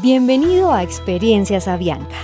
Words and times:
Bienvenido 0.00 0.72
a 0.72 0.84
Experiencias 0.84 1.66
Avianca, 1.66 2.14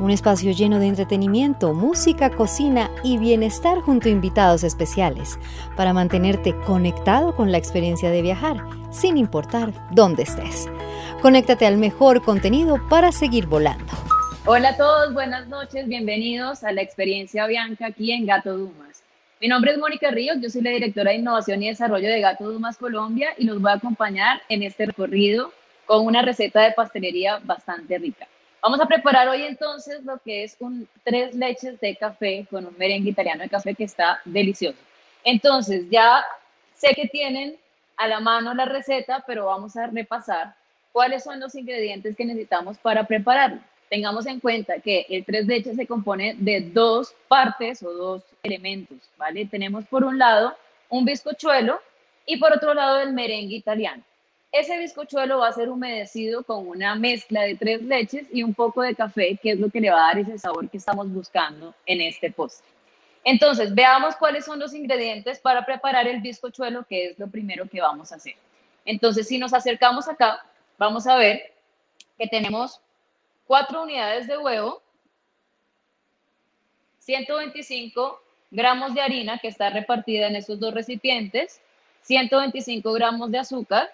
un 0.00 0.10
espacio 0.10 0.50
lleno 0.50 0.80
de 0.80 0.88
entretenimiento, 0.88 1.74
música, 1.74 2.28
cocina 2.30 2.90
y 3.04 3.18
bienestar 3.18 3.78
junto 3.82 4.08
a 4.08 4.10
invitados 4.10 4.64
especiales 4.64 5.38
para 5.76 5.92
mantenerte 5.92 6.56
conectado 6.66 7.36
con 7.36 7.52
la 7.52 7.58
experiencia 7.58 8.10
de 8.10 8.22
viajar, 8.22 8.56
sin 8.90 9.16
importar 9.16 9.72
dónde 9.92 10.24
estés. 10.24 10.68
Conéctate 11.22 11.66
al 11.66 11.76
mejor 11.76 12.20
contenido 12.20 12.80
para 12.88 13.12
seguir 13.12 13.46
volando. 13.46 13.92
Hola 14.44 14.70
a 14.70 14.76
todos, 14.76 15.14
buenas 15.14 15.46
noches, 15.46 15.86
bienvenidos 15.86 16.64
a 16.64 16.72
la 16.72 16.82
Experiencia 16.82 17.44
Avianca 17.44 17.86
aquí 17.86 18.10
en 18.10 18.26
Gato 18.26 18.58
Dumas. 18.58 19.04
Mi 19.40 19.46
nombre 19.46 19.70
es 19.70 19.78
Mónica 19.78 20.10
Ríos, 20.10 20.38
yo 20.40 20.50
soy 20.50 20.62
la 20.62 20.70
directora 20.70 21.12
de 21.12 21.18
Innovación 21.18 21.62
y 21.62 21.68
Desarrollo 21.68 22.08
de 22.08 22.20
Gato 22.20 22.50
Dumas 22.50 22.76
Colombia 22.76 23.28
y 23.38 23.44
los 23.44 23.60
voy 23.62 23.70
a 23.70 23.74
acompañar 23.74 24.42
en 24.48 24.64
este 24.64 24.86
recorrido 24.86 25.52
con 25.90 26.06
una 26.06 26.22
receta 26.22 26.62
de 26.62 26.70
pastelería 26.70 27.40
bastante 27.42 27.98
rica. 27.98 28.28
Vamos 28.62 28.80
a 28.80 28.86
preparar 28.86 29.28
hoy 29.28 29.42
entonces 29.42 30.04
lo 30.04 30.18
que 30.18 30.44
es 30.44 30.56
un 30.60 30.86
tres 31.02 31.34
leches 31.34 31.80
de 31.80 31.96
café 31.96 32.46
con 32.48 32.64
un 32.64 32.78
merengue 32.78 33.10
italiano 33.10 33.42
de 33.42 33.48
café 33.48 33.74
que 33.74 33.82
está 33.82 34.20
delicioso. 34.24 34.78
Entonces, 35.24 35.90
ya 35.90 36.24
sé 36.76 36.94
que 36.94 37.08
tienen 37.08 37.56
a 37.96 38.06
la 38.06 38.20
mano 38.20 38.54
la 38.54 38.66
receta, 38.66 39.24
pero 39.26 39.46
vamos 39.46 39.76
a 39.76 39.88
repasar 39.88 40.54
cuáles 40.92 41.24
son 41.24 41.40
los 41.40 41.56
ingredientes 41.56 42.14
que 42.14 42.24
necesitamos 42.24 42.78
para 42.78 43.02
prepararlo. 43.02 43.58
Tengamos 43.88 44.26
en 44.26 44.38
cuenta 44.38 44.78
que 44.78 45.06
el 45.08 45.24
tres 45.24 45.48
leches 45.48 45.74
se 45.74 45.88
compone 45.88 46.36
de 46.38 46.60
dos 46.60 47.16
partes 47.26 47.82
o 47.82 47.92
dos 47.92 48.22
elementos, 48.44 48.98
¿vale? 49.16 49.44
Tenemos 49.46 49.84
por 49.86 50.04
un 50.04 50.20
lado 50.20 50.56
un 50.88 51.04
bizcochuelo 51.04 51.80
y 52.26 52.36
por 52.36 52.52
otro 52.52 52.74
lado 52.74 53.00
el 53.00 53.12
merengue 53.12 53.56
italiano. 53.56 54.04
Ese 54.52 54.78
bizcochuelo 54.78 55.38
va 55.38 55.48
a 55.48 55.52
ser 55.52 55.68
humedecido 55.68 56.42
con 56.42 56.66
una 56.66 56.96
mezcla 56.96 57.42
de 57.42 57.54
tres 57.54 57.82
leches 57.82 58.26
y 58.32 58.42
un 58.42 58.52
poco 58.52 58.82
de 58.82 58.96
café, 58.96 59.38
que 59.40 59.52
es 59.52 59.60
lo 59.60 59.70
que 59.70 59.80
le 59.80 59.90
va 59.90 59.98
a 59.98 60.14
dar 60.14 60.18
ese 60.18 60.38
sabor 60.38 60.68
que 60.68 60.78
estamos 60.78 61.08
buscando 61.08 61.74
en 61.86 62.00
este 62.00 62.32
postre. 62.32 62.68
Entonces, 63.22 63.74
veamos 63.74 64.16
cuáles 64.16 64.44
son 64.44 64.58
los 64.58 64.74
ingredientes 64.74 65.38
para 65.38 65.64
preparar 65.64 66.08
el 66.08 66.20
bizcochuelo, 66.20 66.84
que 66.84 67.10
es 67.10 67.18
lo 67.18 67.28
primero 67.28 67.68
que 67.68 67.80
vamos 67.80 68.10
a 68.10 68.16
hacer. 68.16 68.34
Entonces, 68.84 69.28
si 69.28 69.38
nos 69.38 69.52
acercamos 69.52 70.08
acá, 70.08 70.44
vamos 70.78 71.06
a 71.06 71.16
ver 71.16 71.52
que 72.18 72.26
tenemos 72.26 72.80
cuatro 73.46 73.82
unidades 73.82 74.26
de 74.26 74.36
huevo, 74.36 74.82
125 76.98 78.20
gramos 78.50 78.94
de 78.94 79.00
harina 79.00 79.38
que 79.38 79.48
está 79.48 79.70
repartida 79.70 80.26
en 80.26 80.36
estos 80.36 80.58
dos 80.58 80.74
recipientes, 80.74 81.60
125 82.02 82.92
gramos 82.92 83.30
de 83.30 83.38
azúcar, 83.38 83.92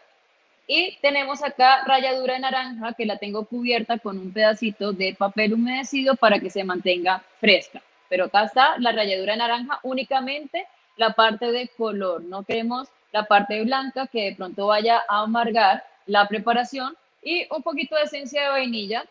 y 0.67 0.99
tenemos 1.01 1.43
acá 1.45 1.85
ralladura 1.85 2.35
de 2.35 2.41
naranja 2.41 2.93
que 2.95 3.07
la 3.07 3.19
tengo 3.19 3.45
cubierta 3.45 3.99
con 3.99 4.19
un 4.19 4.33
pedacito 4.33 4.93
de 4.93 5.15
papel 5.15 5.55
humedecido 5.55 6.17
para 6.17 6.41
que 6.41 6.51
se 6.51 6.65
mantenga 6.65 7.23
fresca. 7.41 7.83
Pero 8.09 8.25
acá 8.25 8.45
está 8.45 8.79
la 8.79 8.93
ralladura 8.93 9.33
de 9.33 9.39
naranja 9.39 9.81
únicamente 9.83 10.67
la 10.97 11.13
parte 11.13 11.53
de 11.53 11.69
color. 11.69 12.23
No 12.23 12.43
queremos 12.43 12.89
la 13.13 13.25
parte 13.25 13.63
blanca 13.63 14.07
que 14.07 14.31
de 14.31 14.37
pronto 14.37 14.67
vaya 14.67 15.03
a 15.09 15.23
amargar 15.23 15.85
la 16.07 16.27
preparación 16.27 16.97
y 17.23 17.47
un 17.51 17.63
poquito 17.63 17.97
de 17.97 18.03
esencia 18.03 18.43
de 18.43 18.49
vainilla 18.49 19.05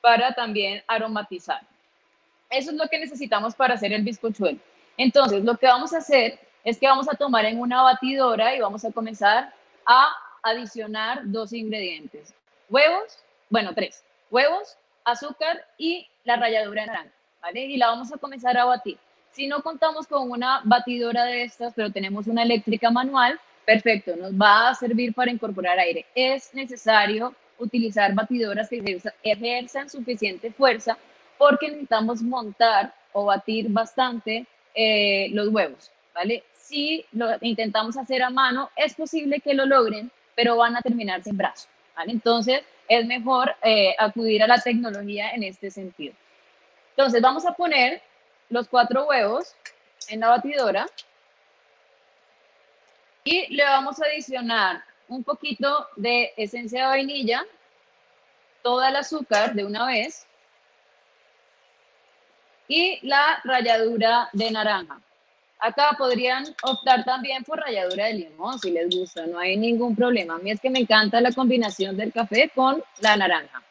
para 0.00 0.34
también 0.34 0.82
aromatizar. 0.86 1.60
Eso 2.48 2.70
es 2.70 2.76
lo 2.76 2.88
que 2.88 2.98
necesitamos 2.98 3.54
para 3.54 3.74
hacer 3.74 3.92
el 3.92 4.02
bizcochuelo. 4.02 4.58
Entonces, 4.96 5.44
lo 5.44 5.56
que 5.56 5.66
vamos 5.66 5.92
a 5.92 5.98
hacer 5.98 6.38
es 6.64 6.78
que 6.78 6.86
vamos 6.86 7.08
a 7.08 7.16
tomar 7.16 7.44
en 7.44 7.60
una 7.60 7.82
batidora 7.82 8.54
y 8.54 8.60
vamos 8.60 8.84
a 8.84 8.92
comenzar 8.92 9.52
a 9.84 10.08
adicionar 10.50 11.22
dos 11.24 11.52
ingredientes. 11.52 12.34
Huevos, 12.68 13.18
bueno, 13.50 13.74
tres. 13.74 14.04
Huevos, 14.30 14.76
azúcar 15.04 15.64
y 15.78 16.06
la 16.24 16.36
ralladura 16.36 16.82
de 16.82 16.86
naranja, 16.88 17.12
¿vale? 17.40 17.64
Y 17.64 17.76
la 17.76 17.88
vamos 17.88 18.12
a 18.12 18.18
comenzar 18.18 18.56
a 18.56 18.64
batir. 18.64 18.98
Si 19.30 19.46
no 19.46 19.62
contamos 19.62 20.06
con 20.06 20.30
una 20.30 20.60
batidora 20.64 21.24
de 21.24 21.44
estas, 21.44 21.74
pero 21.74 21.92
tenemos 21.92 22.26
una 22.26 22.42
eléctrica 22.42 22.90
manual, 22.90 23.38
perfecto, 23.64 24.16
nos 24.16 24.32
va 24.32 24.70
a 24.70 24.74
servir 24.74 25.14
para 25.14 25.30
incorporar 25.30 25.78
aire. 25.78 26.06
Es 26.14 26.54
necesario 26.54 27.34
utilizar 27.58 28.14
batidoras 28.14 28.68
que 28.68 29.00
ejerzan 29.22 29.88
suficiente 29.88 30.52
fuerza 30.52 30.96
porque 31.38 31.68
necesitamos 31.68 32.22
montar 32.22 32.94
o 33.12 33.26
batir 33.26 33.68
bastante 33.68 34.46
eh, 34.74 35.28
los 35.32 35.48
huevos, 35.48 35.90
¿vale? 36.14 36.44
Si 36.54 37.04
lo 37.12 37.28
intentamos 37.40 37.96
hacer 37.96 38.22
a 38.22 38.30
mano, 38.30 38.70
es 38.76 38.94
posible 38.94 39.40
que 39.40 39.54
lo 39.54 39.66
logren, 39.66 40.10
pero 40.36 40.56
van 40.56 40.76
a 40.76 40.82
terminar 40.82 41.24
sin 41.24 41.36
brazo. 41.36 41.66
Entonces, 42.06 42.62
es 42.86 43.06
mejor 43.06 43.56
eh, 43.62 43.96
acudir 43.98 44.42
a 44.42 44.46
la 44.46 44.60
tecnología 44.60 45.30
en 45.30 45.42
este 45.42 45.70
sentido. 45.70 46.14
Entonces, 46.90 47.20
vamos 47.20 47.44
a 47.44 47.54
poner 47.54 48.00
los 48.50 48.68
cuatro 48.68 49.06
huevos 49.06 49.56
en 50.08 50.20
la 50.20 50.28
batidora 50.28 50.86
y 53.24 53.52
le 53.52 53.64
vamos 53.64 54.00
a 54.00 54.06
adicionar 54.06 54.84
un 55.08 55.24
poquito 55.24 55.88
de 55.96 56.32
esencia 56.36 56.82
de 56.82 56.88
vainilla, 56.88 57.44
toda 58.62 58.90
el 58.90 58.96
azúcar 58.96 59.54
de 59.54 59.64
una 59.64 59.86
vez 59.86 60.26
y 62.68 62.98
la 63.06 63.40
ralladura 63.44 64.28
de 64.32 64.50
naranja. 64.50 65.00
Acá 65.58 65.94
podrían 65.96 66.44
optar 66.62 67.04
también 67.04 67.42
por 67.42 67.58
ralladura 67.58 68.06
de 68.06 68.14
limón 68.14 68.58
si 68.58 68.70
les 68.70 68.94
gusta, 68.94 69.26
no 69.26 69.38
hay 69.38 69.56
ningún 69.56 69.96
problema. 69.96 70.34
A 70.34 70.38
mí 70.38 70.50
es 70.50 70.60
que 70.60 70.70
me 70.70 70.80
encanta 70.80 71.20
la 71.20 71.32
combinación 71.32 71.96
del 71.96 72.12
café 72.12 72.50
con 72.54 72.82
la 73.00 73.16
naranja. 73.16 73.62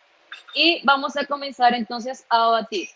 Y 0.56 0.82
vamos 0.84 1.16
a 1.16 1.26
comenzar 1.26 1.74
entonces 1.74 2.26
a 2.30 2.48
batir. 2.48 2.90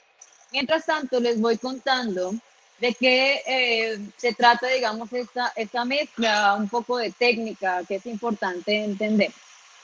Mientras 0.51 0.85
tanto, 0.85 1.19
les 1.19 1.39
voy 1.39 1.57
contando 1.57 2.33
de 2.79 2.93
qué 2.95 3.41
eh, 3.45 3.99
se 4.17 4.33
trata, 4.33 4.67
digamos, 4.67 5.11
esta, 5.13 5.51
esta 5.55 5.85
mezcla, 5.85 6.55
un 6.55 6.69
poco 6.69 6.97
de 6.97 7.11
técnica 7.11 7.83
que 7.87 7.95
es 7.95 8.05
importante 8.05 8.83
entender. 8.83 9.31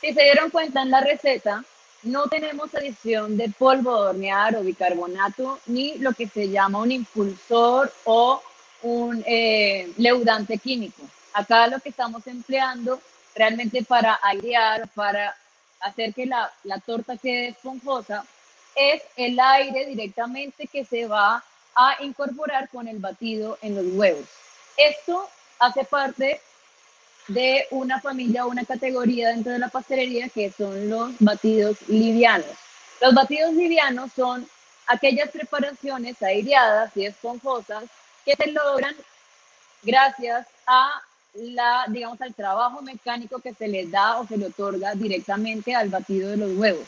Si 0.01 0.13
se 0.13 0.23
dieron 0.23 0.49
cuenta 0.49 0.81
en 0.81 0.91
la 0.91 1.01
receta, 1.01 1.63
no 2.03 2.27
tenemos 2.27 2.73
adición 2.73 3.37
de 3.37 3.49
polvo 3.49 3.95
de 3.95 4.09
hornear 4.09 4.55
o 4.55 4.61
bicarbonato, 4.61 5.59
ni 5.65 5.97
lo 5.97 6.13
que 6.13 6.27
se 6.27 6.49
llama 6.49 6.79
un 6.79 6.91
impulsor 6.91 7.91
o 8.05 8.41
un 8.85 9.23
eh, 9.25 9.91
leudante 9.97 10.59
químico. 10.59 11.01
Acá 11.33 11.67
lo 11.67 11.79
que 11.79 11.89
estamos 11.89 12.25
empleando 12.27 13.01
realmente 13.33 13.83
para 13.83 14.19
airear, 14.21 14.87
para 14.89 15.35
hacer 15.79 16.13
que 16.13 16.27
la, 16.27 16.51
la 16.63 16.79
torta 16.79 17.17
quede 17.17 17.49
esponjosa, 17.49 18.25
es 18.75 19.01
el 19.15 19.39
aire 19.39 19.87
directamente 19.87 20.67
que 20.67 20.85
se 20.85 21.07
va 21.07 21.43
a 21.75 21.97
incorporar 22.03 22.69
con 22.69 22.87
el 22.87 22.99
batido 22.99 23.57
en 23.61 23.75
los 23.75 23.85
huevos. 23.97 24.27
Esto 24.77 25.27
hace 25.57 25.83
parte 25.83 26.39
de 27.27 27.65
una 27.71 27.99
familia 27.99 28.45
o 28.45 28.49
una 28.49 28.65
categoría 28.65 29.29
dentro 29.29 29.51
de 29.51 29.59
la 29.59 29.69
pastelería 29.69 30.29
que 30.29 30.51
son 30.51 30.89
los 30.89 31.11
batidos 31.19 31.77
livianos. 31.87 32.55
Los 33.01 33.15
batidos 33.15 33.53
livianos 33.53 34.11
son 34.15 34.47
aquellas 34.85 35.31
preparaciones 35.31 36.21
aireadas 36.21 36.95
y 36.95 37.05
esponjosas 37.05 37.85
que 38.25 38.35
se 38.35 38.51
logran 38.51 38.95
gracias 39.83 40.47
a 40.65 41.01
la, 41.35 41.85
digamos, 41.89 42.19
al 42.21 42.33
trabajo 42.33 42.81
mecánico 42.81 43.39
que 43.39 43.53
se 43.53 43.67
le 43.67 43.85
da 43.87 44.19
o 44.19 44.27
se 44.27 44.37
le 44.37 44.47
otorga 44.47 44.95
directamente 44.95 45.75
al 45.75 45.89
batido 45.89 46.31
de 46.31 46.37
los 46.37 46.57
huevos. 46.57 46.87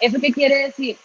¿Eso 0.00 0.18
qué 0.20 0.32
quiere 0.32 0.66
decir? 0.66 0.96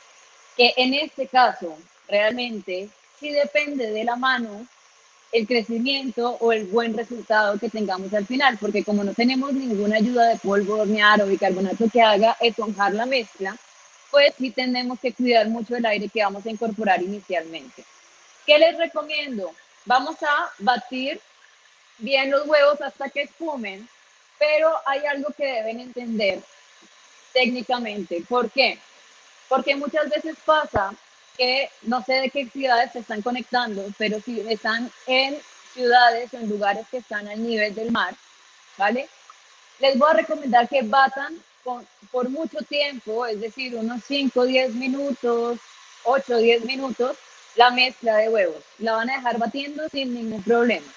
Que 0.55 0.73
en 0.77 0.93
este 0.93 1.27
caso, 1.27 1.77
realmente, 2.07 2.89
sí 3.19 3.29
depende 3.29 3.91
de 3.91 4.03
la 4.03 4.15
mano 4.15 4.65
el 5.31 5.45
crecimiento 5.45 6.37
o 6.39 6.53
el 6.53 6.65
buen 6.65 6.95
resultado 6.95 7.59
que 7.59 7.69
tengamos 7.69 8.13
al 8.13 8.25
final, 8.25 8.57
porque 8.57 8.83
como 8.83 9.03
no 9.03 9.13
tenemos 9.13 9.53
ninguna 9.53 9.97
ayuda 9.97 10.29
de 10.29 10.37
polvo, 10.37 10.77
hornear 10.77 11.21
o 11.21 11.27
bicarbonato 11.27 11.89
que 11.91 12.01
haga 12.01 12.37
esponjar 12.39 12.93
la 12.93 13.05
mezcla, 13.05 13.55
pues 14.09 14.33
sí 14.37 14.51
tenemos 14.51 14.99
que 14.99 15.13
cuidar 15.13 15.49
mucho 15.49 15.75
el 15.75 15.85
aire 15.85 16.07
que 16.07 16.23
vamos 16.23 16.45
a 16.45 16.49
incorporar 16.49 17.03
inicialmente. 17.03 17.83
¿Qué 18.45 18.57
les 18.57 18.77
recomiendo? 18.77 19.51
Vamos 19.87 20.21
a 20.21 20.51
batir 20.59 21.21
bien 21.99 22.29
los 22.29 22.45
huevos 22.45 22.81
hasta 22.81 23.09
que 23.09 23.21
espumen, 23.21 23.87
pero 24.37 24.69
hay 24.85 25.05
algo 25.05 25.29
que 25.37 25.45
deben 25.45 25.79
entender 25.79 26.41
técnicamente. 27.31 28.21
¿Por 28.27 28.51
qué? 28.51 28.79
Porque 29.47 29.77
muchas 29.77 30.09
veces 30.09 30.35
pasa 30.43 30.93
que 31.37 31.69
no 31.83 32.03
sé 32.03 32.15
de 32.15 32.29
qué 32.29 32.49
ciudades 32.49 32.91
se 32.91 32.99
están 32.99 33.21
conectando, 33.21 33.85
pero 33.97 34.19
si 34.19 34.41
están 34.41 34.91
en 35.05 35.39
ciudades 35.73 36.33
o 36.33 36.37
en 36.37 36.49
lugares 36.49 36.85
que 36.91 36.97
están 36.97 37.29
al 37.29 37.41
nivel 37.41 37.73
del 37.73 37.89
mar, 37.89 38.13
¿vale? 38.77 39.07
Les 39.79 39.97
voy 39.97 40.09
a 40.11 40.15
recomendar 40.15 40.67
que 40.67 40.81
batan 40.81 41.41
por 42.11 42.29
mucho 42.29 42.57
tiempo, 42.67 43.25
es 43.25 43.39
decir, 43.39 43.73
unos 43.77 44.03
5, 44.05 44.43
10 44.43 44.75
minutos, 44.75 45.59
8, 46.03 46.37
10 46.39 46.65
minutos, 46.65 47.15
la 47.55 47.71
mezcla 47.71 48.17
de 48.17 48.29
huevos. 48.29 48.63
La 48.79 48.93
van 48.93 49.09
a 49.09 49.17
dejar 49.17 49.37
batiendo 49.37 49.87
sin 49.89 50.13
ningún 50.13 50.43
problema. 50.43 50.87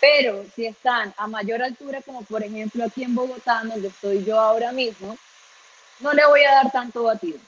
Pero 0.00 0.44
si 0.54 0.66
están 0.66 1.14
a 1.16 1.26
mayor 1.26 1.62
altura, 1.62 2.02
como 2.02 2.22
por 2.22 2.42
ejemplo 2.42 2.84
aquí 2.84 3.04
en 3.04 3.14
Bogotá, 3.14 3.62
donde 3.64 3.88
estoy 3.88 4.24
yo 4.24 4.38
ahora 4.38 4.72
mismo, 4.72 5.16
no 6.00 6.12
le 6.12 6.26
voy 6.26 6.44
a 6.44 6.56
dar 6.56 6.72
tanto 6.72 7.04
batido. 7.04 7.38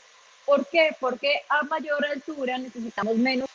¿Por 0.44 0.66
qué? 0.66 0.96
Porque 0.98 1.42
a 1.48 1.64
mayor 1.64 2.04
altura 2.06 2.56
necesitamos 2.56 3.16
menos 3.16 3.48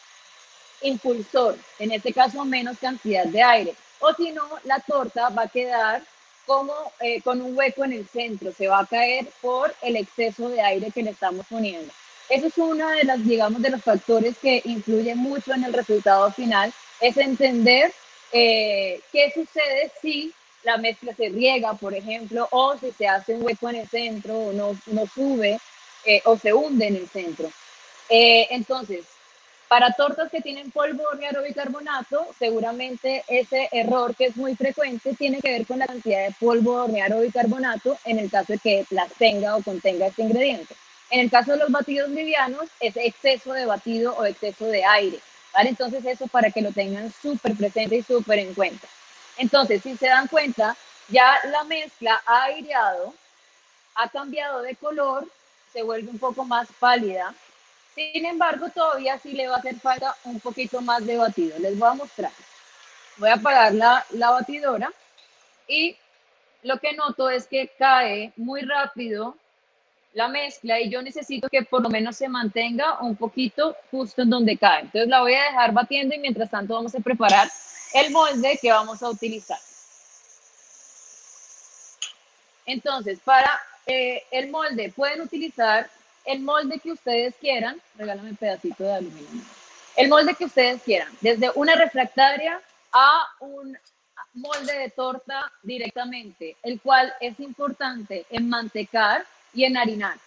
impulsor, 0.81 1.57
en 1.79 1.91
este 1.91 2.13
caso 2.13 2.43
menos 2.45 2.77
cantidad 2.77 3.25
de 3.25 3.41
aire. 3.41 3.75
O 3.99 4.13
si 4.13 4.31
no, 4.31 4.43
la 4.63 4.79
torta 4.79 5.29
va 5.29 5.43
a 5.43 5.47
quedar 5.47 6.03
como 6.45 6.73
eh, 6.99 7.21
con 7.21 7.41
un 7.41 7.57
hueco 7.57 7.85
en 7.85 7.93
el 7.93 8.07
centro, 8.07 8.51
se 8.51 8.67
va 8.67 8.79
a 8.79 8.85
caer 8.85 9.27
por 9.41 9.73
el 9.81 9.95
exceso 9.95 10.49
de 10.49 10.61
aire 10.61 10.91
que 10.91 11.03
le 11.03 11.11
estamos 11.11 11.45
poniendo. 11.47 11.93
Eso 12.29 12.47
es 12.47 12.57
uno 12.57 12.89
de 12.89 13.03
las, 13.03 13.23
digamos, 13.25 13.61
de 13.61 13.69
los 13.69 13.83
factores 13.83 14.37
que 14.37 14.61
influyen 14.65 15.17
mucho 15.17 15.53
en 15.53 15.63
el 15.63 15.73
resultado 15.73 16.31
final, 16.31 16.73
es 16.99 17.17
entender 17.17 17.93
eh, 18.31 19.01
qué 19.11 19.31
sucede 19.33 19.91
si 20.01 20.33
la 20.63 20.77
mezcla 20.77 21.13
se 21.13 21.29
riega, 21.29 21.73
por 21.73 21.93
ejemplo, 21.93 22.47
o 22.51 22.77
si 22.77 22.91
se 22.91 23.07
hace 23.07 23.33
un 23.33 23.43
hueco 23.43 23.69
en 23.69 23.77
el 23.77 23.87
centro, 23.87 24.37
o 24.37 24.53
no, 24.53 24.77
no 24.87 25.05
sube, 25.07 25.59
eh, 26.05 26.21
o 26.25 26.37
se 26.37 26.53
hunde 26.53 26.87
en 26.87 26.95
el 26.95 27.09
centro. 27.09 27.51
entonces, 28.09 29.05
para 29.71 29.93
tortas 29.93 30.29
que 30.29 30.41
tienen 30.41 30.69
polvo 30.69 31.03
horneado 31.09 31.43
bicarbonato, 31.43 32.27
seguramente 32.37 33.23
ese 33.29 33.69
error 33.71 34.13
que 34.13 34.25
es 34.25 34.35
muy 34.35 34.53
frecuente 34.53 35.13
tiene 35.15 35.39
que 35.39 35.49
ver 35.49 35.65
con 35.65 35.79
la 35.79 35.87
cantidad 35.87 36.27
de 36.27 36.35
polvo 36.37 36.73
horneado 36.73 37.21
bicarbonato 37.21 37.97
en 38.03 38.19
el 38.19 38.29
caso 38.29 38.51
de 38.51 38.59
que 38.59 38.85
las 38.89 39.13
tenga 39.13 39.55
o 39.55 39.63
contenga 39.63 40.07
este 40.07 40.23
ingrediente. 40.23 40.75
En 41.11 41.19
el 41.19 41.29
caso 41.29 41.51
de 41.51 41.57
los 41.57 41.71
batidos 41.71 42.09
livianos, 42.09 42.69
es 42.79 42.95
exceso 42.97 43.53
de 43.53 43.65
batido 43.65 44.15
o 44.17 44.25
exceso 44.25 44.65
de 44.65 44.83
aire. 44.83 45.19
¿vale? 45.53 45.69
Entonces 45.69 46.03
eso 46.05 46.27
para 46.27 46.49
que 46.51 46.61
lo 46.61 46.71
tengan 46.71 47.13
súper 47.21 47.55
presente 47.55 47.97
y 47.97 48.03
súper 48.03 48.39
en 48.39 48.53
cuenta. 48.53 48.87
Entonces, 49.37 49.81
si 49.83 49.95
se 49.97 50.07
dan 50.07 50.27
cuenta, 50.27 50.75
ya 51.09 51.39
la 51.51 51.63
mezcla 51.65 52.21
ha 52.25 52.43
aireado, 52.43 53.13
ha 53.95 54.09
cambiado 54.09 54.61
de 54.61 54.75
color, 54.75 55.27
se 55.71 55.83
vuelve 55.83 56.09
un 56.09 56.19
poco 56.19 56.43
más 56.43 56.67
pálida 56.79 57.33
sin 57.95 58.25
embargo, 58.25 58.69
todavía 58.69 59.19
sí 59.19 59.33
le 59.33 59.47
va 59.47 59.55
a 59.55 59.59
hacer 59.59 59.75
falta 59.79 60.15
un 60.23 60.39
poquito 60.39 60.81
más 60.81 61.05
de 61.05 61.17
batido. 61.17 61.59
Les 61.59 61.77
voy 61.77 61.89
a 61.89 61.93
mostrar. 61.93 62.31
Voy 63.17 63.29
a 63.29 63.33
apagar 63.33 63.73
la, 63.73 64.05
la 64.11 64.31
batidora 64.31 64.91
y 65.67 65.97
lo 66.63 66.79
que 66.79 66.93
noto 66.93 67.29
es 67.29 67.47
que 67.47 67.67
cae 67.77 68.31
muy 68.37 68.61
rápido 68.61 69.35
la 70.13 70.27
mezcla 70.27 70.79
y 70.79 70.89
yo 70.89 71.01
necesito 71.01 71.47
que 71.49 71.63
por 71.63 71.81
lo 71.81 71.89
menos 71.89 72.17
se 72.17 72.27
mantenga 72.27 73.01
un 73.01 73.15
poquito 73.15 73.75
justo 73.89 74.21
en 74.21 74.29
donde 74.29 74.57
cae. 74.57 74.81
Entonces 74.81 75.07
la 75.07 75.21
voy 75.21 75.33
a 75.33 75.43
dejar 75.43 75.71
batiendo 75.71 76.15
y 76.15 76.19
mientras 76.19 76.49
tanto 76.49 76.73
vamos 76.73 76.93
a 76.95 76.99
preparar 76.99 77.49
el 77.93 78.11
molde 78.11 78.59
que 78.61 78.71
vamos 78.71 79.01
a 79.01 79.09
utilizar. 79.09 79.59
Entonces, 82.65 83.19
para 83.23 83.59
eh, 83.85 84.23
el 84.31 84.49
molde 84.49 84.93
pueden 84.95 85.21
utilizar 85.21 85.89
el 86.25 86.41
molde 86.41 86.79
que 86.79 86.91
ustedes 86.91 87.35
quieran, 87.35 87.81
regálame 87.97 88.29
un 88.29 88.35
pedacito 88.35 88.83
de 88.83 88.93
aluminio, 88.93 89.43
el 89.95 90.07
molde 90.07 90.35
que 90.35 90.45
ustedes 90.45 90.81
quieran, 90.83 91.09
desde 91.19 91.51
una 91.55 91.75
refractaria 91.75 92.61
a 92.91 93.23
un 93.39 93.77
molde 94.33 94.77
de 94.77 94.89
torta 94.89 95.51
directamente, 95.63 96.55
el 96.63 96.79
cual 96.79 97.13
es 97.19 97.39
importante 97.39 98.25
en 98.29 98.47
mantecar 98.47 99.25
y 99.53 99.65
en 99.65 99.77
harinar. 99.77 100.17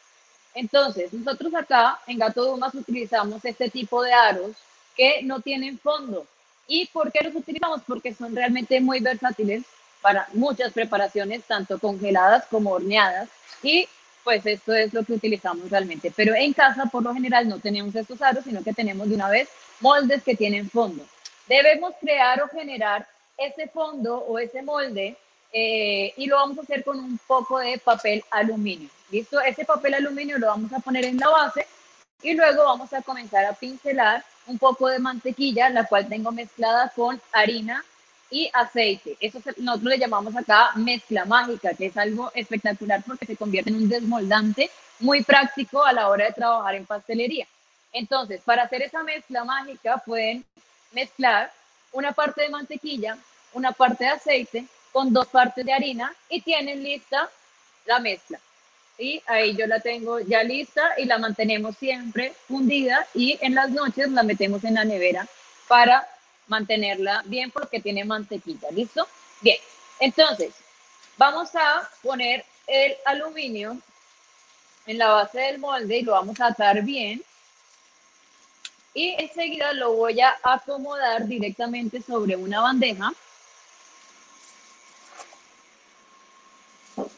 Entonces, 0.55 1.13
nosotros 1.13 1.55
acá 1.55 2.01
en 2.07 2.19
Gato 2.19 2.45
Dumas 2.45 2.75
utilizamos 2.75 3.45
este 3.45 3.69
tipo 3.69 4.03
de 4.03 4.13
aros 4.13 4.57
que 4.97 5.23
no 5.23 5.41
tienen 5.41 5.79
fondo. 5.79 6.27
¿Y 6.67 6.87
por 6.87 7.11
qué 7.11 7.25
los 7.25 7.35
utilizamos? 7.35 7.83
Porque 7.87 8.15
son 8.15 8.35
realmente 8.35 8.81
muy 8.81 9.01
versátiles 9.01 9.65
para 10.01 10.29
muchas 10.33 10.73
preparaciones, 10.73 11.45
tanto 11.45 11.79
congeladas 11.79 12.45
como 12.47 12.71
horneadas, 12.71 13.29
y 13.63 13.89
pues 14.23 14.45
esto 14.47 14.73
es 14.73 14.93
lo 14.95 15.05
que 15.05 15.15
utilizamos 15.15 15.71
realmente. 15.71 16.13
Pero 16.15 16.35
en 16.35 16.53
casa, 16.53 16.87
por 16.87 17.03
lo 17.03 17.15
general, 17.15 17.49
no 17.49 17.59
tenemos 17.59 17.95
estos 17.95 18.21
aros, 18.23 18.45
sino 18.45 18.63
que 18.63 18.73
tenemos 18.73 19.09
de 19.09 19.15
una 19.15 19.29
vez 19.29 19.49
moldes 19.81 20.23
que 20.23 20.37
tienen 20.37 20.71
fondo. 20.71 21.05
Debemos 21.47 21.95
crear 22.01 22.43
o 22.43 22.49
generar 22.49 23.07
ese 23.37 23.69
fondo 23.69 24.19
o 24.19 24.39
ese 24.39 24.63
molde 24.63 25.17
eh, 25.57 26.13
y 26.17 26.27
lo 26.27 26.35
vamos 26.35 26.59
a 26.59 26.63
hacer 26.63 26.83
con 26.83 26.99
un 26.99 27.17
poco 27.29 27.61
de 27.61 27.79
papel 27.79 28.25
aluminio. 28.33 28.89
¿Listo? 29.13 29.41
Ese 29.41 29.65
papel 29.65 29.95
aluminio 29.95 30.37
lo 30.37 30.49
vamos 30.49 30.73
a 30.73 30.81
poner 30.81 31.05
en 31.05 31.17
la 31.17 31.29
base 31.29 31.65
y 32.23 32.35
luego 32.35 32.65
vamos 32.65 32.93
a 32.93 33.03
comenzar 33.03 33.45
a 33.45 33.53
pincelar 33.53 34.25
un 34.49 34.59
poco 34.59 34.89
de 34.89 34.99
mantequilla, 34.99 35.71
la 35.71 35.85
cual 35.85 36.09
tengo 36.09 36.33
mezclada 36.33 36.93
con 36.97 37.21
harina 37.33 37.85
y 38.31 38.51
aceite. 38.53 39.17
Eso 39.21 39.39
nosotros 39.59 39.91
le 39.93 39.99
llamamos 39.99 40.35
acá 40.35 40.73
mezcla 40.75 41.25
mágica, 41.25 41.73
que 41.75 41.87
es 41.87 41.97
algo 41.97 42.33
espectacular 42.35 43.05
porque 43.07 43.25
se 43.25 43.37
convierte 43.37 43.71
en 43.71 43.77
un 43.77 43.89
desmoldante 43.89 44.73
muy 44.99 45.23
práctico 45.23 45.85
a 45.85 45.93
la 45.93 46.09
hora 46.09 46.25
de 46.25 46.33
trabajar 46.33 46.75
en 46.75 46.85
pastelería. 46.85 47.47
Entonces, 47.93 48.41
para 48.45 48.65
hacer 48.65 48.83
esa 48.83 49.05
mezcla 49.05 49.45
mágica 49.45 49.99
pueden 50.05 50.45
mezclar 50.91 51.53
una 51.93 52.11
parte 52.11 52.43
de 52.43 52.49
mantequilla, 52.49 53.17
una 53.53 53.71
parte 53.71 54.03
de 54.03 54.11
aceite 54.11 54.67
con 54.95 55.13
dos 55.13 55.27
partes 55.27 55.67
de 55.67 55.73
harina 55.73 56.15
y 56.29 56.41
tienen 56.41 56.85
lista 56.85 57.29
la 57.85 57.99
mezcla. 57.99 58.39
Y 58.97 59.21
ahí 59.27 59.57
yo 59.57 59.67
la 59.67 59.81
tengo 59.81 60.21
ya 60.21 60.45
lista 60.45 60.93
y 60.97 61.05
la 61.05 61.19
mantenemos 61.19 61.77
siempre 61.77 62.33
fundida 62.47 63.05
y 63.13 63.37
en 63.41 63.57
las 63.57 63.71
noches 63.71 64.09
la 64.13 64.23
metemos 64.23 64.63
en 64.63 64.75
la 64.75 64.85
nevera 64.85 65.27
para 65.67 66.09
mantenerla 66.47 67.25
bien 67.27 67.51
porque 67.51 67.81
tiene 67.81 68.05
mantequilla, 68.05 68.71
¿listo? 68.71 69.09
Bien, 69.41 69.59
entonces 69.99 70.55
vamos 71.17 71.51
a 71.57 71.91
poner 72.01 72.45
el 72.69 72.95
aluminio 73.05 73.77
en 74.87 74.99
la 74.99 75.09
base 75.09 75.41
del 75.41 75.59
molde 75.59 75.99
y 75.99 76.03
lo 76.03 76.13
vamos 76.13 76.41
a 76.41 76.47
atar 76.47 76.83
bien. 76.83 77.21
Y 78.95 79.09
enseguida 79.19 79.73
lo 79.73 79.95
voy 79.95 80.21
a 80.21 80.37
acomodar 80.45 81.27
directamente 81.27 82.01
sobre 82.01 82.37
una 82.37 82.61
bandeja. 82.61 83.13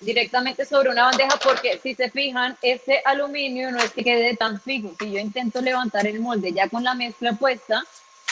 Directamente 0.01 0.65
sobre 0.65 0.91
una 0.91 1.05
bandeja 1.05 1.39
porque 1.43 1.79
si 1.83 1.95
se 1.95 2.11
fijan, 2.11 2.57
este 2.63 3.03
aluminio 3.05 3.71
no 3.71 3.79
es 3.79 3.91
que 3.93 4.05
quede 4.05 4.37
tan 4.37 4.61
fijo. 4.61 4.93
Si 4.99 5.11
yo 5.11 5.19
intento 5.19 5.61
levantar 5.61 6.07
el 6.07 6.21
molde 6.21 6.53
ya 6.53 6.69
con 6.69 6.83
la 6.83 6.95
mezcla 6.95 7.33
puesta, 7.33 7.83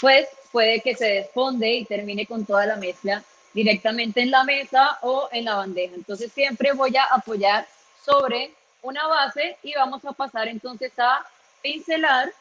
pues 0.00 0.26
puede 0.52 0.80
que 0.80 0.94
se 0.94 1.06
desfonde 1.06 1.68
y 1.68 1.84
termine 1.84 2.26
con 2.26 2.44
toda 2.46 2.66
la 2.66 2.76
mezcla 2.76 3.22
directamente 3.52 4.20
en 4.20 4.30
la 4.30 4.44
mesa 4.44 4.98
o 5.02 5.28
en 5.32 5.44
la 5.44 5.56
bandeja. 5.56 5.94
Entonces 5.94 6.32
siempre 6.32 6.72
voy 6.72 6.96
a 6.96 7.04
apoyar 7.04 7.66
sobre 8.04 8.52
una 8.82 9.06
base 9.06 9.56
y 9.62 9.74
vamos 9.74 10.04
a 10.04 10.12
pasar 10.12 10.48
entonces 10.48 10.92
a 10.98 11.24
pincelar 11.62 12.32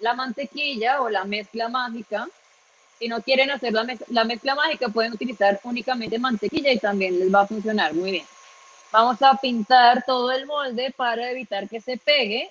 la 0.00 0.14
mantequilla 0.14 1.00
o 1.00 1.08
la 1.08 1.24
mezcla 1.24 1.68
mágica. 1.68 2.28
Si 3.02 3.08
no 3.08 3.20
quieren 3.20 3.50
hacer 3.50 3.72
la, 3.72 3.84
la 4.10 4.22
mezcla 4.22 4.54
mágica, 4.54 4.88
pueden 4.88 5.12
utilizar 5.12 5.58
únicamente 5.64 6.20
mantequilla 6.20 6.70
y 6.70 6.78
también 6.78 7.18
les 7.18 7.34
va 7.34 7.40
a 7.40 7.46
funcionar 7.48 7.92
muy 7.94 8.12
bien. 8.12 8.26
Vamos 8.92 9.20
a 9.22 9.34
pintar 9.34 10.04
todo 10.06 10.30
el 10.30 10.46
molde 10.46 10.94
para 10.96 11.28
evitar 11.32 11.68
que 11.68 11.80
se 11.80 11.96
pegue 11.96 12.48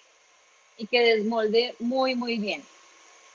y 0.77 0.87
que 0.87 1.15
desmolde 1.15 1.73
muy, 1.79 2.15
muy 2.15 2.37
bien. 2.37 2.61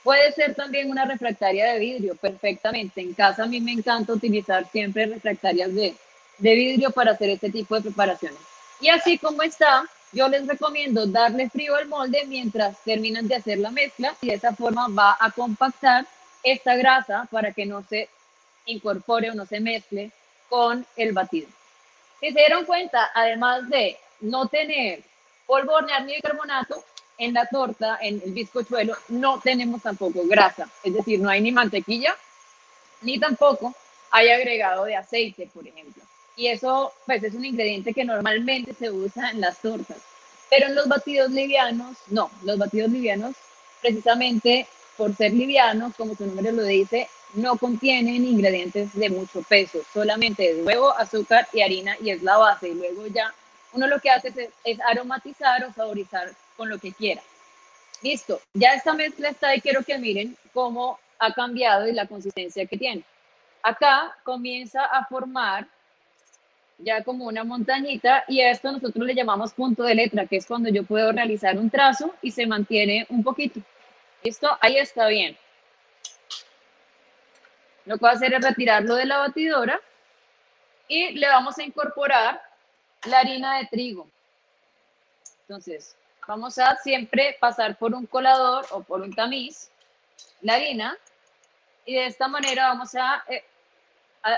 Puede 0.03 0.31
ser 0.33 0.53
también 0.53 0.91
una 0.91 1.05
refractaria 1.05 1.73
de 1.73 1.79
vidrio, 1.79 2.15
perfectamente. 2.15 3.01
En 3.01 3.15
casa 3.15 3.45
a 3.45 3.47
mí 3.47 3.59
me 3.61 3.71
encanta 3.71 4.13
utilizar 4.13 4.69
siempre 4.69 5.07
refractarias 5.07 5.73
de, 5.73 5.95
de 6.37 6.53
vidrio 6.53 6.91
para 6.91 7.13
hacer 7.13 7.31
este 7.31 7.49
tipo 7.49 7.73
de 7.73 7.81
preparaciones. 7.81 8.37
Y 8.79 8.89
así 8.89 9.17
como 9.17 9.41
está, 9.41 9.89
yo 10.11 10.27
les 10.27 10.45
recomiendo 10.45 11.07
darle 11.07 11.49
frío 11.49 11.73
al 11.77 11.87
molde 11.87 12.25
mientras 12.27 12.77
terminan 12.83 13.27
de 13.27 13.37
hacer 13.37 13.57
la 13.57 13.71
mezcla 13.71 14.15
y 14.21 14.27
de 14.27 14.35
esa 14.35 14.55
forma 14.55 14.87
va 14.87 15.17
a 15.19 15.31
compactar 15.31 16.05
esta 16.51 16.75
grasa 16.75 17.27
para 17.31 17.51
que 17.53 17.65
no 17.65 17.83
se 17.83 18.09
incorpore 18.65 19.31
o 19.31 19.35
no 19.35 19.45
se 19.45 19.59
mezcle 19.59 20.11
con 20.49 20.85
el 20.95 21.13
batido. 21.13 21.47
Si 22.19 22.27
se 22.27 22.39
dieron 22.39 22.65
cuenta, 22.65 23.11
además 23.13 23.69
de 23.69 23.97
no 24.21 24.47
tener 24.47 25.03
polvo 25.45 25.73
hornear 25.73 26.03
ni 26.03 26.15
bicarbonato, 26.15 26.83
en 27.17 27.33
la 27.33 27.47
torta, 27.47 27.97
en 28.01 28.21
el 28.23 28.31
bizcochuelo, 28.31 28.95
no 29.07 29.39
tenemos 29.39 29.81
tampoco 29.81 30.21
grasa, 30.25 30.69
es 30.83 30.93
decir, 30.93 31.19
no 31.19 31.29
hay 31.29 31.41
ni 31.41 31.51
mantequilla, 31.51 32.15
ni 33.01 33.19
tampoco 33.19 33.73
hay 34.11 34.29
agregado 34.29 34.85
de 34.85 34.95
aceite, 34.95 35.49
por 35.51 35.67
ejemplo. 35.67 36.03
Y 36.35 36.47
eso, 36.47 36.93
pues, 37.05 37.23
es 37.23 37.33
un 37.33 37.43
ingrediente 37.43 37.93
que 37.93 38.05
normalmente 38.05 38.73
se 38.73 38.91
usa 38.91 39.31
en 39.31 39.41
las 39.41 39.59
tortas. 39.59 39.97
Pero 40.49 40.67
en 40.67 40.75
los 40.75 40.87
batidos 40.87 41.31
livianos, 41.31 41.97
no. 42.07 42.29
Los 42.43 42.59
batidos 42.59 42.91
livianos, 42.91 43.35
precisamente 43.81 44.67
por 44.97 45.15
ser 45.15 45.33
livianos, 45.33 45.95
como 45.95 46.15
su 46.15 46.25
nombre 46.25 46.51
lo 46.51 46.63
dice, 46.63 47.07
no 47.33 47.57
contienen 47.57 48.25
ingredientes 48.25 48.93
de 48.93 49.09
mucho 49.09 49.41
peso. 49.43 49.79
Solamente 49.93 50.49
es 50.49 50.65
huevo, 50.65 50.91
azúcar 50.91 51.47
y 51.53 51.61
harina 51.61 51.95
y 52.01 52.09
es 52.09 52.23
la 52.23 52.37
base. 52.37 52.69
Y 52.69 52.73
luego 52.73 53.05
ya 53.07 53.33
uno 53.73 53.87
lo 53.87 53.99
que 53.99 54.09
hace 54.09 54.29
es, 54.29 54.49
es 54.63 54.79
aromatizar 54.81 55.63
o 55.63 55.73
saborizar 55.73 56.31
con 56.55 56.69
lo 56.69 56.79
que 56.79 56.91
quiera. 56.91 57.21
Listo, 58.01 58.41
ya 58.53 58.73
esta 58.73 58.93
mezcla 58.93 59.29
está 59.29 59.55
y 59.55 59.61
quiero 59.61 59.83
que 59.83 59.97
miren 59.97 60.35
cómo 60.53 60.99
ha 61.19 61.33
cambiado 61.33 61.87
y 61.87 61.93
la 61.93 62.07
consistencia 62.07 62.65
que 62.65 62.77
tiene. 62.77 63.03
Acá 63.63 64.15
comienza 64.23 64.85
a 64.85 65.05
formar 65.05 65.67
ya 66.79 67.03
como 67.03 67.25
una 67.25 67.43
montañita 67.43 68.23
y 68.27 68.41
a 68.41 68.51
esto 68.51 68.71
nosotros 68.71 69.05
le 69.05 69.15
llamamos 69.15 69.53
punto 69.53 69.83
de 69.83 69.95
letra, 69.95 70.27
que 70.27 70.37
es 70.37 70.45
cuando 70.45 70.69
yo 70.69 70.83
puedo 70.83 71.11
realizar 71.11 71.57
un 71.57 71.69
trazo 71.69 72.13
y 72.21 72.31
se 72.31 72.45
mantiene 72.45 73.05
un 73.09 73.23
poquito. 73.23 73.61
¿Listo? 74.23 74.49
Ahí 74.61 74.77
está 74.77 75.07
bien. 75.07 75.37
Lo 77.85 77.95
que 77.95 78.01
voy 78.01 78.09
a 78.09 78.13
hacer 78.13 78.33
es 78.33 78.43
retirarlo 78.43 78.95
de 78.95 79.05
la 79.05 79.19
batidora 79.19 79.79
y 80.87 81.11
le 81.13 81.27
vamos 81.27 81.57
a 81.57 81.63
incorporar 81.63 82.41
la 83.05 83.19
harina 83.19 83.57
de 83.57 83.67
trigo. 83.67 84.09
Entonces, 85.41 85.95
vamos 86.27 86.57
a 86.59 86.75
siempre 86.77 87.37
pasar 87.39 87.77
por 87.77 87.93
un 87.93 88.05
colador 88.05 88.65
o 88.71 88.83
por 88.83 89.01
un 89.01 89.13
tamiz 89.13 89.69
la 90.41 90.55
harina 90.55 90.97
y 91.85 91.95
de 91.95 92.05
esta 92.07 92.27
manera 92.27 92.67
vamos 92.67 92.93
a, 92.95 93.23
eh, 93.29 93.43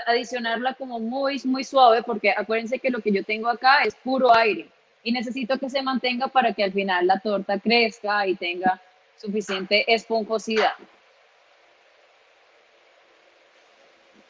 adicionarla 0.06 0.74
como 0.74 1.00
muy, 1.00 1.40
muy 1.44 1.64
suave 1.64 2.02
porque 2.04 2.30
acuérdense 2.30 2.78
que 2.78 2.90
lo 2.90 3.00
que 3.00 3.10
yo 3.10 3.24
tengo 3.24 3.48
acá 3.48 3.82
es 3.82 3.96
puro 3.96 4.32
aire 4.32 4.68
y 5.02 5.10
necesito 5.10 5.58
que 5.58 5.68
se 5.68 5.82
mantenga 5.82 6.28
para 6.28 6.52
que 6.52 6.62
al 6.62 6.72
final 6.72 7.06
la 7.06 7.18
torta 7.18 7.58
crezca 7.58 8.26
y 8.26 8.36
tenga 8.36 8.80
suficiente 9.20 9.84
esponjosidad. 9.92 10.72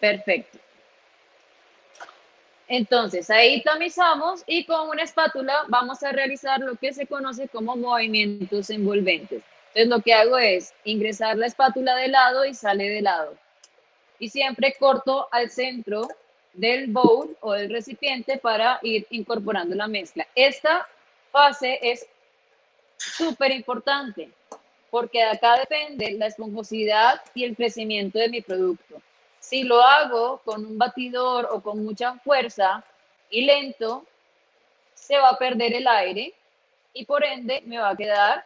Perfecto. 0.00 0.58
Entonces, 2.66 3.28
ahí 3.30 3.62
tamizamos 3.62 4.42
y 4.46 4.64
con 4.64 4.88
una 4.88 5.02
espátula 5.02 5.64
vamos 5.68 6.02
a 6.02 6.12
realizar 6.12 6.60
lo 6.60 6.76
que 6.76 6.92
se 6.92 7.06
conoce 7.06 7.48
como 7.48 7.76
movimientos 7.76 8.70
envolventes. 8.70 9.42
Entonces, 9.74 9.88
lo 9.88 10.00
que 10.00 10.14
hago 10.14 10.38
es 10.38 10.72
ingresar 10.84 11.36
la 11.36 11.46
espátula 11.46 11.96
de 11.96 12.08
lado 12.08 12.44
y 12.44 12.54
sale 12.54 12.88
de 12.88 13.02
lado. 13.02 13.36
Y 14.18 14.28
siempre 14.28 14.74
corto 14.78 15.28
al 15.32 15.50
centro 15.50 16.08
del 16.52 16.88
bowl 16.88 17.36
o 17.40 17.52
del 17.52 17.70
recipiente 17.70 18.38
para 18.38 18.78
ir 18.82 19.06
incorporando 19.10 19.74
la 19.74 19.88
mezcla. 19.88 20.26
Esta 20.34 20.86
fase 21.32 21.78
es 21.82 22.06
súper 22.96 23.50
importante 23.50 24.30
porque 24.90 25.18
de 25.18 25.30
acá 25.30 25.58
depende 25.58 26.12
la 26.12 26.26
esponjosidad 26.26 27.20
y 27.34 27.44
el 27.44 27.56
crecimiento 27.56 28.18
de 28.18 28.28
mi 28.28 28.40
producto. 28.40 29.00
Si 29.38 29.62
lo 29.62 29.80
hago 29.80 30.38
con 30.44 30.64
un 30.64 30.78
batidor 30.78 31.48
o 31.50 31.60
con 31.60 31.84
mucha 31.84 32.14
fuerza 32.18 32.84
y 33.30 33.42
lento, 33.42 34.04
se 34.94 35.16
va 35.16 35.30
a 35.30 35.38
perder 35.38 35.74
el 35.74 35.86
aire 35.86 36.34
y 36.92 37.04
por 37.04 37.24
ende 37.24 37.62
me 37.66 37.78
va 37.78 37.90
a 37.90 37.96
quedar 37.96 38.44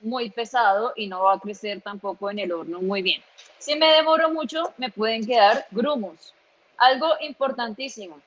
muy 0.00 0.30
pesado 0.30 0.92
y 0.96 1.06
no 1.06 1.24
va 1.24 1.34
a 1.34 1.40
crecer 1.40 1.80
tampoco 1.82 2.30
en 2.30 2.38
el 2.38 2.52
horno 2.52 2.80
muy 2.80 3.02
bien. 3.02 3.22
Si 3.58 3.76
me 3.76 3.92
demoro 3.92 4.30
mucho, 4.30 4.72
me 4.78 4.90
pueden 4.90 5.26
quedar 5.26 5.66
grumos. 5.70 6.34
Algo 6.78 7.08
importantísimo, 7.20 8.20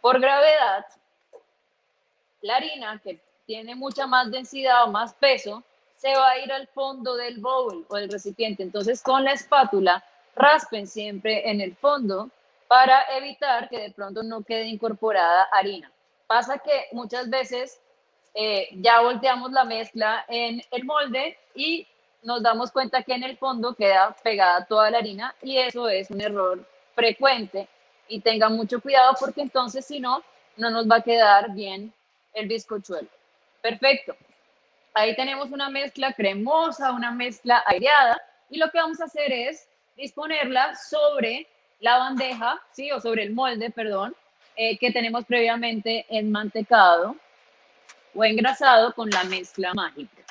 por 0.00 0.20
gravedad, 0.20 0.84
la 2.40 2.56
harina 2.56 3.00
que 3.02 3.20
tiene 3.46 3.74
mucha 3.74 4.06
más 4.06 4.30
densidad 4.30 4.84
o 4.84 4.90
más 4.90 5.14
peso, 5.14 5.62
se 6.04 6.14
va 6.14 6.32
a 6.32 6.38
ir 6.38 6.52
al 6.52 6.66
fondo 6.66 7.16
del 7.16 7.38
bowl 7.38 7.86
o 7.88 7.96
del 7.96 8.10
recipiente. 8.10 8.62
Entonces, 8.62 9.02
con 9.02 9.24
la 9.24 9.32
espátula 9.32 10.04
raspen 10.36 10.86
siempre 10.86 11.48
en 11.48 11.62
el 11.62 11.74
fondo 11.76 12.28
para 12.68 13.04
evitar 13.16 13.70
que 13.70 13.78
de 13.78 13.90
pronto 13.90 14.22
no 14.22 14.42
quede 14.42 14.66
incorporada 14.66 15.44
harina. 15.50 15.90
Pasa 16.26 16.58
que 16.58 16.88
muchas 16.92 17.30
veces 17.30 17.80
eh, 18.34 18.68
ya 18.82 19.00
volteamos 19.00 19.50
la 19.52 19.64
mezcla 19.64 20.26
en 20.28 20.60
el 20.72 20.84
molde 20.84 21.38
y 21.54 21.86
nos 22.22 22.42
damos 22.42 22.70
cuenta 22.70 23.02
que 23.02 23.14
en 23.14 23.22
el 23.22 23.38
fondo 23.38 23.74
queda 23.74 24.14
pegada 24.22 24.66
toda 24.66 24.90
la 24.90 24.98
harina 24.98 25.34
y 25.40 25.56
eso 25.56 25.88
es 25.88 26.10
un 26.10 26.20
error 26.20 26.68
frecuente 26.94 27.66
y 28.08 28.20
tengan 28.20 28.54
mucho 28.54 28.78
cuidado 28.82 29.14
porque 29.18 29.40
entonces 29.40 29.86
si 29.86 30.00
no, 30.00 30.22
no 30.58 30.68
nos 30.68 30.86
va 30.86 30.96
a 30.96 31.02
quedar 31.02 31.54
bien 31.54 31.94
el 32.34 32.46
bizcochuelo. 32.46 33.08
Perfecto. 33.62 34.14
Ahí 34.94 35.16
tenemos 35.16 35.50
una 35.50 35.68
mezcla 35.68 36.12
cremosa, 36.12 36.92
una 36.92 37.10
mezcla 37.10 37.64
aireada 37.66 38.16
y 38.48 38.58
lo 38.58 38.70
que 38.70 38.78
vamos 38.78 39.00
a 39.00 39.06
hacer 39.06 39.32
es 39.32 39.68
disponerla 39.96 40.76
sobre 40.76 41.48
la 41.80 41.98
bandeja, 41.98 42.60
¿sí? 42.70 42.92
O 42.92 43.00
sobre 43.00 43.24
el 43.24 43.32
molde, 43.32 43.70
perdón, 43.70 44.14
eh, 44.54 44.78
que 44.78 44.92
tenemos 44.92 45.24
previamente 45.24 46.06
enmantecado 46.08 47.16
o 48.14 48.24
engrasado 48.24 48.94
con 48.94 49.10
la 49.10 49.24
mezcla 49.24 49.74
mágica. 49.74 50.22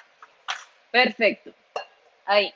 Perfecto. 0.92 1.52
Ahí. 2.26 2.54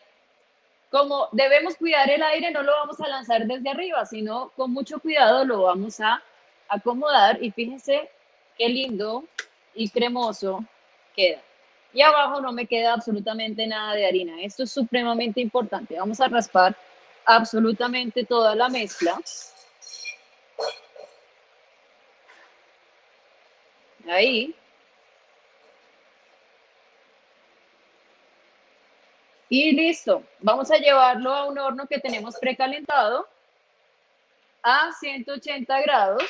Como 0.89 1.27
debemos 1.33 1.75
cuidar 1.75 2.09
el 2.09 2.23
aire, 2.23 2.51
no 2.51 2.63
lo 2.63 2.71
vamos 2.71 3.01
a 3.01 3.07
lanzar 3.09 3.45
desde 3.45 3.69
arriba, 3.69 4.05
sino 4.05 4.49
con 4.55 4.71
mucho 4.71 4.99
cuidado 4.99 5.43
lo 5.43 5.63
vamos 5.63 5.99
a 5.99 6.23
acomodar 6.69 7.43
y 7.43 7.51
fíjense 7.51 8.09
qué 8.57 8.69
lindo 8.69 9.25
y 9.75 9.89
cremoso 9.89 10.63
queda. 11.13 11.41
Y 11.97 12.03
abajo 12.03 12.39
no 12.41 12.51
me 12.51 12.67
queda 12.67 12.93
absolutamente 12.93 13.65
nada 13.65 13.95
de 13.95 14.05
harina. 14.05 14.39
Esto 14.43 14.61
es 14.61 14.71
supremamente 14.71 15.41
importante. 15.41 15.97
Vamos 15.97 16.21
a 16.21 16.27
raspar 16.27 16.77
absolutamente 17.25 18.23
toda 18.23 18.53
la 18.53 18.69
mezcla. 18.69 19.19
Ahí. 24.07 24.55
Y 29.49 29.71
listo. 29.71 30.21
Vamos 30.41 30.69
a 30.69 30.77
llevarlo 30.77 31.33
a 31.33 31.45
un 31.45 31.57
horno 31.57 31.87
que 31.87 31.99
tenemos 31.99 32.35
precalentado 32.35 33.27
a 34.61 34.91
180 34.99 35.81
grados. 35.81 36.21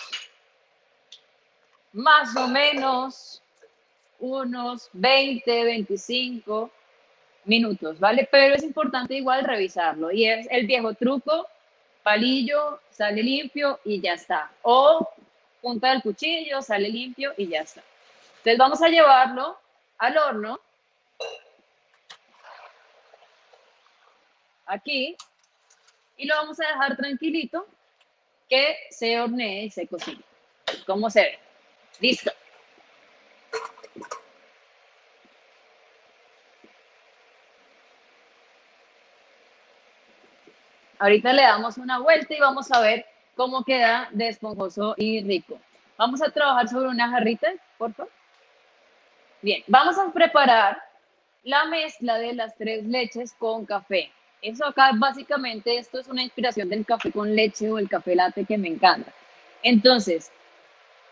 Más 1.92 2.34
o 2.38 2.48
menos 2.48 3.44
unos 4.20 4.90
20, 4.94 5.64
25 5.64 6.72
minutos, 7.46 8.00
¿vale? 8.00 8.28
Pero 8.32 8.56
es 8.56 8.64
importante 8.64 9.16
igual 9.16 9.44
revisarlo 9.44 10.12
y 10.12 10.26
es 10.26 10.48
el 10.50 10.68
viejo 10.68 10.94
truco, 10.94 11.48
palillo, 12.04 12.80
sale 12.90 13.24
limpio 13.24 13.80
y 13.86 14.02
ya 14.02 14.14
está. 14.14 14.52
O 14.62 15.10
punta 15.62 15.92
del 15.92 16.02
cuchillo, 16.02 16.62
sale 16.62 16.90
limpio 16.90 17.34
y 17.38 17.48
ya 17.48 17.62
está. 17.62 17.84
Entonces 18.38 18.58
vamos 18.58 18.82
a 18.82 18.90
llevarlo 18.90 19.58
al 19.98 20.18
horno. 20.18 20.60
Aquí. 24.66 25.16
Y 26.18 26.26
lo 26.26 26.36
vamos 26.36 26.60
a 26.60 26.68
dejar 26.68 26.98
tranquilito 26.98 27.68
que 28.50 28.78
se 28.90 29.20
hornee 29.20 29.66
y 29.66 29.70
se 29.70 29.88
cocine. 29.88 30.22
¿Cómo 30.86 31.10
se 31.10 31.22
ve? 31.22 31.40
Listo. 32.00 32.32
Ahorita 41.00 41.34
le 41.34 41.44
damos 41.44 41.78
una 41.78 42.00
vuelta 42.00 42.34
y 42.34 42.40
vamos 42.40 42.72
a 42.72 42.80
ver 42.82 43.06
cómo 43.36 43.64
queda 43.64 44.10
de 44.12 44.30
esponjoso 44.30 44.96
y 44.98 45.24
rico. 45.24 45.60
Vamos 45.98 46.22
a 46.22 46.30
trabajar 46.30 46.68
sobre 46.68 46.90
una 46.90 47.10
jarrita, 47.10 47.48
por 47.78 47.94
favor. 47.94 48.12
Bien, 49.42 49.64
vamos 49.68 49.98
a 49.98 50.12
preparar 50.12 50.82
la 51.44 51.66
mezcla 51.66 52.18
de 52.18 52.34
las 52.34 52.56
tres 52.56 52.84
leches 52.86 53.34
con 53.34 53.66
café. 53.66 54.12
Eso 54.42 54.66
acá 54.66 54.92
básicamente, 54.96 55.78
esto 55.78 56.00
es 56.00 56.08
una 56.08 56.24
inspiración 56.24 56.70
del 56.70 56.86
café 56.86 57.12
con 57.12 57.36
leche 57.36 57.72
o 57.72 57.80
el 57.80 57.90
café 57.90 58.16
latte 58.16 58.46
que 58.46 58.58
me 58.58 58.68
encanta. 58.68 59.12
Entonces, 59.64 60.32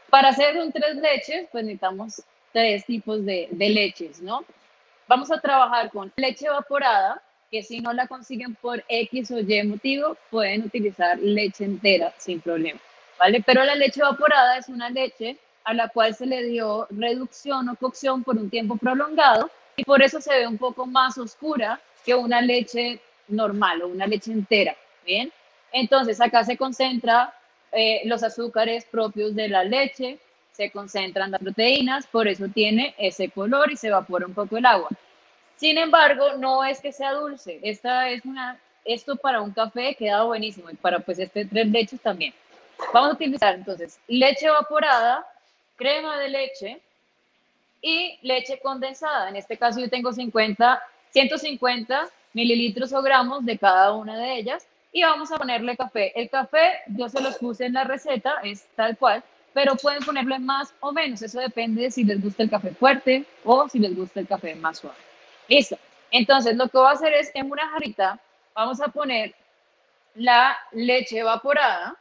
para 0.09 0.29
hacer 0.29 0.57
un 0.57 0.71
tres 0.71 0.95
leches, 0.97 1.47
pues 1.51 1.63
necesitamos 1.63 2.21
tres 2.51 2.85
tipos 2.85 3.25
de, 3.25 3.47
de 3.51 3.69
leches, 3.69 4.21
¿no? 4.21 4.43
Vamos 5.07 5.31
a 5.31 5.39
trabajar 5.39 5.91
con 5.91 6.11
leche 6.15 6.47
evaporada, 6.47 7.21
que 7.51 7.63
si 7.63 7.79
no 7.79 7.93
la 7.93 8.07
consiguen 8.07 8.55
por 8.55 8.83
X 8.87 9.31
o 9.31 9.39
Y 9.39 9.63
motivo, 9.63 10.17
pueden 10.29 10.63
utilizar 10.63 11.17
leche 11.19 11.65
entera 11.65 12.13
sin 12.17 12.41
problema, 12.41 12.79
¿vale? 13.19 13.41
Pero 13.45 13.63
la 13.63 13.75
leche 13.75 14.01
evaporada 14.01 14.57
es 14.57 14.69
una 14.69 14.89
leche 14.89 15.37
a 15.63 15.73
la 15.73 15.89
cual 15.89 16.15
se 16.15 16.25
le 16.25 16.43
dio 16.43 16.87
reducción 16.91 17.69
o 17.69 17.75
cocción 17.75 18.23
por 18.23 18.37
un 18.37 18.49
tiempo 18.49 18.77
prolongado 18.77 19.49
y 19.75 19.83
por 19.83 20.01
eso 20.01 20.21
se 20.21 20.37
ve 20.37 20.47
un 20.47 20.57
poco 20.57 20.85
más 20.85 21.17
oscura 21.17 21.79
que 22.05 22.15
una 22.15 22.41
leche 22.41 22.99
normal 23.27 23.81
o 23.81 23.87
una 23.87 24.07
leche 24.07 24.31
entera, 24.31 24.75
¿bien? 25.05 25.31
Entonces 25.71 26.21
acá 26.21 26.43
se 26.43 26.57
concentra 26.57 27.33
eh, 27.71 28.01
los 28.05 28.23
azúcares 28.23 28.85
propios 28.85 29.35
de 29.35 29.49
la 29.49 29.63
leche, 29.63 30.19
se 30.51 30.71
concentran 30.71 31.31
las 31.31 31.41
proteínas, 31.41 32.07
por 32.07 32.27
eso 32.27 32.47
tiene 32.47 32.95
ese 32.97 33.29
color 33.29 33.71
y 33.71 33.75
se 33.75 33.87
evapora 33.87 34.25
un 34.25 34.33
poco 34.33 34.57
el 34.57 34.65
agua. 34.65 34.89
Sin 35.57 35.77
embargo, 35.77 36.33
no 36.37 36.63
es 36.63 36.81
que 36.81 36.91
sea 36.91 37.13
dulce. 37.13 37.59
Esta 37.63 38.09
es 38.09 38.25
una, 38.25 38.59
esto 38.83 39.15
para 39.15 39.41
un 39.41 39.51
café 39.51 39.95
queda 39.95 40.23
buenísimo 40.23 40.69
y 40.69 40.75
para 40.75 40.99
pues 40.99 41.19
este 41.19 41.45
tres 41.45 41.67
leches 41.67 42.01
también. 42.01 42.33
Vamos 42.93 43.11
a 43.11 43.13
utilizar 43.13 43.55
entonces 43.55 43.99
leche 44.07 44.47
evaporada, 44.47 45.25
crema 45.77 46.19
de 46.19 46.29
leche 46.29 46.81
y 47.81 48.19
leche 48.21 48.59
condensada. 48.59 49.29
En 49.29 49.37
este 49.37 49.57
caso 49.57 49.79
yo 49.79 49.89
tengo 49.89 50.11
50, 50.11 50.81
150 51.11 52.09
mililitros 52.33 52.91
o 52.91 53.01
gramos 53.01 53.45
de 53.45 53.57
cada 53.57 53.93
una 53.93 54.17
de 54.17 54.37
ellas 54.37 54.67
y 54.91 55.03
vamos 55.03 55.31
a 55.31 55.37
ponerle 55.37 55.77
café. 55.77 56.11
El 56.19 56.29
café 56.29 56.79
yo 56.87 57.07
se 57.07 57.21
los 57.21 57.37
puse 57.37 57.65
en 57.65 57.73
la 57.73 57.85
receta, 57.85 58.35
es 58.43 58.65
tal 58.75 58.97
cual, 58.97 59.23
pero 59.53 59.75
pueden 59.75 60.03
ponerlo 60.03 60.35
en 60.35 60.45
más 60.45 60.73
o 60.81 60.91
menos. 60.91 61.21
Eso 61.21 61.39
depende 61.39 61.83
de 61.83 61.91
si 61.91 62.03
les 62.03 62.21
gusta 62.21 62.43
el 62.43 62.49
café 62.49 62.71
fuerte 62.71 63.25
o 63.45 63.69
si 63.69 63.79
les 63.79 63.95
gusta 63.95 64.19
el 64.19 64.27
café 64.27 64.53
más 64.55 64.79
suave. 64.79 65.04
Listo. 65.47 65.77
Entonces, 66.11 66.55
lo 66.55 66.67
que 66.69 66.77
voy 66.77 66.87
a 66.87 66.91
hacer 66.91 67.13
es 67.13 67.31
en 67.33 67.51
una 67.51 67.67
jarrita, 67.69 68.19
vamos 68.53 68.81
a 68.81 68.87
poner 68.87 69.35
la 70.15 70.57
leche 70.71 71.19
evaporada 71.19 71.95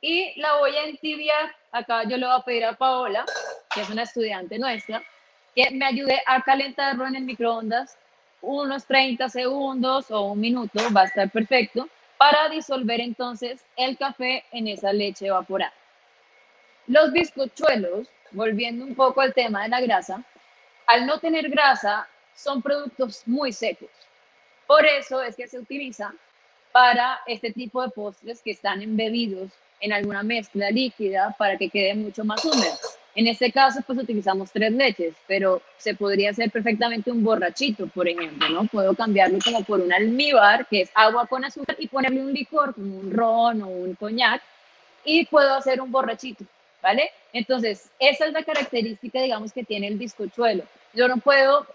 y 0.00 0.38
la 0.40 0.56
voy 0.56 0.74
a 0.76 0.84
entibiar. 0.84 1.54
Acá 1.70 2.02
yo 2.04 2.16
le 2.16 2.26
voy 2.26 2.36
a 2.36 2.44
pedir 2.44 2.64
a 2.64 2.72
Paola, 2.74 3.24
que 3.72 3.80
es 3.80 3.90
una 3.90 4.02
estudiante 4.02 4.58
nuestra, 4.58 5.02
que 5.54 5.70
me 5.70 5.86
ayude 5.86 6.20
a 6.26 6.42
calentarlo 6.42 7.06
en 7.06 7.16
el 7.16 7.22
microondas 7.22 7.96
unos 8.42 8.84
30 8.86 9.28
segundos 9.28 10.10
o 10.10 10.22
un 10.32 10.40
minuto, 10.40 10.80
va 10.94 11.02
a 11.02 11.04
estar 11.04 11.30
perfecto, 11.30 11.88
para 12.18 12.48
disolver 12.48 13.00
entonces 13.00 13.64
el 13.76 13.96
café 13.96 14.44
en 14.50 14.66
esa 14.66 14.92
leche 14.92 15.26
evaporada. 15.26 15.72
Los 16.88 17.12
bizcochuelos, 17.12 18.08
volviendo 18.32 18.84
un 18.84 18.94
poco 18.94 19.20
al 19.20 19.32
tema 19.32 19.62
de 19.62 19.68
la 19.68 19.80
grasa, 19.80 20.24
al 20.92 21.06
no 21.06 21.18
tener 21.18 21.48
grasa, 21.48 22.06
son 22.36 22.60
productos 22.60 23.22
muy 23.24 23.50
secos. 23.50 23.88
Por 24.66 24.84
eso 24.84 25.22
es 25.22 25.34
que 25.36 25.48
se 25.48 25.58
utiliza 25.58 26.12
para 26.70 27.20
este 27.26 27.50
tipo 27.50 27.80
de 27.82 27.88
postres 27.88 28.42
que 28.42 28.50
están 28.50 28.82
embebidos 28.82 29.50
en 29.80 29.94
alguna 29.94 30.22
mezcla 30.22 30.70
líquida 30.70 31.34
para 31.38 31.56
que 31.56 31.70
quede 31.70 31.94
mucho 31.94 32.24
más 32.24 32.44
húmedo. 32.44 32.74
En 33.14 33.26
este 33.26 33.50
caso, 33.50 33.80
pues 33.86 34.00
utilizamos 34.00 34.52
tres 34.52 34.70
leches, 34.72 35.14
pero 35.26 35.62
se 35.78 35.94
podría 35.94 36.30
hacer 36.30 36.50
perfectamente 36.50 37.10
un 37.10 37.24
borrachito, 37.24 37.86
por 37.86 38.06
ejemplo, 38.06 38.46
¿no? 38.50 38.66
Puedo 38.66 38.94
cambiarlo 38.94 39.38
como 39.42 39.64
por 39.64 39.80
un 39.80 39.94
almíbar, 39.94 40.66
que 40.66 40.82
es 40.82 40.90
agua 40.94 41.26
con 41.26 41.42
azúcar, 41.42 41.76
y 41.78 41.88
ponerle 41.88 42.20
un 42.20 42.34
licor, 42.34 42.74
como 42.74 42.98
un 42.98 43.10
ron 43.10 43.62
o 43.62 43.68
un 43.68 43.94
coñac, 43.94 44.42
y 45.06 45.24
puedo 45.24 45.54
hacer 45.54 45.80
un 45.80 45.90
borrachito, 45.90 46.44
¿vale? 46.82 47.10
Entonces, 47.32 47.90
esa 47.98 48.26
es 48.26 48.32
la 48.32 48.42
característica, 48.42 49.22
digamos, 49.22 49.52
que 49.52 49.64
tiene 49.64 49.86
el 49.86 49.96
bizcochuelo. 49.96 50.64
Yo 50.92 51.08
no 51.08 51.18
puedo, 51.18 51.66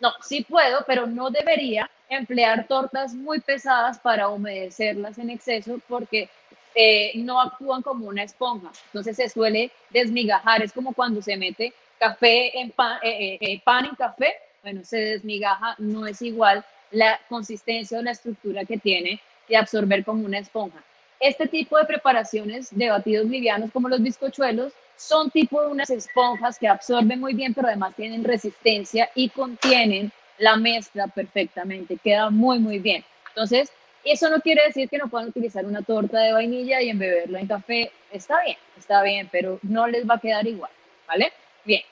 no, 0.00 0.12
sí 0.22 0.44
puedo, 0.44 0.84
pero 0.86 1.06
no 1.06 1.30
debería 1.30 1.90
emplear 2.08 2.66
tortas 2.66 3.14
muy 3.14 3.40
pesadas 3.40 3.98
para 3.98 4.28
humedecerlas 4.28 5.18
en 5.18 5.30
exceso, 5.30 5.80
porque 5.88 6.28
eh, 6.74 7.12
no 7.16 7.40
actúan 7.40 7.82
como 7.82 8.06
una 8.06 8.24
esponja. 8.24 8.70
Entonces 8.86 9.16
se 9.16 9.28
suele 9.28 9.70
desmigajar. 9.90 10.62
Es 10.62 10.72
como 10.72 10.92
cuando 10.92 11.22
se 11.22 11.36
mete 11.36 11.72
café 11.98 12.58
en 12.58 12.70
pan, 12.70 12.98
eh, 13.02 13.38
eh, 13.40 13.60
pan 13.64 13.86
en 13.86 13.94
café. 13.94 14.34
Bueno, 14.62 14.84
se 14.84 14.98
desmigaja, 14.98 15.76
no 15.78 16.06
es 16.06 16.20
igual 16.20 16.64
la 16.90 17.18
consistencia 17.28 17.98
o 17.98 18.02
la 18.02 18.10
estructura 18.10 18.64
que 18.64 18.78
tiene 18.78 19.20
de 19.48 19.56
absorber 19.56 20.04
como 20.04 20.24
una 20.24 20.38
esponja. 20.38 20.82
Este 21.20 21.48
tipo 21.48 21.76
de 21.78 21.84
preparaciones 21.84 22.68
de 22.70 22.90
batidos 22.90 23.26
livianos 23.26 23.70
como 23.72 23.88
los 23.88 24.02
bizcochuelos 24.02 24.72
son 24.96 25.30
tipo 25.30 25.60
de 25.62 25.68
unas 25.68 25.90
esponjas 25.90 26.58
que 26.58 26.68
absorben 26.68 27.20
muy 27.20 27.34
bien, 27.34 27.54
pero 27.54 27.68
además 27.68 27.94
tienen 27.94 28.24
resistencia 28.24 29.10
y 29.14 29.28
contienen 29.28 30.12
la 30.38 30.56
mezcla 30.56 31.06
perfectamente. 31.08 31.96
Queda 31.96 32.30
muy, 32.30 32.58
muy 32.58 32.78
bien. 32.78 33.04
Entonces, 33.28 33.72
eso 34.04 34.30
no 34.30 34.40
quiere 34.40 34.64
decir 34.64 34.88
que 34.88 34.98
no 34.98 35.08
puedan 35.08 35.28
utilizar 35.28 35.66
una 35.66 35.82
torta 35.82 36.20
de 36.20 36.32
vainilla 36.32 36.80
y 36.80 36.90
embeberla 36.90 37.40
en 37.40 37.46
café. 37.46 37.92
Está 38.12 38.42
bien, 38.42 38.56
está 38.76 39.02
bien, 39.02 39.28
pero 39.30 39.58
no 39.62 39.86
les 39.86 40.08
va 40.08 40.14
a 40.14 40.20
quedar 40.20 40.46
igual, 40.46 40.70
¿vale? 41.06 41.32
Bien, 41.64 41.82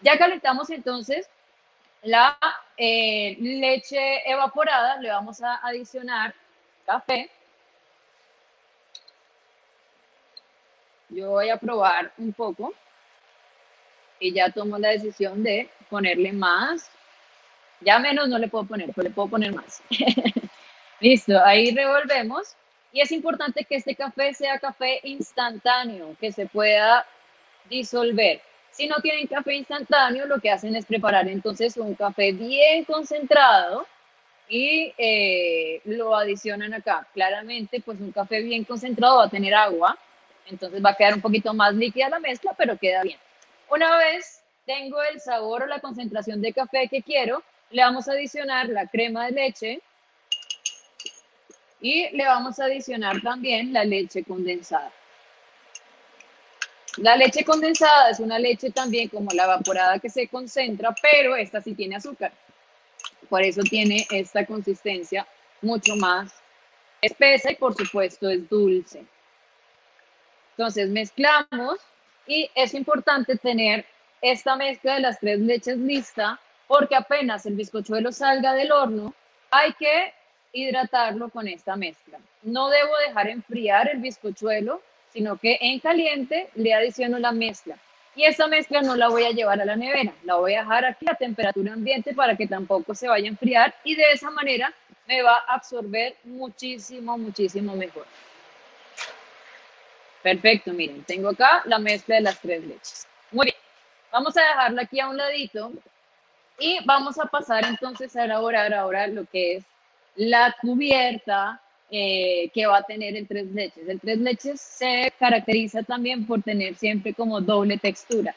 ya 0.00 0.16
calentamos 0.16 0.70
entonces 0.70 1.28
la 2.02 2.38
eh, 2.76 3.36
leche 3.40 4.30
evaporada, 4.30 5.00
le 5.00 5.10
vamos 5.10 5.42
a 5.42 5.56
adicionar 5.66 6.34
café. 6.86 7.30
Yo 11.08 11.30
voy 11.30 11.48
a 11.48 11.56
probar 11.56 12.12
un 12.18 12.32
poco 12.32 12.74
y 14.20 14.32
ya 14.32 14.50
tomo 14.50 14.78
la 14.78 14.90
decisión 14.90 15.42
de 15.42 15.70
ponerle 15.88 16.32
más. 16.32 16.90
Ya 17.80 17.98
menos 17.98 18.28
no 18.28 18.38
le 18.38 18.48
puedo 18.48 18.64
poner, 18.64 18.90
pero 18.94 19.08
le 19.08 19.14
puedo 19.14 19.28
poner 19.28 19.54
más. 19.54 19.82
Listo, 21.00 21.42
ahí 21.44 21.70
revolvemos. 21.74 22.56
Y 22.92 23.00
es 23.00 23.12
importante 23.12 23.64
que 23.64 23.76
este 23.76 23.94
café 23.94 24.34
sea 24.34 24.58
café 24.58 25.00
instantáneo, 25.04 26.16
que 26.18 26.32
se 26.32 26.46
pueda 26.46 27.06
disolver. 27.68 28.40
Si 28.70 28.86
no 28.86 28.96
tienen 28.96 29.26
café 29.26 29.54
instantáneo, 29.54 30.26
lo 30.26 30.40
que 30.40 30.50
hacen 30.50 30.74
es 30.76 30.86
preparar 30.86 31.28
entonces 31.28 31.76
un 31.76 31.94
café 31.94 32.32
bien 32.32 32.84
concentrado 32.84 33.86
y 34.48 34.92
eh, 34.96 35.80
lo 35.84 36.16
adicionan 36.16 36.74
acá. 36.74 37.06
Claramente, 37.12 37.80
pues 37.80 38.00
un 38.00 38.12
café 38.12 38.40
bien 38.40 38.64
concentrado 38.64 39.18
va 39.18 39.24
a 39.24 39.30
tener 39.30 39.54
agua, 39.54 39.98
entonces 40.48 40.84
va 40.84 40.90
a 40.90 40.96
quedar 40.96 41.14
un 41.14 41.20
poquito 41.20 41.54
más 41.54 41.74
líquida 41.74 42.08
la 42.08 42.20
mezcla, 42.20 42.54
pero 42.56 42.76
queda 42.76 43.02
bien. 43.02 43.18
Una 43.70 43.96
vez 43.98 44.42
tengo 44.66 45.02
el 45.02 45.20
sabor 45.20 45.62
o 45.62 45.66
la 45.66 45.80
concentración 45.80 46.40
de 46.40 46.52
café 46.52 46.88
que 46.88 47.02
quiero, 47.02 47.42
le 47.70 47.82
vamos 47.82 48.08
a 48.08 48.12
adicionar 48.12 48.68
la 48.68 48.86
crema 48.86 49.26
de 49.26 49.32
leche, 49.32 49.82
y 51.80 52.08
le 52.10 52.24
vamos 52.24 52.58
a 52.58 52.64
adicionar 52.64 53.20
también 53.22 53.72
la 53.72 53.84
leche 53.84 54.24
condensada. 54.24 54.92
La 56.96 57.16
leche 57.16 57.44
condensada 57.44 58.10
es 58.10 58.18
una 58.18 58.38
leche 58.38 58.70
también 58.70 59.08
como 59.08 59.30
la 59.32 59.44
evaporada 59.44 59.98
que 60.00 60.10
se 60.10 60.26
concentra, 60.26 60.94
pero 61.00 61.36
esta 61.36 61.60
sí 61.60 61.74
tiene 61.74 61.96
azúcar. 61.96 62.32
Por 63.28 63.42
eso 63.42 63.62
tiene 63.62 64.06
esta 64.10 64.44
consistencia 64.44 65.26
mucho 65.62 65.94
más 65.96 66.32
espesa 67.00 67.52
y 67.52 67.54
por 67.54 67.76
supuesto 67.76 68.28
es 68.28 68.48
dulce. 68.48 69.04
Entonces 70.58 70.90
mezclamos 70.90 71.78
y 72.26 72.50
es 72.56 72.74
importante 72.74 73.36
tener 73.36 73.84
esta 74.20 74.56
mezcla 74.56 74.94
de 74.94 75.00
las 75.00 75.20
tres 75.20 75.38
leches 75.38 75.78
lista 75.78 76.40
porque 76.66 76.96
apenas 76.96 77.46
el 77.46 77.54
bizcochuelo 77.54 78.10
salga 78.10 78.54
del 78.54 78.72
horno, 78.72 79.14
hay 79.52 79.72
que 79.74 80.12
hidratarlo 80.52 81.28
con 81.28 81.46
esta 81.46 81.76
mezcla. 81.76 82.18
No 82.42 82.70
debo 82.70 82.90
dejar 83.06 83.28
enfriar 83.28 83.88
el 83.88 84.00
bizcochuelo, 84.00 84.82
sino 85.12 85.36
que 85.36 85.58
en 85.60 85.78
caliente 85.78 86.50
le 86.56 86.74
adiciono 86.74 87.20
la 87.20 87.30
mezcla. 87.30 87.76
Y 88.16 88.24
esta 88.24 88.48
mezcla 88.48 88.82
no 88.82 88.96
la 88.96 89.10
voy 89.10 89.26
a 89.26 89.30
llevar 89.30 89.60
a 89.60 89.64
la 89.64 89.76
nevera, 89.76 90.12
la 90.24 90.34
voy 90.34 90.54
a 90.54 90.62
dejar 90.62 90.84
aquí 90.86 91.06
a 91.08 91.14
temperatura 91.14 91.74
ambiente 91.74 92.14
para 92.14 92.36
que 92.36 92.48
tampoco 92.48 92.96
se 92.96 93.06
vaya 93.06 93.26
a 93.26 93.28
enfriar 93.28 93.76
y 93.84 93.94
de 93.94 94.10
esa 94.10 94.32
manera 94.32 94.74
me 95.06 95.22
va 95.22 95.36
a 95.46 95.54
absorber 95.54 96.16
muchísimo, 96.24 97.16
muchísimo 97.16 97.76
mejor. 97.76 98.06
Perfecto, 100.22 100.72
miren, 100.72 101.04
tengo 101.04 101.28
acá 101.28 101.62
la 101.66 101.78
mezcla 101.78 102.16
de 102.16 102.22
las 102.22 102.40
tres 102.40 102.64
leches. 102.64 103.06
Muy 103.30 103.46
bien, 103.46 103.56
vamos 104.10 104.36
a 104.36 104.42
dejarla 104.42 104.82
aquí 104.82 105.00
a 105.00 105.08
un 105.08 105.16
ladito 105.16 105.72
y 106.58 106.78
vamos 106.84 107.18
a 107.18 107.26
pasar 107.26 107.64
entonces 107.64 108.14
a 108.16 108.24
elaborar 108.24 108.74
ahora 108.74 109.06
lo 109.06 109.24
que 109.26 109.56
es 109.56 109.64
la 110.16 110.54
cubierta 110.60 111.60
eh, 111.90 112.50
que 112.52 112.66
va 112.66 112.78
a 112.78 112.82
tener 112.82 113.16
el 113.16 113.26
tres 113.26 113.46
leches. 113.52 113.88
El 113.88 114.00
tres 114.00 114.18
leches 114.18 114.60
se 114.60 115.12
caracteriza 115.18 115.82
también 115.82 116.26
por 116.26 116.42
tener 116.42 116.74
siempre 116.74 117.14
como 117.14 117.40
doble 117.40 117.78
textura. 117.78 118.34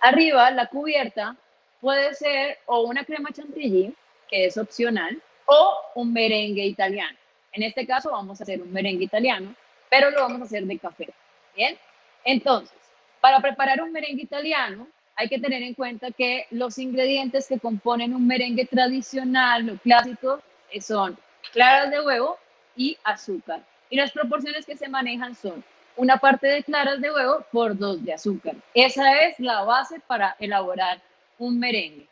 Arriba, 0.00 0.50
la 0.50 0.66
cubierta 0.66 1.36
puede 1.80 2.12
ser 2.14 2.58
o 2.66 2.82
una 2.82 3.04
crema 3.04 3.30
chantilly, 3.32 3.94
que 4.28 4.46
es 4.46 4.58
opcional, 4.58 5.22
o 5.46 5.76
un 5.94 6.12
merengue 6.12 6.64
italiano. 6.64 7.16
En 7.52 7.62
este 7.62 7.86
caso 7.86 8.10
vamos 8.10 8.40
a 8.40 8.42
hacer 8.42 8.60
un 8.60 8.72
merengue 8.72 9.04
italiano, 9.04 9.54
pero 9.94 10.10
lo 10.10 10.22
vamos 10.22 10.40
a 10.42 10.44
hacer 10.46 10.64
de 10.64 10.76
café. 10.76 11.08
Bien, 11.54 11.78
entonces, 12.24 12.76
para 13.20 13.38
preparar 13.38 13.80
un 13.80 13.92
merengue 13.92 14.24
italiano, 14.24 14.88
hay 15.14 15.28
que 15.28 15.38
tener 15.38 15.62
en 15.62 15.74
cuenta 15.74 16.10
que 16.10 16.46
los 16.50 16.78
ingredientes 16.78 17.46
que 17.46 17.60
componen 17.60 18.12
un 18.12 18.26
merengue 18.26 18.66
tradicional 18.66 19.70
o 19.70 19.78
clásico 19.78 20.40
son 20.80 21.16
claras 21.52 21.92
de 21.92 22.00
huevo 22.00 22.36
y 22.74 22.98
azúcar. 23.04 23.62
Y 23.88 23.96
las 23.96 24.10
proporciones 24.10 24.66
que 24.66 24.76
se 24.76 24.88
manejan 24.88 25.36
son 25.36 25.62
una 25.96 26.16
parte 26.16 26.48
de 26.48 26.64
claras 26.64 27.00
de 27.00 27.12
huevo 27.12 27.46
por 27.52 27.78
dos 27.78 28.04
de 28.04 28.14
azúcar. 28.14 28.56
Esa 28.74 29.20
es 29.20 29.38
la 29.38 29.62
base 29.62 30.00
para 30.08 30.34
elaborar 30.40 31.00
un 31.38 31.60
merengue. 31.60 32.08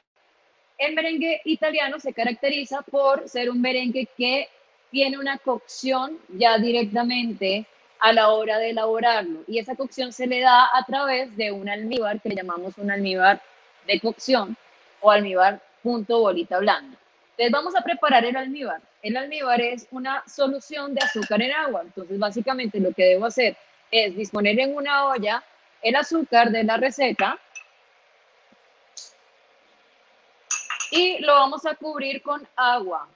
El 0.78 0.94
merengue 0.94 1.40
italiano 1.44 1.98
se 1.98 2.14
caracteriza 2.14 2.82
por 2.82 3.28
ser 3.28 3.50
un 3.50 3.60
merengue 3.60 4.08
que 4.16 4.48
tiene 4.92 5.18
una 5.18 5.38
cocción 5.38 6.18
ya 6.28 6.58
directamente 6.58 7.66
a 8.02 8.12
la 8.12 8.30
hora 8.30 8.58
de 8.58 8.70
elaborarlo. 8.70 9.44
Y 9.46 9.60
esa 9.60 9.76
cocción 9.76 10.12
se 10.12 10.26
le 10.26 10.40
da 10.40 10.76
a 10.76 10.84
través 10.84 11.34
de 11.36 11.52
un 11.52 11.68
almíbar 11.68 12.20
que 12.20 12.30
le 12.30 12.34
llamamos 12.34 12.76
un 12.76 12.90
almíbar 12.90 13.40
de 13.86 14.00
cocción 14.00 14.56
o 15.00 15.10
almíbar 15.12 15.60
punto 15.84 16.18
bolita 16.18 16.58
blanda. 16.58 16.98
Entonces 17.30 17.52
vamos 17.52 17.76
a 17.76 17.82
preparar 17.82 18.24
el 18.24 18.36
almíbar. 18.36 18.82
El 19.02 19.16
almíbar 19.16 19.60
es 19.60 19.86
una 19.92 20.24
solución 20.26 20.94
de 20.94 21.00
azúcar 21.00 21.42
en 21.42 21.52
agua. 21.52 21.82
Entonces 21.82 22.18
básicamente 22.18 22.80
lo 22.80 22.92
que 22.92 23.04
debo 23.04 23.26
hacer 23.26 23.56
es 23.92 24.16
disponer 24.16 24.58
en 24.58 24.74
una 24.74 25.06
olla 25.06 25.44
el 25.80 25.94
azúcar 25.94 26.50
de 26.50 26.64
la 26.64 26.78
receta 26.78 27.38
y 30.90 31.20
lo 31.20 31.34
vamos 31.34 31.64
a 31.66 31.76
cubrir 31.76 32.20
con 32.20 32.46
agua. 32.56 33.06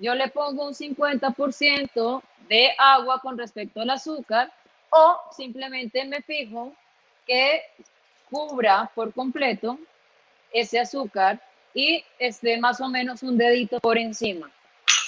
Yo 0.00 0.14
le 0.14 0.28
pongo 0.28 0.66
un 0.66 0.74
50% 0.74 2.22
de 2.48 2.70
agua 2.78 3.20
con 3.20 3.36
respecto 3.36 3.82
al 3.82 3.90
azúcar 3.90 4.50
o 4.88 5.20
simplemente 5.30 6.04
me 6.06 6.22
fijo 6.22 6.72
que 7.26 7.62
cubra 8.30 8.90
por 8.94 9.12
completo 9.12 9.78
ese 10.50 10.80
azúcar 10.80 11.38
y 11.74 12.02
esté 12.18 12.58
más 12.58 12.80
o 12.80 12.88
menos 12.88 13.22
un 13.22 13.36
dedito 13.36 13.78
por 13.78 13.98
encima. 13.98 14.50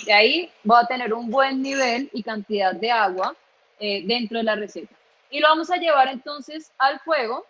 De 0.04 0.12
ahí 0.12 0.52
voy 0.62 0.78
a 0.82 0.86
tener 0.86 1.14
un 1.14 1.30
buen 1.30 1.62
nivel 1.62 2.10
y 2.12 2.22
cantidad 2.22 2.74
de 2.74 2.90
agua 2.90 3.34
eh, 3.80 4.02
dentro 4.04 4.38
de 4.38 4.44
la 4.44 4.56
receta. 4.56 4.94
Y 5.30 5.40
lo 5.40 5.48
vamos 5.48 5.70
a 5.70 5.76
llevar 5.76 6.08
entonces 6.08 6.70
al 6.76 7.00
fuego. 7.00 7.46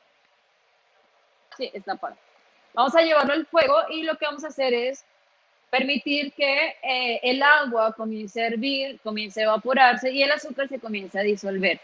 Sí, 1.57 1.71
esta 1.75 1.97
parte. 1.97 2.21
Vamos 2.73 2.95
a 2.95 3.03
llevarlo 3.03 3.33
al 3.33 3.47
fuego 3.47 3.75
y 3.91 4.05
lo 4.05 4.17
que 4.17 4.27
vamos 4.27 4.45
a 4.45 4.49
hacer 4.49 4.73
es 4.73 5.05
permitir 5.73 6.35
que 6.35 6.77
eh, 6.83 7.19
el 7.23 7.43
agua 7.43 7.95
comience 7.95 8.43
a 8.43 8.49
hervir, 8.49 9.01
comience 9.03 9.41
a 9.41 9.45
evaporarse 9.45 10.13
y 10.13 10.23
el 10.23 10.31
azúcar 10.31 10.69
se 10.69 10.79
comience 10.79 11.19
a 11.19 11.23
disolver. 11.23 11.81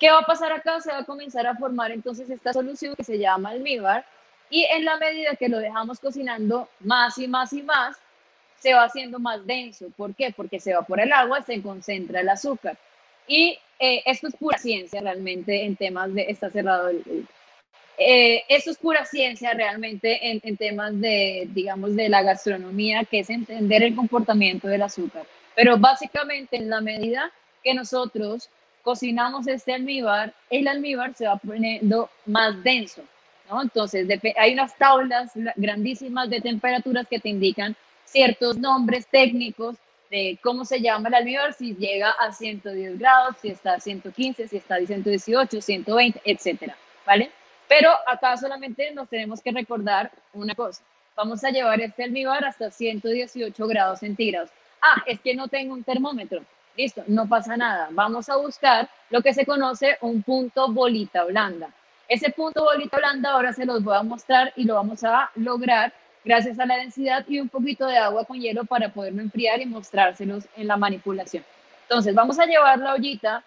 ¿Qué 0.00 0.10
va 0.10 0.20
a 0.20 0.26
pasar 0.26 0.52
acá? 0.52 0.80
Se 0.80 0.90
va 0.90 1.00
a 1.00 1.04
comenzar 1.04 1.46
a 1.46 1.54
formar 1.54 1.90
entonces 1.92 2.30
esta 2.30 2.54
solución 2.54 2.94
que 2.96 3.04
se 3.04 3.18
llama 3.18 3.50
almíbar 3.50 4.06
y 4.48 4.64
en 4.64 4.86
la 4.86 4.96
medida 4.96 5.36
que 5.36 5.50
lo 5.50 5.58
dejamos 5.58 6.00
cocinando 6.00 6.70
más 6.80 7.18
y 7.18 7.28
más 7.28 7.52
y 7.52 7.62
más, 7.62 7.98
se 8.56 8.72
va 8.72 8.84
haciendo 8.84 9.18
más 9.18 9.44
denso. 9.44 9.88
¿Por 9.98 10.14
qué? 10.14 10.32
Porque 10.34 10.58
se 10.58 10.70
evapora 10.70 11.02
el 11.02 11.12
agua, 11.12 11.42
se 11.42 11.60
concentra 11.60 12.20
el 12.20 12.28
azúcar. 12.30 12.78
Y 13.26 13.58
eh, 13.78 14.02
esto 14.06 14.28
es 14.28 14.36
pura 14.36 14.56
ciencia 14.56 15.02
realmente 15.02 15.66
en 15.66 15.76
temas 15.76 16.14
de, 16.14 16.22
está 16.22 16.48
cerrado 16.48 16.88
el, 16.88 17.26
eh, 17.98 18.42
esto 18.48 18.70
es 18.70 18.78
pura 18.78 19.04
ciencia 19.04 19.52
realmente 19.54 20.30
en, 20.30 20.56
temas 20.56 21.00
de, 21.00 21.48
digamos, 21.52 21.94
de 21.94 22.08
la 22.08 22.22
gastronomía, 22.22 23.04
que 23.04 23.20
es 23.20 23.30
entender 23.30 23.82
el 23.82 23.94
comportamiento 23.94 24.68
del 24.68 24.82
azúcar. 24.82 25.24
Pero 25.54 25.78
básicamente 25.78 26.56
en 26.56 26.68
la 26.70 26.80
medida 26.80 27.30
que 27.62 27.74
nosotros 27.74 28.50
cocinamos 28.82 29.46
este 29.46 29.72
almíbar, 29.72 30.34
el 30.50 30.68
almíbar 30.68 31.14
se 31.14 31.26
va 31.26 31.36
poniendo 31.36 32.10
más 32.26 32.62
denso. 32.62 33.02
Entonces, 33.62 34.08
hay 34.36 34.54
unas 34.54 34.76
tablas 34.76 35.32
grandísimas 35.56 36.28
de 36.30 36.40
temperaturas 36.40 37.06
que 37.08 37.20
te 37.20 37.28
indican 37.28 37.76
ciertos 38.04 38.58
nombres 38.58 39.06
técnicos 39.06 39.76
de 40.10 40.38
cómo 40.42 40.64
se 40.64 40.80
llama 40.80 41.08
el 41.08 41.14
almíbar, 41.14 41.52
si 41.54 41.74
llega 41.74 42.10
a 42.10 42.32
110 42.32 42.98
grados, 42.98 43.36
si 43.40 43.48
está 43.48 43.74
a 43.74 43.80
115, 43.80 44.48
si 44.48 44.56
está 44.56 44.76
a 44.76 44.78
118, 44.78 45.60
120, 45.60 46.20
etcétera, 46.24 46.76
¿vale? 47.06 47.30
Pero 47.68 47.90
acá 48.06 48.36
solamente 48.36 48.90
nos 48.92 49.08
tenemos 49.08 49.40
que 49.40 49.52
recordar 49.52 50.10
una 50.32 50.54
cosa. 50.54 50.82
Vamos 51.16 51.44
a 51.44 51.50
llevar 51.50 51.80
este 51.80 52.04
almíbar 52.04 52.44
hasta 52.44 52.70
118 52.70 53.66
grados 53.66 54.00
centígrados. 54.00 54.50
Ah, 54.82 55.02
es 55.06 55.20
que 55.20 55.34
no 55.34 55.48
tengo 55.48 55.72
un 55.72 55.84
termómetro. 55.84 56.42
Listo, 56.76 57.04
no 57.06 57.28
pasa 57.28 57.56
nada. 57.56 57.88
Vamos 57.92 58.28
a 58.28 58.36
buscar 58.36 58.88
lo 59.10 59.22
que 59.22 59.32
se 59.32 59.46
conoce 59.46 59.96
un 60.00 60.22
punto 60.22 60.72
bolita 60.72 61.24
blanda. 61.24 61.70
Ese 62.08 62.30
punto 62.30 62.64
bolita 62.64 62.96
blanda 62.96 63.30
ahora 63.30 63.52
se 63.52 63.64
los 63.64 63.82
voy 63.82 63.96
a 63.96 64.02
mostrar 64.02 64.52
y 64.56 64.64
lo 64.64 64.74
vamos 64.74 65.04
a 65.04 65.30
lograr 65.36 65.92
gracias 66.24 66.58
a 66.58 66.66
la 66.66 66.76
densidad 66.76 67.24
y 67.28 67.38
un 67.38 67.48
poquito 67.48 67.86
de 67.86 67.96
agua 67.96 68.24
con 68.24 68.40
hielo 68.40 68.64
para 68.64 68.88
poderlo 68.88 69.22
enfriar 69.22 69.60
y 69.60 69.66
mostrárselos 69.66 70.44
en 70.56 70.66
la 70.66 70.76
manipulación. 70.76 71.44
Entonces 71.82 72.14
vamos 72.14 72.38
a 72.38 72.46
llevar 72.46 72.78
la 72.78 72.94
ollita 72.94 73.44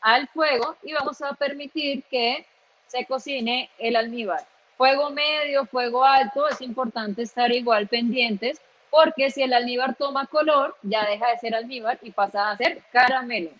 al 0.00 0.26
fuego 0.28 0.76
y 0.82 0.92
vamos 0.92 1.20
a 1.22 1.34
permitir 1.34 2.02
que 2.04 2.46
se 2.90 3.04
cocine 3.06 3.70
el 3.78 3.94
almíbar. 3.94 4.44
Fuego 4.76 5.10
medio, 5.10 5.64
fuego 5.66 6.04
alto, 6.04 6.48
es 6.48 6.60
importante 6.60 7.22
estar 7.22 7.52
igual 7.52 7.86
pendientes 7.86 8.60
porque 8.90 9.30
si 9.30 9.42
el 9.42 9.52
almíbar 9.52 9.94
toma 9.94 10.26
color, 10.26 10.76
ya 10.82 11.06
deja 11.06 11.28
de 11.28 11.38
ser 11.38 11.54
almíbar 11.54 11.98
y 12.02 12.10
pasa 12.10 12.50
a 12.50 12.56
ser 12.56 12.82
caramelo. 12.90 13.50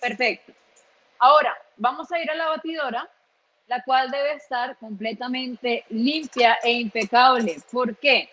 Perfecto. 0.00 0.52
Ahora, 1.18 1.56
vamos 1.76 2.10
a 2.10 2.18
ir 2.18 2.28
a 2.28 2.34
la 2.34 2.48
batidora 2.48 3.08
la 3.68 3.82
cual 3.84 4.10
debe 4.10 4.34
estar 4.34 4.76
completamente 4.76 5.84
limpia 5.88 6.58
e 6.62 6.72
impecable. 6.72 7.56
¿Por 7.70 7.96
qué? 7.96 8.28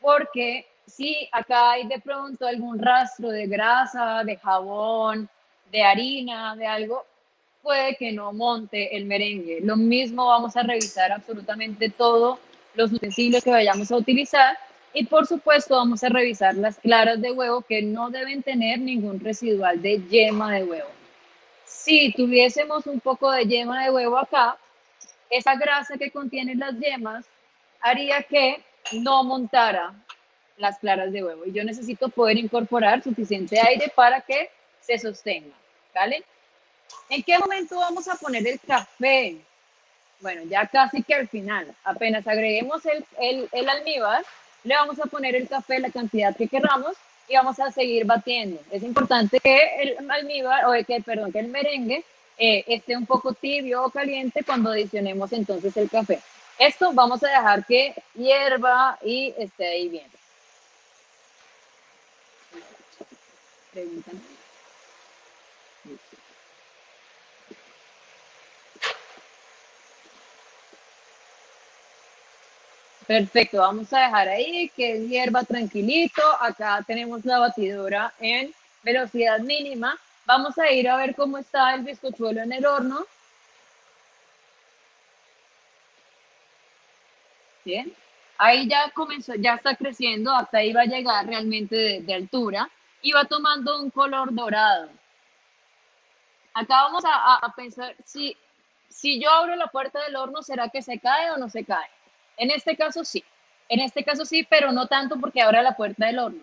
Porque 0.00 0.66
si 0.86 1.28
acá 1.32 1.72
hay 1.72 1.86
de 1.86 2.00
pronto 2.00 2.46
algún 2.46 2.78
rastro 2.78 3.28
de 3.30 3.46
grasa, 3.46 4.22
de 4.24 4.36
jabón, 4.36 5.28
de 5.70 5.82
harina, 5.82 6.54
de 6.56 6.66
algo, 6.66 7.04
puede 7.66 7.96
que 7.96 8.12
no 8.12 8.32
monte 8.32 8.96
el 8.96 9.06
merengue. 9.06 9.60
Lo 9.60 9.76
mismo 9.76 10.26
vamos 10.26 10.56
a 10.56 10.62
revisar 10.62 11.10
absolutamente 11.10 11.90
todos 11.90 12.38
los 12.74 12.92
utensilios 12.92 13.42
que 13.42 13.50
vayamos 13.50 13.90
a 13.90 13.96
utilizar 13.96 14.56
y 14.92 15.04
por 15.04 15.26
supuesto 15.26 15.74
vamos 15.74 16.04
a 16.04 16.08
revisar 16.08 16.54
las 16.54 16.78
claras 16.78 17.20
de 17.20 17.32
huevo 17.32 17.62
que 17.62 17.82
no 17.82 18.10
deben 18.10 18.42
tener 18.42 18.78
ningún 18.78 19.18
residual 19.18 19.82
de 19.82 20.00
yema 20.08 20.54
de 20.54 20.64
huevo 20.64 20.96
si 21.86 22.12
tuviésemos 22.12 22.86
un 22.86 23.00
poco 23.00 23.30
de 23.30 23.44
yema 23.44 23.84
de 23.84 23.90
huevo 23.90 24.16
acá, 24.16 24.56
esa 25.30 25.54
grasa 25.56 25.96
que 25.96 26.10
contiene 26.10 26.54
las 26.54 26.78
yemas 26.78 27.26
haría 27.80 28.22
que 28.22 28.62
no 28.92 29.24
montara 29.24 29.92
las 30.56 30.78
claras 30.78 31.12
de 31.12 31.22
huevo. 31.22 31.44
Y 31.44 31.52
yo 31.52 31.64
necesito 31.64 32.08
poder 32.08 32.38
incorporar 32.38 33.02
suficiente 33.02 33.60
aire 33.60 33.92
para 33.94 34.20
que 34.20 34.50
se 34.80 34.98
sostenga, 34.98 35.54
¿vale? 35.94 36.24
¿En 37.08 37.22
qué 37.22 37.38
momento 37.38 37.76
vamos 37.76 38.08
a 38.08 38.16
poner 38.16 38.46
el 38.46 38.60
café? 38.60 39.36
Bueno, 40.20 40.42
ya 40.44 40.66
casi 40.66 41.02
que 41.02 41.14
al 41.14 41.28
final, 41.28 41.74
apenas 41.84 42.26
agreguemos 42.26 42.84
el, 42.86 43.04
el, 43.18 43.48
el 43.52 43.68
almíbar, 43.68 44.24
le 44.64 44.74
vamos 44.74 44.98
a 44.98 45.06
poner 45.06 45.36
el 45.36 45.48
café 45.48 45.78
la 45.78 45.90
cantidad 45.90 46.34
que 46.34 46.48
queramos 46.48 46.96
y 47.28 47.34
vamos 47.34 47.58
a 47.60 47.70
seguir 47.70 48.04
batiendo. 48.04 48.60
Es 48.70 48.82
importante 48.82 49.40
que 49.40 49.82
el 49.82 50.10
almíbar, 50.10 50.66
o 50.66 50.72
que, 50.84 51.00
perdón, 51.02 51.32
que 51.32 51.40
el 51.40 51.48
merengue 51.48 52.04
eh, 52.38 52.64
esté 52.66 52.96
un 52.96 53.06
poco 53.06 53.32
tibio 53.32 53.84
o 53.84 53.90
caliente 53.90 54.42
cuando 54.44 54.70
adicionemos 54.70 55.32
entonces 55.32 55.76
el 55.76 55.88
café. 55.90 56.20
Esto 56.58 56.92
vamos 56.92 57.22
a 57.22 57.28
dejar 57.28 57.64
que 57.66 57.94
hierva 58.14 58.98
y 59.02 59.34
esté 59.36 59.66
ahí 59.66 59.88
bien. 59.88 60.06
Perfecto, 73.06 73.58
vamos 73.58 73.92
a 73.92 74.00
dejar 74.00 74.28
ahí 74.28 74.68
que 74.70 75.06
hierva 75.06 75.44
tranquilito. 75.44 76.22
Acá 76.40 76.82
tenemos 76.86 77.24
la 77.24 77.38
batidora 77.38 78.12
en 78.18 78.52
velocidad 78.82 79.38
mínima. 79.40 79.96
Vamos 80.24 80.58
a 80.58 80.72
ir 80.72 80.88
a 80.88 80.96
ver 80.96 81.14
cómo 81.14 81.38
está 81.38 81.74
el 81.74 81.82
bizcochuelo 81.82 82.42
en 82.42 82.52
el 82.52 82.66
horno. 82.66 83.06
Bien, 87.64 87.92
ahí 88.38 88.68
ya 88.68 88.90
comenzó, 88.90 89.34
ya 89.34 89.54
está 89.54 89.76
creciendo, 89.76 90.32
hasta 90.32 90.58
ahí 90.58 90.72
va 90.72 90.82
a 90.82 90.84
llegar 90.84 91.26
realmente 91.26 92.00
de, 92.00 92.14
altura 92.14 92.68
y 93.02 93.12
va 93.12 93.24
tomando 93.24 93.80
un 93.80 93.90
color 93.90 94.34
dorado. 94.34 94.88
Acá 96.54 96.82
vamos 96.82 97.04
a, 97.04 97.36
a 97.36 97.54
pensar, 97.54 97.94
si, 98.04 98.36
si 98.88 99.20
yo 99.20 99.30
abro 99.30 99.54
la 99.56 99.66
puerta 99.68 100.00
del 100.02 100.16
horno, 100.16 100.42
¿será 100.42 100.68
que 100.70 100.82
se 100.82 100.98
cae 100.98 101.30
o 101.32 101.36
no 101.36 101.48
se 101.48 101.64
cae? 101.64 101.95
En 102.36 102.50
este 102.50 102.76
caso 102.76 103.04
sí, 103.04 103.24
en 103.68 103.80
este 103.80 104.04
caso 104.04 104.24
sí, 104.24 104.46
pero 104.48 104.72
no 104.72 104.86
tanto 104.86 105.18
porque 105.18 105.40
abra 105.40 105.62
la 105.62 105.76
puerta 105.76 106.06
del 106.06 106.18
horno, 106.18 106.42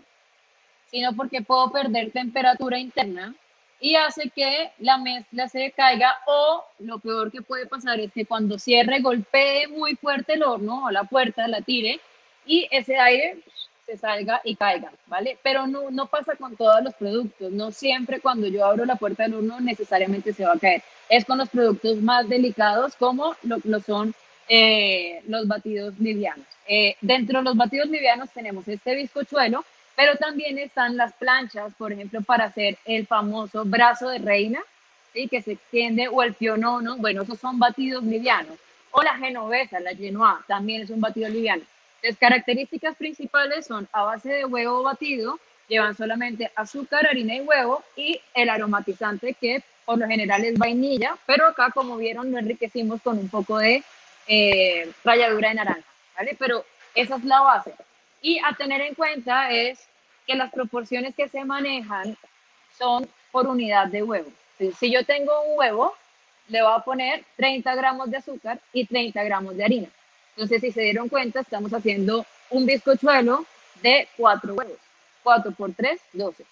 sino 0.87 1.13
porque 1.13 1.41
puedo 1.41 1.71
perder 1.71 2.11
temperatura 2.11 2.77
interna 2.79 3.33
y 3.79 3.95
hace 3.95 4.29
que 4.29 4.71
la 4.79 4.97
mezcla 4.97 5.47
se 5.49 5.71
caiga 5.71 6.15
o 6.25 6.63
lo 6.79 6.99
peor 6.99 7.31
que 7.31 7.41
puede 7.41 7.65
pasar 7.65 7.99
es 7.99 8.11
que 8.13 8.25
cuando 8.25 8.57
cierre 8.57 9.01
golpee 9.01 9.67
muy 9.67 9.95
fuerte 9.95 10.33
el 10.33 10.43
horno 10.43 10.85
o 10.85 10.91
la 10.91 11.03
puerta, 11.03 11.47
la 11.47 11.61
tire 11.61 11.99
y 12.45 12.67
ese 12.71 12.97
aire 12.97 13.39
se 13.85 13.97
salga 13.97 14.41
y 14.45 14.55
caiga, 14.55 14.91
¿vale? 15.07 15.37
Pero 15.43 15.67
no, 15.67 15.91
no 15.91 16.07
pasa 16.07 16.35
con 16.35 16.55
todos 16.55 16.81
los 16.81 16.93
productos, 16.93 17.51
no 17.51 17.71
siempre 17.71 18.21
cuando 18.21 18.47
yo 18.47 18.65
abro 18.65 18.85
la 18.85 18.95
puerta 18.95 19.23
del 19.23 19.35
horno 19.35 19.59
necesariamente 19.59 20.33
se 20.33 20.45
va 20.45 20.53
a 20.53 20.59
caer. 20.59 20.81
Es 21.09 21.25
con 21.25 21.37
los 21.37 21.49
productos 21.49 21.97
más 21.97 22.29
delicados 22.29 22.95
como 22.95 23.35
lo, 23.43 23.57
lo 23.65 23.79
son 23.81 24.15
eh, 24.47 25.21
los 25.27 25.47
batidos 25.47 25.97
livianos. 25.99 26.45
Eh, 26.67 26.95
dentro 27.01 27.39
de 27.39 27.45
los 27.45 27.57
batidos 27.57 27.89
livianos 27.89 28.29
tenemos 28.31 28.67
este 28.67 28.95
bizcochuelo, 28.95 29.65
pero 29.95 30.15
también 30.17 30.57
están 30.57 30.97
las 30.97 31.13
planchas, 31.13 31.73
por 31.77 31.91
ejemplo, 31.91 32.21
para 32.21 32.45
hacer 32.45 32.77
el 32.85 33.05
famoso 33.05 33.63
brazo 33.65 34.09
de 34.09 34.19
reina, 34.19 34.61
¿sí? 35.13 35.27
que 35.27 35.41
se 35.41 35.53
extiende, 35.53 36.07
o 36.07 36.23
el 36.23 36.33
pionono, 36.33 36.97
bueno, 36.97 37.23
esos 37.23 37.39
son 37.39 37.59
batidos 37.59 38.03
livianos. 38.03 38.57
O 38.91 39.01
la 39.01 39.17
genovesa, 39.17 39.79
la 39.79 39.95
genoa, 39.95 40.43
también 40.47 40.81
es 40.81 40.89
un 40.89 41.01
batido 41.01 41.29
liviano. 41.29 41.63
Las 42.01 42.17
características 42.17 42.95
principales 42.95 43.65
son 43.65 43.87
a 43.91 44.03
base 44.03 44.29
de 44.29 44.45
huevo 44.45 44.83
batido, 44.83 45.39
llevan 45.67 45.95
solamente 45.95 46.51
azúcar, 46.55 47.07
harina 47.07 47.35
y 47.35 47.41
huevo 47.41 47.83
y 47.95 48.19
el 48.33 48.49
aromatizante 48.49 49.33
que 49.33 49.63
por 49.85 49.97
lo 49.97 50.07
general 50.07 50.43
es 50.43 50.57
vainilla, 50.57 51.15
pero 51.25 51.47
acá 51.47 51.71
como 51.73 51.97
vieron 51.97 52.31
lo 52.31 52.37
enriquecimos 52.37 53.01
con 53.01 53.17
un 53.17 53.29
poco 53.29 53.57
de 53.57 53.83
eh, 54.27 54.91
ralladura 55.03 55.49
de 55.49 55.55
naranja, 55.55 55.87
¿vale? 56.15 56.35
Pero 56.39 56.65
esa 56.95 57.15
es 57.15 57.23
la 57.23 57.41
base. 57.41 57.73
Y 58.21 58.39
a 58.39 58.53
tener 58.55 58.81
en 58.81 58.95
cuenta 58.95 59.51
es 59.51 59.87
que 60.25 60.35
las 60.35 60.51
proporciones 60.51 61.15
que 61.15 61.27
se 61.27 61.43
manejan 61.43 62.17
son 62.77 63.07
por 63.31 63.47
unidad 63.47 63.87
de 63.87 64.03
huevo, 64.03 64.31
si 64.79 64.91
yo 64.91 65.05
tengo 65.05 65.31
un 65.43 65.57
huevo, 65.57 65.93
le 66.47 66.61
voy 66.61 66.73
a 66.73 66.79
poner 66.79 67.23
30 67.37 67.75
gramos 67.75 68.09
de 68.09 68.17
azúcar 68.17 68.59
y 68.71 68.85
30 68.85 69.23
gramos 69.23 69.55
de 69.55 69.63
harina. 69.63 69.89
Entonces, 70.35 70.61
si 70.61 70.71
se 70.71 70.81
dieron 70.81 71.09
cuenta, 71.09 71.41
estamos 71.41 71.73
haciendo 71.73 72.25
un 72.49 72.65
bizcochuelo 72.65 73.45
de 73.81 74.07
4 74.17 74.53
huevos. 74.53 74.77
4 75.23 75.51
por 75.51 75.73
3, 75.73 75.99
12. 76.13 76.43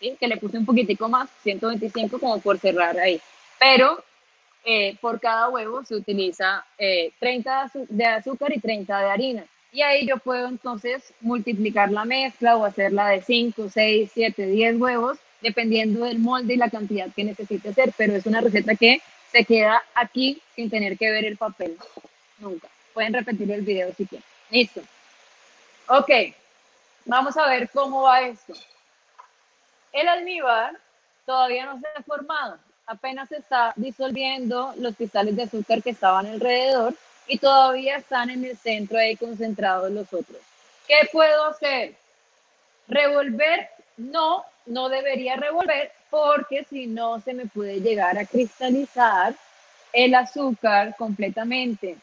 ¿sí? 0.00 0.16
Que 0.18 0.28
le 0.28 0.36
puse 0.36 0.58
un 0.58 0.66
poquitico 0.66 1.08
más, 1.08 1.28
125 1.42 2.18
como 2.18 2.40
por 2.40 2.58
cerrar 2.58 2.98
ahí. 2.98 3.20
Pero 3.58 4.04
eh, 4.70 4.98
por 5.00 5.18
cada 5.18 5.48
huevo 5.48 5.82
se 5.82 5.94
utiliza 5.94 6.62
30 6.76 7.70
eh, 7.74 7.86
de 7.88 8.04
azúcar 8.04 8.54
y 8.54 8.60
30 8.60 9.00
de 9.00 9.10
harina. 9.10 9.46
Y 9.72 9.80
ahí 9.80 10.06
yo 10.06 10.18
puedo 10.18 10.46
entonces 10.46 11.14
multiplicar 11.22 11.90
la 11.90 12.04
mezcla 12.04 12.54
o 12.54 12.66
hacerla 12.66 13.08
de 13.08 13.22
5, 13.22 13.70
6, 13.72 14.10
7, 14.12 14.46
10 14.46 14.76
huevos, 14.76 15.16
dependiendo 15.40 16.04
del 16.04 16.18
molde 16.18 16.52
y 16.52 16.58
la 16.58 16.68
cantidad 16.68 17.08
que 17.16 17.24
necesite 17.24 17.70
hacer. 17.70 17.94
Pero 17.96 18.14
es 18.14 18.26
una 18.26 18.42
receta 18.42 18.74
que 18.74 19.00
se 19.32 19.42
queda 19.46 19.82
aquí 19.94 20.42
sin 20.54 20.68
tener 20.68 20.98
que 20.98 21.10
ver 21.10 21.24
el 21.24 21.38
papel. 21.38 21.78
Nunca. 22.38 22.68
Pueden 22.92 23.14
repetir 23.14 23.50
el 23.50 23.62
video 23.62 23.94
si 23.94 24.04
quieren. 24.04 24.26
Listo. 24.50 24.82
Ok. 25.86 26.10
Vamos 27.06 27.38
a 27.38 27.48
ver 27.48 27.70
cómo 27.70 28.02
va 28.02 28.20
esto. 28.20 28.52
El 29.94 30.08
almíbar 30.08 30.78
todavía 31.24 31.64
no 31.64 31.80
se 31.80 31.86
ha 31.86 32.02
formado. 32.02 32.58
Apenas 32.88 33.30
está 33.32 33.74
disolviendo 33.76 34.72
los 34.78 34.96
cristales 34.96 35.36
de 35.36 35.42
azúcar 35.42 35.82
que 35.82 35.90
estaban 35.90 36.24
alrededor 36.24 36.94
y 37.26 37.36
todavía 37.36 37.96
están 37.96 38.30
en 38.30 38.46
el 38.46 38.56
centro 38.56 38.98
ahí 38.98 39.14
concentrados 39.14 39.92
los 39.92 40.10
otros. 40.10 40.40
¿Qué 40.86 41.06
puedo 41.12 41.44
hacer? 41.44 41.96
Revolver, 42.88 43.68
no, 43.98 44.42
no 44.64 44.88
debería 44.88 45.36
revolver 45.36 45.92
porque 46.08 46.64
si 46.64 46.86
no 46.86 47.20
se 47.20 47.34
me 47.34 47.44
puede 47.44 47.82
llegar 47.82 48.16
a 48.16 48.24
cristalizar 48.24 49.34
el 49.92 50.14
azúcar 50.14 50.96
completamente. 50.96 51.98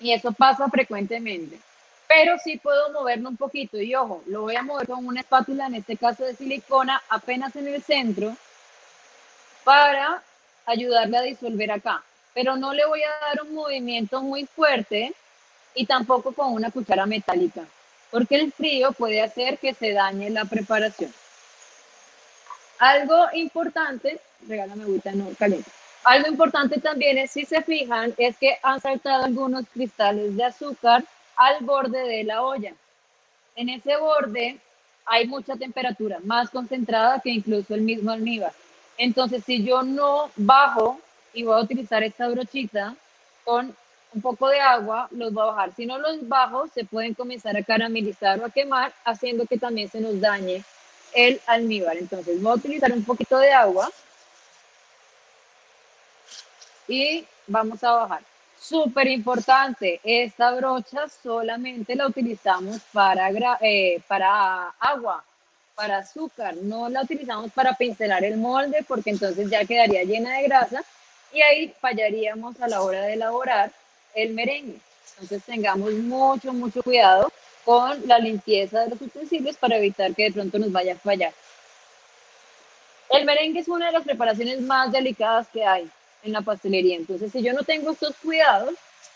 Y 0.00 0.12
eso 0.12 0.32
pasa 0.32 0.68
frecuentemente. 0.68 1.58
Pero 2.06 2.36
sí 2.44 2.58
puedo 2.58 2.92
moverlo 2.92 3.30
un 3.30 3.38
poquito 3.38 3.80
y 3.80 3.94
ojo, 3.94 4.22
lo 4.26 4.42
voy 4.42 4.56
a 4.56 4.62
mover 4.62 4.86
con 4.86 5.06
una 5.06 5.20
espátula, 5.20 5.66
en 5.66 5.76
este 5.76 5.96
caso 5.96 6.24
de 6.24 6.36
silicona, 6.36 7.02
apenas 7.08 7.56
en 7.56 7.68
el 7.68 7.82
centro, 7.82 8.36
para 9.64 10.22
ayudarle 10.66 11.18
a 11.18 11.22
disolver 11.22 11.72
acá 11.72 12.02
pero 12.34 12.56
no 12.56 12.74
le 12.74 12.84
voy 12.84 13.00
a 13.02 13.26
dar 13.26 13.42
un 13.44 13.54
movimiento 13.54 14.20
muy 14.20 14.44
fuerte 14.44 15.14
y 15.74 15.86
tampoco 15.86 16.32
con 16.32 16.52
una 16.52 16.70
cuchara 16.70 17.06
metálica, 17.06 17.62
porque 18.10 18.34
el 18.36 18.52
frío 18.52 18.92
puede 18.92 19.22
hacer 19.22 19.58
que 19.58 19.72
se 19.72 19.92
dañe 19.92 20.28
la 20.30 20.44
preparación. 20.44 21.12
Algo 22.78 23.28
importante, 23.34 24.20
regálame 24.46 24.82
agüita, 24.82 25.12
no 25.12 25.28
caliente. 25.38 25.70
Algo 26.02 26.28
importante 26.28 26.80
también 26.80 27.16
es, 27.16 27.30
si 27.30 27.46
se 27.46 27.62
fijan, 27.62 28.12
es 28.18 28.36
que 28.36 28.58
han 28.62 28.80
saltado 28.80 29.24
algunos 29.24 29.64
cristales 29.72 30.36
de 30.36 30.44
azúcar 30.44 31.04
al 31.36 31.64
borde 31.64 32.00
de 32.00 32.24
la 32.24 32.42
olla. 32.42 32.74
En 33.56 33.68
ese 33.68 33.96
borde 33.96 34.58
hay 35.06 35.26
mucha 35.26 35.56
temperatura, 35.56 36.18
más 36.24 36.50
concentrada 36.50 37.20
que 37.20 37.30
incluso 37.30 37.74
el 37.74 37.82
mismo 37.82 38.10
almíbar. 38.10 38.52
Entonces, 38.98 39.42
si 39.44 39.64
yo 39.64 39.82
no 39.82 40.30
bajo 40.36 41.00
y 41.32 41.42
voy 41.42 41.58
a 41.58 41.62
utilizar 41.62 42.02
esta 42.02 42.28
brochita 42.28 42.94
con 43.44 43.74
un 44.14 44.22
poco 44.22 44.48
de 44.48 44.60
agua, 44.60 45.08
los 45.10 45.32
voy 45.32 45.42
a 45.42 45.46
bajar. 45.46 45.72
Si 45.74 45.86
no 45.86 45.98
los 45.98 46.26
bajo, 46.28 46.68
se 46.68 46.84
pueden 46.84 47.14
comenzar 47.14 47.56
a 47.56 47.64
caramelizar 47.64 48.40
o 48.40 48.46
a 48.46 48.50
quemar, 48.50 48.92
haciendo 49.04 49.46
que 49.46 49.58
también 49.58 49.88
se 49.88 50.00
nos 50.00 50.20
dañe 50.20 50.62
el 51.12 51.40
almíbar. 51.46 51.96
Entonces 51.96 52.40
voy 52.40 52.52
a 52.52 52.56
utilizar 52.56 52.92
un 52.92 53.04
poquito 53.04 53.38
de 53.38 53.52
agua 53.52 53.90
y 56.86 57.24
vamos 57.46 57.82
a 57.82 57.92
bajar. 57.92 58.22
Súper 58.58 59.08
importante, 59.08 60.00
esta 60.04 60.52
brocha 60.52 61.08
solamente 61.08 61.94
la 61.96 62.06
utilizamos 62.06 62.80
para, 62.92 63.28
eh, 63.60 64.00
para 64.08 64.70
agua, 64.78 65.22
para 65.74 65.98
azúcar, 65.98 66.56
no 66.56 66.88
la 66.88 67.02
utilizamos 67.02 67.50
para 67.52 67.74
pincelar 67.74 68.24
el 68.24 68.36
molde 68.36 68.84
porque 68.86 69.10
entonces 69.10 69.50
ya 69.50 69.64
quedaría 69.64 70.04
llena 70.04 70.38
de 70.38 70.44
grasa 70.44 70.84
y 71.32 71.42
ahí 71.42 71.74
fallaríamos 71.80 72.60
a 72.60 72.68
la 72.68 72.82
hora 72.82 73.02
de 73.02 73.14
elaborar 73.14 73.72
el 74.14 74.32
merengue. 74.34 74.78
Entonces 75.10 75.42
tengamos 75.44 75.92
mucho, 75.92 76.52
mucho 76.52 76.82
cuidado 76.82 77.32
con 77.64 78.06
la 78.06 78.18
limpieza 78.18 78.80
de 78.80 78.90
los 78.90 79.00
utensilios 79.00 79.56
para 79.56 79.76
evitar 79.76 80.14
que 80.14 80.24
de 80.24 80.32
pronto 80.32 80.58
nos 80.58 80.70
vaya 80.70 80.94
a 80.94 80.98
fallar. 80.98 81.32
El 83.10 83.24
merengue 83.24 83.60
es 83.60 83.68
una 83.68 83.86
de 83.86 83.92
las 83.92 84.04
preparaciones 84.04 84.60
más 84.60 84.92
delicadas 84.92 85.48
que 85.48 85.64
hay 85.64 85.90
en 86.22 86.32
la 86.32 86.40
pastelería. 86.42 86.96
Entonces, 86.96 87.32
si 87.32 87.42
yo 87.42 87.52
no 87.52 87.62
tengo 87.62 87.92
estos 87.92 88.16
cuidados, 88.16 88.74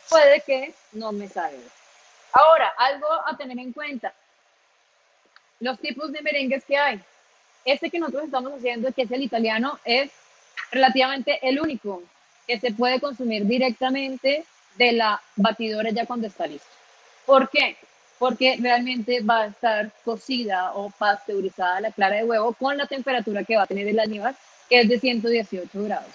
puede 0.08 0.40
que 0.42 0.74
no 0.92 1.12
me 1.12 1.28
salga. 1.28 1.58
Ahora, 2.32 2.72
algo 2.76 3.06
a 3.26 3.36
tener 3.36 3.58
en 3.58 3.72
cuenta. 3.72 4.12
Los 5.60 5.80
tipos 5.80 6.12
de 6.12 6.22
merengues 6.22 6.64
que 6.64 6.76
hay. 6.76 7.00
Este 7.64 7.90
que 7.90 7.98
nosotros 7.98 8.24
estamos 8.24 8.52
haciendo, 8.52 8.92
que 8.92 9.02
es 9.02 9.10
el 9.10 9.22
italiano, 9.22 9.78
es 9.84 10.10
relativamente 10.70 11.38
el 11.42 11.60
único 11.60 12.02
que 12.46 12.60
se 12.60 12.72
puede 12.72 13.00
consumir 13.00 13.44
directamente 13.44 14.44
de 14.76 14.92
la 14.92 15.20
batidora 15.34 15.90
ya 15.90 16.06
cuando 16.06 16.28
está 16.28 16.46
listo. 16.46 16.68
¿Por 17.26 17.50
qué? 17.50 17.76
Porque 18.18 18.56
realmente 18.60 19.20
va 19.20 19.42
a 19.42 19.46
estar 19.46 19.90
cocida 20.04 20.72
o 20.74 20.90
pasteurizada 20.90 21.80
la 21.80 21.90
clara 21.90 22.16
de 22.16 22.24
huevo 22.24 22.52
con 22.52 22.76
la 22.76 22.86
temperatura 22.86 23.42
que 23.44 23.56
va 23.56 23.64
a 23.64 23.66
tener 23.66 23.88
el 23.88 23.98
almíbar, 23.98 24.36
que 24.68 24.80
es 24.80 24.88
de 24.88 25.00
118 25.00 25.82
grados. 25.82 26.12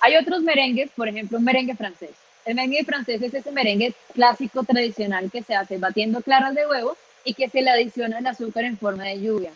Hay 0.00 0.16
otros 0.16 0.42
merengues, 0.42 0.90
por 0.96 1.08
ejemplo, 1.08 1.38
un 1.38 1.44
merengue 1.44 1.76
francés. 1.76 2.10
El 2.44 2.54
merengue 2.54 2.84
francés 2.84 3.20
es 3.20 3.34
ese 3.34 3.52
merengue 3.52 3.92
clásico 4.14 4.64
tradicional 4.64 5.30
que 5.30 5.42
se 5.42 5.54
hace 5.54 5.76
batiendo 5.76 6.22
claras 6.22 6.54
de 6.54 6.66
huevo 6.66 6.96
y 7.24 7.34
que 7.34 7.48
se 7.48 7.62
le 7.62 7.70
adiciona 7.70 8.18
el 8.18 8.26
azúcar 8.26 8.64
en 8.64 8.78
forma 8.78 9.04
de 9.04 9.20
lluvia. 9.20 9.52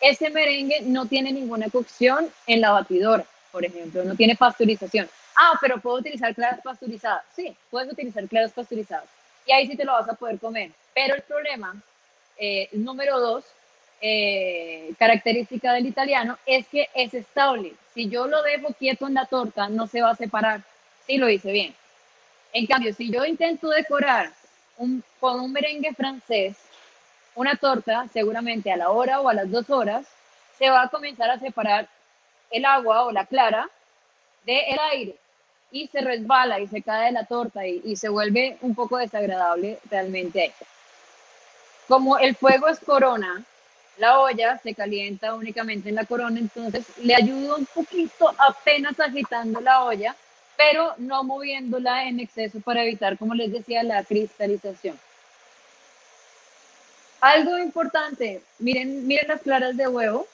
Ese 0.00 0.30
merengue 0.30 0.82
no 0.82 1.06
tiene 1.06 1.32
ninguna 1.32 1.70
cocción 1.70 2.28
en 2.46 2.60
la 2.60 2.72
batidora 2.72 3.24
por 3.56 3.64
ejemplo, 3.64 4.04
no 4.04 4.14
tiene 4.14 4.36
pasteurización. 4.36 5.08
Ah, 5.34 5.54
pero 5.62 5.80
puedo 5.80 5.96
utilizar 5.96 6.34
claras 6.34 6.60
pasteurizadas. 6.60 7.24
Sí, 7.34 7.56
puedes 7.70 7.90
utilizar 7.90 8.28
claras 8.28 8.52
pasteurizadas. 8.52 9.08
Y 9.46 9.52
ahí 9.52 9.66
sí 9.66 9.78
te 9.78 9.84
lo 9.86 9.92
vas 9.92 10.06
a 10.10 10.12
poder 10.12 10.38
comer. 10.38 10.72
Pero 10.94 11.14
el 11.14 11.22
problema, 11.22 11.74
eh, 12.36 12.68
número 12.72 13.18
dos, 13.18 13.46
eh, 14.02 14.92
característica 14.98 15.72
del 15.72 15.86
italiano, 15.86 16.36
es 16.44 16.66
que 16.66 16.90
es 16.94 17.14
estable. 17.14 17.72
Si 17.94 18.10
yo 18.10 18.26
lo 18.26 18.42
dejo 18.42 18.74
quieto 18.74 19.06
en 19.06 19.14
la 19.14 19.24
torta, 19.24 19.70
no 19.70 19.86
se 19.86 20.02
va 20.02 20.10
a 20.10 20.16
separar. 20.16 20.60
Sí, 21.06 21.16
lo 21.16 21.30
hice 21.30 21.50
bien. 21.50 21.74
En 22.52 22.66
cambio, 22.66 22.92
si 22.92 23.10
yo 23.10 23.24
intento 23.24 23.70
decorar 23.70 24.32
un, 24.76 25.02
con 25.18 25.40
un 25.40 25.50
merengue 25.50 25.94
francés, 25.94 26.56
una 27.36 27.54
torta, 27.56 28.06
seguramente 28.12 28.72
a 28.72 28.76
la 28.76 28.90
hora 28.90 29.20
o 29.20 29.28
a 29.28 29.34
las 29.34 29.50
dos 29.50 29.70
horas, 29.70 30.06
se 30.58 30.68
va 30.70 30.82
a 30.82 30.88
comenzar 30.88 31.30
a 31.30 31.38
separar 31.38 31.88
el 32.50 32.64
agua 32.64 33.04
o 33.04 33.12
la 33.12 33.26
clara 33.26 33.68
del 34.44 34.78
aire 34.92 35.16
y 35.70 35.88
se 35.88 36.00
resbala 36.00 36.60
y 36.60 36.66
se 36.66 36.82
cae 36.82 37.06
de 37.06 37.12
la 37.12 37.26
torta 37.26 37.66
y, 37.66 37.96
se 37.96 38.08
vuelve 38.08 38.56
un 38.62 38.74
poco 38.74 38.96
desagradable 38.96 39.78
realmente. 39.90 40.52
Como 41.88 42.18
el 42.18 42.34
fuego 42.34 42.68
es 42.68 42.80
corona, 42.80 43.44
la 43.98 44.20
olla 44.20 44.58
se 44.58 44.74
calienta 44.74 45.34
únicamente 45.34 45.88
en 45.88 45.94
la 45.94 46.06
corona, 46.06 46.38
entonces 46.38 46.86
le 46.98 47.14
ayudo 47.14 47.56
un 47.56 47.66
poquito 47.66 48.34
apenas 48.38 48.98
agitando 48.98 49.60
la 49.60 49.84
olla, 49.84 50.16
pero 50.56 50.94
no 50.98 51.22
moviéndola 51.22 52.08
en 52.08 52.20
exceso 52.20 52.60
para 52.60 52.82
evitar, 52.82 53.18
como 53.18 53.34
les 53.34 53.52
decía, 53.52 53.82
la 53.82 54.02
cristalización. 54.04 54.98
Algo 57.20 57.58
importante, 57.58 58.42
miren, 58.58 59.06
miren 59.06 59.28
las 59.28 59.40
claras 59.42 59.76
de 59.76 59.88
huevo, 59.88 60.26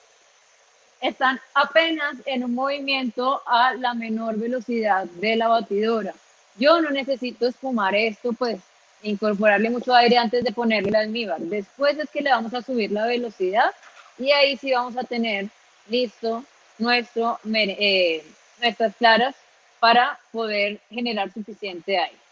están 1.01 1.39
apenas 1.53 2.15
en 2.25 2.43
un 2.43 2.53
movimiento 2.53 3.41
a 3.45 3.73
la 3.73 3.93
menor 3.93 4.37
velocidad 4.37 5.05
de 5.05 5.35
la 5.35 5.49
batidora. 5.49 6.13
Yo 6.57 6.81
no 6.81 6.89
necesito 6.91 7.47
espumar 7.47 7.95
esto, 7.95 8.31
pues 8.33 8.59
incorporarle 9.01 9.69
mucho 9.69 9.93
aire 9.93 10.17
antes 10.17 10.43
de 10.43 10.51
ponerle 10.51 10.89
el 10.89 10.95
almíbar. 10.95 11.39
Después 11.39 11.97
es 11.99 12.09
que 12.09 12.21
le 12.21 12.29
vamos 12.29 12.53
a 12.53 12.61
subir 12.61 12.91
la 12.91 13.05
velocidad 13.05 13.71
y 14.17 14.31
ahí 14.31 14.55
sí 14.57 14.71
vamos 14.71 14.95
a 14.97 15.03
tener 15.03 15.49
listo 15.89 16.43
nuestro, 16.77 17.39
eh, 17.53 18.23
nuestras 18.61 18.95
claras 18.95 19.35
para 19.79 20.17
poder 20.31 20.79
generar 20.89 21.31
suficiente 21.33 21.97
aire. 21.97 22.22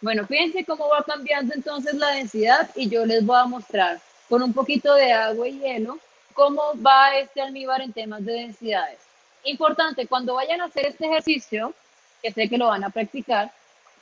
Bueno, 0.00 0.26
fíjense 0.26 0.64
cómo 0.64 0.88
va 0.88 1.02
cambiando 1.02 1.54
entonces 1.54 1.94
la 1.94 2.10
densidad 2.10 2.70
y 2.76 2.88
yo 2.88 3.04
les 3.04 3.24
voy 3.26 3.36
a 3.36 3.46
mostrar 3.46 4.00
con 4.28 4.42
un 4.42 4.52
poquito 4.52 4.94
de 4.94 5.12
agua 5.12 5.48
y 5.48 5.58
hielo 5.58 5.98
cómo 6.34 6.62
va 6.80 7.16
este 7.16 7.40
almíbar 7.40 7.82
en 7.82 7.92
temas 7.92 8.24
de 8.24 8.32
densidades. 8.32 8.98
Importante, 9.42 10.06
cuando 10.06 10.34
vayan 10.34 10.60
a 10.60 10.66
hacer 10.66 10.86
este 10.86 11.06
ejercicio, 11.06 11.74
que 12.22 12.32
sé 12.32 12.48
que 12.48 12.58
lo 12.58 12.68
van 12.68 12.84
a 12.84 12.90
practicar, 12.90 13.50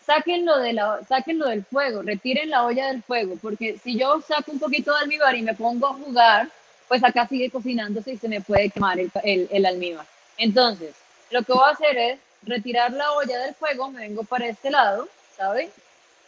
sáquenlo, 0.05 0.59
de 0.59 0.75
la, 0.75 1.01
sáquenlo 1.09 1.49
del 1.49 1.65
fuego, 1.65 2.03
retiren 2.03 2.51
la 2.51 2.65
olla 2.65 2.89
del 2.89 3.03
fuego, 3.03 3.37
porque 3.41 3.79
si 3.83 3.99
yo 3.99 4.21
saco 4.21 4.53
un 4.53 4.59
poquito 4.59 4.93
de 4.93 5.01
almíbar 5.01 5.35
y 5.35 5.43
me 5.43 5.55
pongo 5.55 5.87
a 5.87 5.95
jugar, 5.95 6.51
pues 6.89 7.03
acá 7.03 7.27
sigue 7.27 7.51
cocinándose 7.51 8.13
y 8.13 8.19
se 8.19 8.29
me 8.29 8.43
puede 8.43 8.69
quemar 8.69 9.01
el, 9.01 9.11
el, 9.25 9.49
el 9.51 9.65
almíbar. 9.65 10.07
Entonces, 10.37 10.95
lo 11.31 11.43
que 11.43 11.53
voy 11.55 11.65
a 11.65 11.73
hacer 11.73 11.97
es 11.97 12.21
retirar 12.43 12.93
la 12.93 13.13
olla 13.13 13.39
del 13.39 13.55
fuego, 13.55 13.91
me 13.91 14.01
vengo 14.01 14.25
para 14.25 14.47
este 14.47 14.71
lado, 14.71 15.09
¿saben? 15.37 15.71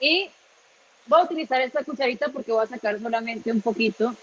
Y 0.00 0.30
voy 1.06 1.20
a 1.20 1.24
utilizar 1.24 1.60
esta 1.60 1.82
cucharita 1.84 2.28
porque 2.28 2.52
voy 2.52 2.64
a 2.64 2.68
sacar 2.68 3.00
solamente 3.00 3.50
un 3.50 3.60
poquito 3.60 4.14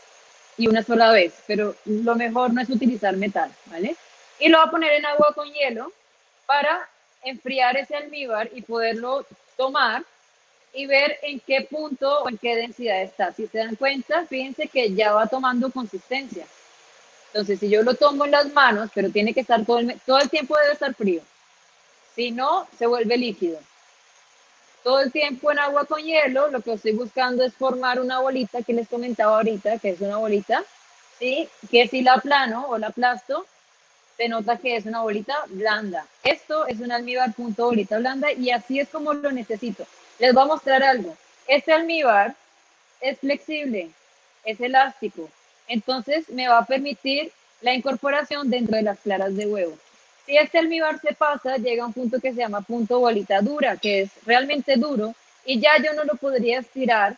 y 0.58 0.68
una 0.68 0.84
sola 0.84 1.12
vez, 1.12 1.34
pero 1.48 1.76
lo 1.86 2.16
mejor 2.16 2.54
no 2.54 2.62
es 2.62 2.70
utilizar 2.70 3.18
metal, 3.18 3.52
¿vale? 3.66 3.96
Y 4.40 4.50
lo 4.50 4.60
voy 4.60 4.68
a 4.68 4.72
poner 4.72 4.94
en 4.94 5.06
agua 5.06 5.34
con 5.34 5.52
hielo 5.52 5.92
para 6.46 6.88
enfriar 7.24 7.76
ese 7.78 7.96
almíbar 7.96 8.50
y 8.54 8.62
poderlo 8.62 9.26
tomar 9.58 10.04
y 10.74 10.86
ver 10.86 11.18
en 11.24 11.40
qué 11.40 11.68
punto 11.70 12.24
o 12.24 12.30
en 12.30 12.38
qué 12.38 12.56
densidad 12.56 13.02
está. 13.02 13.34
Si 13.34 13.48
se 13.48 13.58
dan 13.58 13.76
cuenta, 13.76 14.26
fíjense 14.28 14.68
que 14.68 14.94
ya 14.94 15.14
va 15.14 15.28
tomando 15.28 15.72
consistencia. 15.72 16.46
Entonces, 17.28 17.60
si 17.60 17.70
yo 17.70 17.82
lo 17.82 17.96
tomo 17.96 18.26
en 18.26 18.32
las 18.32 18.54
manos, 18.54 18.90
pero 18.94 19.10
tiene 19.10 19.34
que 19.34 19.42
estar 19.42 19.66
todo 19.66 19.80
el, 19.80 20.00
todo 20.06 20.20
el 20.20 20.30
tiempo 20.30 20.56
debe 20.58 20.74
estar 20.74 20.94
frío. 20.94 21.22
Si 22.16 22.32
no, 22.32 22.68
se 22.78 22.88
vuelve 22.88 23.18
líquido. 23.18 23.60
Todo 24.86 25.00
el 25.00 25.12
tiempo 25.12 25.52
en 25.52 25.58
agua 25.58 25.86
con 25.86 26.00
hielo, 26.00 26.48
lo 26.50 26.62
que 26.62 26.74
estoy 26.74 26.92
buscando 26.92 27.44
es 27.44 27.56
formar 27.56 28.00
una 28.00 28.20
bolita 28.20 28.62
que 28.62 28.72
les 28.72 28.88
comentaba 28.88 29.38
ahorita, 29.38 29.80
que 29.80 29.90
es 29.90 30.00
una 30.00 30.18
bolita, 30.18 30.64
¿sí? 31.18 31.50
Que 31.72 31.88
si 31.88 32.04
la 32.04 32.20
plano 32.20 32.68
o 32.68 32.78
la 32.78 32.90
aplasto, 32.90 33.48
se 34.16 34.30
nota 34.30 34.58
que 34.58 34.76
es 34.76 34.86
una 34.86 35.02
bolita 35.02 35.34
blanda. 35.48 36.06
Esto 36.24 36.68
es 36.68 36.82
un 36.82 36.92
almíbar 36.92 37.34
punto 37.34 37.66
bolita 37.66 37.98
blanda 37.98 38.32
y 38.32 38.52
así 38.52 38.80
es 38.80 38.88
como 38.90 39.16
lo 39.16 39.32
necesito. 39.32 39.88
Les 40.20 40.36
voy 40.36 40.44
a 40.44 40.54
mostrar 40.54 40.84
algo. 40.84 41.18
Este 41.48 41.74
almíbar 41.74 42.36
es 43.02 43.18
flexible, 43.18 43.90
es 44.44 44.62
elástico, 44.62 45.32
entonces 45.68 46.30
me 46.30 46.48
va 46.48 46.60
a 46.60 46.66
permitir 46.68 47.32
la 47.62 47.74
incorporación 47.74 48.52
dentro 48.52 48.76
de 48.78 48.84
las 48.84 49.00
claras 49.00 49.36
de 49.36 49.48
huevo. 49.48 49.80
Si 50.26 50.38
este 50.38 50.58
almíbar 50.58 51.00
se 51.00 51.14
pasa, 51.14 51.58
llega 51.58 51.84
a 51.84 51.88
un 51.88 51.94
punto 51.94 52.20
que 52.20 52.34
se 52.34 52.40
llama 52.40 52.62
punto 52.62 53.00
bolita 53.00 53.42
dura, 53.42 53.78
que 53.78 54.02
es 54.02 54.10
realmente 54.26 54.76
duro, 54.76 55.14
y 55.46 55.60
ya 55.60 55.78
yo 55.78 55.94
no 55.94 56.04
lo 56.04 56.16
podría 56.16 56.60
estirar 56.60 57.16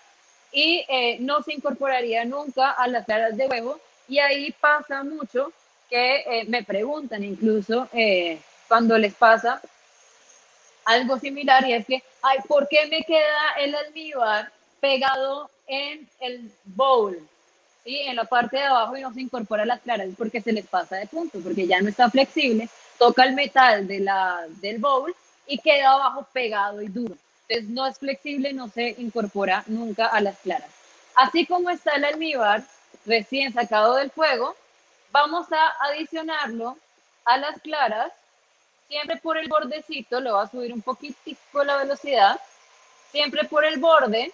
y 0.51 0.85
eh, 0.87 1.17
no 1.19 1.41
se 1.43 1.53
incorporaría 1.53 2.25
nunca 2.25 2.71
a 2.71 2.87
las 2.87 3.05
claras 3.05 3.37
de 3.37 3.47
huevo. 3.47 3.79
Y 4.07 4.19
ahí 4.19 4.51
pasa 4.59 5.03
mucho 5.03 5.51
que 5.89 6.17
eh, 6.17 6.45
me 6.47 6.63
preguntan 6.63 7.23
incluso 7.23 7.87
eh, 7.93 8.39
cuando 8.67 8.97
les 8.97 9.13
pasa 9.13 9.61
algo 10.85 11.19
similar 11.19 11.67
y 11.67 11.73
es 11.73 11.85
que, 11.85 12.03
ay, 12.21 12.39
¿por 12.47 12.67
qué 12.67 12.87
me 12.87 13.03
queda 13.03 13.55
el 13.59 13.75
almíbar 13.75 14.51
pegado 14.79 15.49
en 15.67 16.07
el 16.19 16.51
bowl? 16.65 17.17
¿Sí? 17.83 17.99
En 17.99 18.15
la 18.17 18.25
parte 18.25 18.57
de 18.57 18.63
abajo 18.63 18.97
y 18.97 19.01
no 19.01 19.13
se 19.13 19.21
incorpora 19.21 19.65
las 19.65 19.81
claras, 19.81 20.09
porque 20.17 20.41
se 20.41 20.51
les 20.51 20.65
pasa 20.65 20.97
de 20.97 21.07
punto, 21.07 21.39
porque 21.39 21.67
ya 21.67 21.81
no 21.81 21.89
está 21.89 22.09
flexible, 22.09 22.69
toca 22.97 23.23
el 23.23 23.33
metal 23.33 23.87
de 23.87 23.99
la, 23.99 24.45
del 24.61 24.79
bowl 24.79 25.15
y 25.45 25.57
queda 25.59 25.93
abajo 25.93 26.27
pegado 26.33 26.81
y 26.81 26.87
duro. 26.87 27.15
Entonces 27.47 27.69
no 27.73 27.87
es 27.87 27.97
flexible, 27.97 28.53
no 28.53 28.67
se 28.69 28.95
incorpora 28.97 29.63
nunca 29.67 30.07
a 30.07 30.19
las 30.19 30.37
claras. 30.39 30.69
Así 31.15 31.45
como 31.45 31.69
está 31.69 31.93
el 31.93 32.05
almíbar 32.05 32.63
recién 33.05 33.53
sacado 33.53 33.95
del 33.95 34.11
fuego, 34.11 34.55
vamos 35.11 35.47
a 35.51 35.87
adicionarlo 35.87 36.77
a 37.25 37.37
las 37.37 37.59
claras, 37.61 38.11
siempre 38.87 39.17
por 39.17 39.37
el 39.37 39.47
bordecito, 39.47 40.19
lo 40.19 40.33
va 40.33 40.43
a 40.43 40.51
subir 40.51 40.73
un 40.73 40.81
poquitico 40.81 41.63
la 41.63 41.77
velocidad, 41.77 42.39
siempre 43.11 43.45
por 43.45 43.65
el 43.65 43.79
borde 43.79 44.31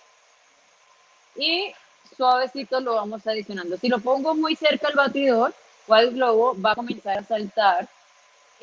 y 1.35 1.73
suavecito 2.15 2.79
lo 2.79 2.95
vamos 2.95 3.25
adicionando. 3.25 3.77
Si 3.77 3.87
lo 3.87 3.99
pongo 3.99 4.35
muy 4.35 4.55
cerca 4.55 4.87
al 4.87 4.95
batidor 4.95 5.53
o 5.87 5.93
al 5.93 6.11
globo, 6.11 6.59
va 6.59 6.71
a 6.71 6.75
comenzar 6.75 7.19
a 7.19 7.23
saltar 7.23 7.87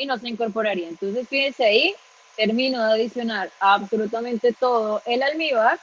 y 0.01 0.07
no 0.07 0.17
se 0.19 0.29
incorporaría. 0.29 0.89
Entonces, 0.89 1.29
fíjense 1.29 1.63
ahí, 1.63 1.95
termino 2.35 2.83
de 2.83 2.95
adicionar 2.95 3.51
absolutamente 3.61 4.55
todo 4.59 5.03
el 5.05 5.23
almíbar 5.23 5.79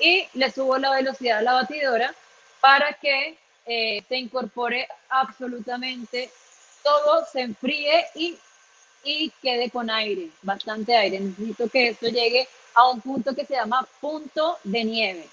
y 0.00 0.26
le 0.34 0.50
subo 0.50 0.76
la 0.76 0.90
velocidad 0.90 1.38
a 1.38 1.42
la 1.42 1.52
batidora 1.52 2.12
para 2.60 2.94
que 2.94 3.38
eh, 3.64 4.02
se 4.08 4.16
incorpore 4.16 4.88
absolutamente 5.08 6.30
todo, 6.82 7.24
se 7.30 7.42
enfríe 7.42 8.06
y, 8.16 8.36
y 9.04 9.30
quede 9.40 9.70
con 9.70 9.88
aire, 9.88 10.30
bastante 10.42 10.96
aire. 10.96 11.20
Necesito 11.20 11.68
que 11.68 11.90
esto 11.90 12.08
llegue 12.08 12.48
a 12.74 12.88
un 12.88 13.00
punto 13.00 13.36
que 13.36 13.46
se 13.46 13.54
llama 13.54 13.86
punto 14.00 14.58
de 14.64 14.82
nieve. 14.82 15.28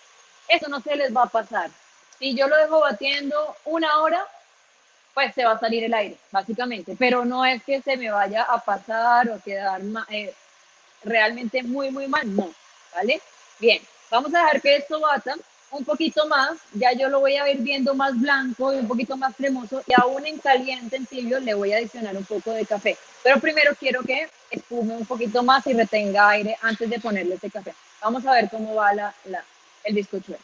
Eso 0.48 0.68
no 0.68 0.80
se 0.80 0.96
les 0.96 1.16
va 1.16 1.24
a 1.24 1.30
pasar. 1.30 1.72
Si 2.20 2.36
yo 2.36 2.48
lo 2.48 2.56
dejo 2.58 2.82
batiendo 2.82 3.56
una 3.66 3.98
hora, 3.98 4.28
pues 5.16 5.34
se 5.34 5.46
va 5.46 5.54
a 5.54 5.60
salir 5.60 5.84
el 5.86 5.94
aire, 5.94 6.18
básicamente. 6.30 6.96
Pero 7.00 7.24
no 7.26 7.46
es 7.46 7.64
que 7.64 7.82
se 7.82 7.96
me 7.96 8.12
vaya 8.12 8.44
a 8.44 8.60
pasar 8.60 9.30
o 9.30 9.42
quedar 9.42 9.82
eh, 10.10 10.34
realmente 11.04 11.64
muy, 11.64 11.90
muy 11.90 12.08
mal, 12.08 12.36
no, 12.36 12.54
¿vale? 12.94 13.22
Bien, 13.58 13.82
vamos 14.12 14.36
a 14.36 14.40
dejar 14.40 14.62
que 14.62 14.76
esto 14.76 15.00
bata 15.00 15.36
un 15.72 15.86
poquito 15.86 16.28
más, 16.28 16.58
ya 16.74 16.92
yo 16.94 17.10
lo 17.10 17.22
voy 17.22 17.38
a 17.38 17.50
ir 17.50 17.58
viendo 17.60 17.96
más 17.96 18.20
blanco 18.20 18.74
y 18.74 18.78
un 18.78 18.88
poquito 18.88 19.18
más 19.18 19.36
cremoso 19.36 19.82
y 19.88 19.94
aún 20.00 20.26
en 20.26 20.38
caliente, 20.38 20.98
en 20.98 21.06
tibio, 21.06 21.40
le 21.40 21.54
voy 21.54 21.74
a 21.74 21.78
adicionar 21.78 22.16
un 22.16 22.26
poco 22.26 22.52
de 22.52 22.66
café. 22.66 22.98
Pero 23.24 23.40
primero 23.40 23.74
quiero 23.76 24.02
que 24.04 24.30
espume 24.52 24.96
un 24.96 25.06
poquito 25.06 25.44
más 25.44 25.66
y 25.68 25.74
retenga 25.74 26.30
aire 26.30 26.58
antes 26.62 26.90
de 26.90 27.00
ponerle 27.00 27.36
ese 27.36 27.50
café. 27.50 27.74
Vamos 28.02 28.26
a 28.26 28.34
ver 28.34 28.50
cómo 28.50 28.76
va 28.76 28.94
la, 28.94 29.14
la, 29.26 29.44
el 29.84 29.96
bizcochuelo. 29.96 30.44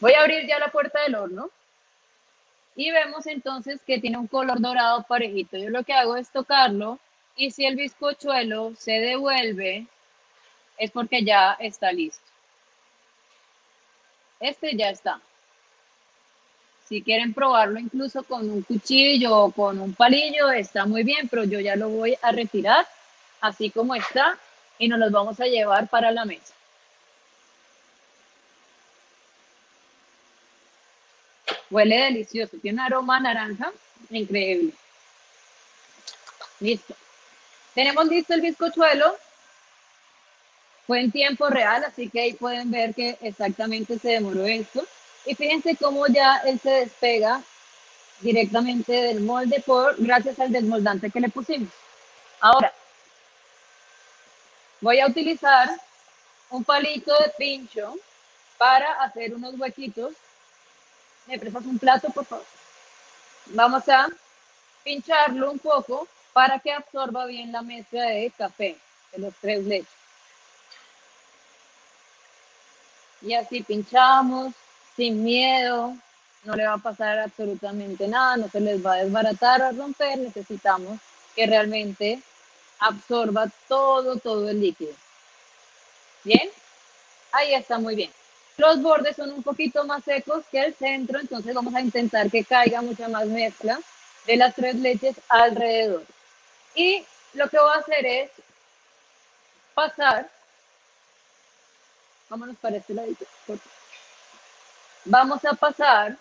Voy 0.00 0.12
a 0.12 0.20
abrir 0.20 0.46
ya 0.46 0.58
la 0.58 0.68
puerta 0.68 1.02
del 1.02 1.14
horno 1.14 1.50
y 2.76 2.90
vemos 2.90 3.26
entonces 3.26 3.80
que 3.86 3.98
tiene 3.98 4.18
un 4.18 4.26
color 4.26 4.60
dorado 4.60 5.02
parejito. 5.04 5.56
Yo 5.56 5.70
lo 5.70 5.82
que 5.82 5.94
hago 5.94 6.16
es 6.16 6.30
tocarlo 6.30 6.98
y 7.34 7.50
si 7.50 7.64
el 7.64 7.74
bizcochuelo 7.74 8.74
se 8.76 8.92
devuelve 8.92 9.86
es 10.76 10.90
porque 10.90 11.24
ya 11.24 11.56
está 11.58 11.90
listo. 11.90 12.22
Este 14.38 14.76
ya 14.76 14.90
está. 14.90 15.20
Si 16.86 17.02
quieren 17.02 17.32
probarlo 17.32 17.80
incluso 17.80 18.22
con 18.22 18.48
un 18.48 18.62
cuchillo 18.62 19.36
o 19.36 19.50
con 19.50 19.80
un 19.80 19.94
palillo, 19.94 20.50
está 20.50 20.84
muy 20.84 21.02
bien, 21.02 21.28
pero 21.28 21.44
yo 21.44 21.58
ya 21.58 21.74
lo 21.74 21.88
voy 21.88 22.16
a 22.22 22.30
retirar 22.30 22.86
así 23.40 23.70
como 23.70 23.94
está 23.94 24.38
y 24.78 24.88
nos 24.88 24.98
los 24.98 25.10
vamos 25.10 25.40
a 25.40 25.46
llevar 25.46 25.88
para 25.88 26.10
la 26.10 26.26
mesa. 26.26 26.55
Huele 31.70 31.96
delicioso, 31.96 32.56
tiene 32.58 32.80
un 32.80 32.86
aroma 32.86 33.20
naranja 33.20 33.72
increíble. 34.10 34.72
Listo. 36.60 36.94
Tenemos 37.74 38.06
listo 38.06 38.34
el 38.34 38.40
bizcochuelo 38.40 39.16
fue 40.86 41.00
en 41.00 41.10
tiempo 41.10 41.48
real, 41.48 41.84
así 41.84 42.08
que 42.08 42.20
ahí 42.20 42.32
pueden 42.34 42.70
ver 42.70 42.94
que 42.94 43.18
exactamente 43.20 43.98
se 43.98 44.10
demoró 44.10 44.46
esto. 44.46 44.86
Y 45.24 45.34
fíjense 45.34 45.76
cómo 45.76 46.06
ya 46.06 46.36
él 46.46 46.60
se 46.60 46.70
despega 46.70 47.42
directamente 48.20 48.92
del 48.92 49.20
molde 49.20 49.62
por 49.66 49.96
gracias 49.98 50.38
al 50.38 50.52
desmoldante 50.52 51.10
que 51.10 51.20
le 51.20 51.28
pusimos. 51.28 51.68
Ahora, 52.40 52.72
voy 54.80 55.00
a 55.00 55.08
utilizar 55.08 55.68
un 56.50 56.62
palito 56.62 57.12
de 57.18 57.32
pincho 57.36 57.96
para 58.56 59.02
hacer 59.02 59.34
unos 59.34 59.58
huequitos. 59.58 60.14
¿Me 61.26 61.38
prestas 61.38 61.64
un 61.64 61.78
plato, 61.78 62.08
por 62.10 62.24
favor? 62.24 62.46
Vamos 63.46 63.88
a 63.88 64.08
pincharlo 64.84 65.50
un 65.50 65.58
poco 65.58 66.06
para 66.32 66.58
que 66.58 66.72
absorba 66.72 67.26
bien 67.26 67.52
la 67.52 67.62
mezcla 67.62 68.04
de 68.04 68.32
café 68.36 68.76
de 69.12 69.18
los 69.18 69.34
tres 69.40 69.64
leches. 69.64 69.96
y 73.22 73.34
así 73.34 73.62
pinchamos 73.62 74.54
sin 74.94 75.22
miedo, 75.22 75.96
no 76.44 76.54
le 76.54 76.66
va 76.66 76.74
a 76.74 76.78
pasar 76.78 77.18
absolutamente 77.18 78.08
nada, 78.08 78.36
no 78.36 78.48
se 78.48 78.60
les 78.60 78.84
va 78.84 78.94
a 78.94 79.04
desbaratar 79.04 79.62
o 79.62 79.72
romper, 79.72 80.18
necesitamos 80.18 80.98
que 81.34 81.46
realmente 81.46 82.22
absorba 82.78 83.50
todo, 83.68 84.16
todo 84.16 84.48
el 84.48 84.60
líquido. 84.60 84.92
¿Bien? 86.24 86.48
Ahí 87.32 87.52
está 87.54 87.78
muy 87.78 87.94
bien. 87.94 88.10
Los 88.56 88.80
bordes 88.80 89.16
son 89.16 89.32
un 89.32 89.42
poquito 89.42 89.84
más 89.84 90.04
secos 90.04 90.44
que 90.50 90.60
el 90.60 90.74
centro, 90.74 91.20
entonces 91.20 91.54
vamos 91.54 91.74
a 91.74 91.80
intentar 91.80 92.30
que 92.30 92.44
caiga 92.44 92.80
mucha 92.82 93.08
más 93.08 93.26
mezcla 93.26 93.78
de 94.26 94.36
las 94.36 94.54
tres 94.54 94.76
leches 94.76 95.16
alrededor. 95.28 96.04
Y 96.74 97.04
lo 97.34 97.48
que 97.48 97.58
voy 97.58 97.70
a 97.70 97.80
hacer 97.80 98.06
es 98.06 98.30
pasar 99.74 100.30
Vámonos 102.28 102.56
para 102.56 102.76
este 102.76 102.92
ladito. 102.92 103.24
Vamos 105.04 105.44
a 105.44 105.54
pasar 105.54 106.16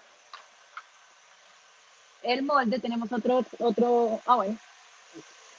el 2.21 2.43
molde. 2.43 2.79
Tenemos 2.79 3.11
otro, 3.11 3.43
otro, 3.59 4.21
ah 4.25 4.35
bueno. 4.35 4.57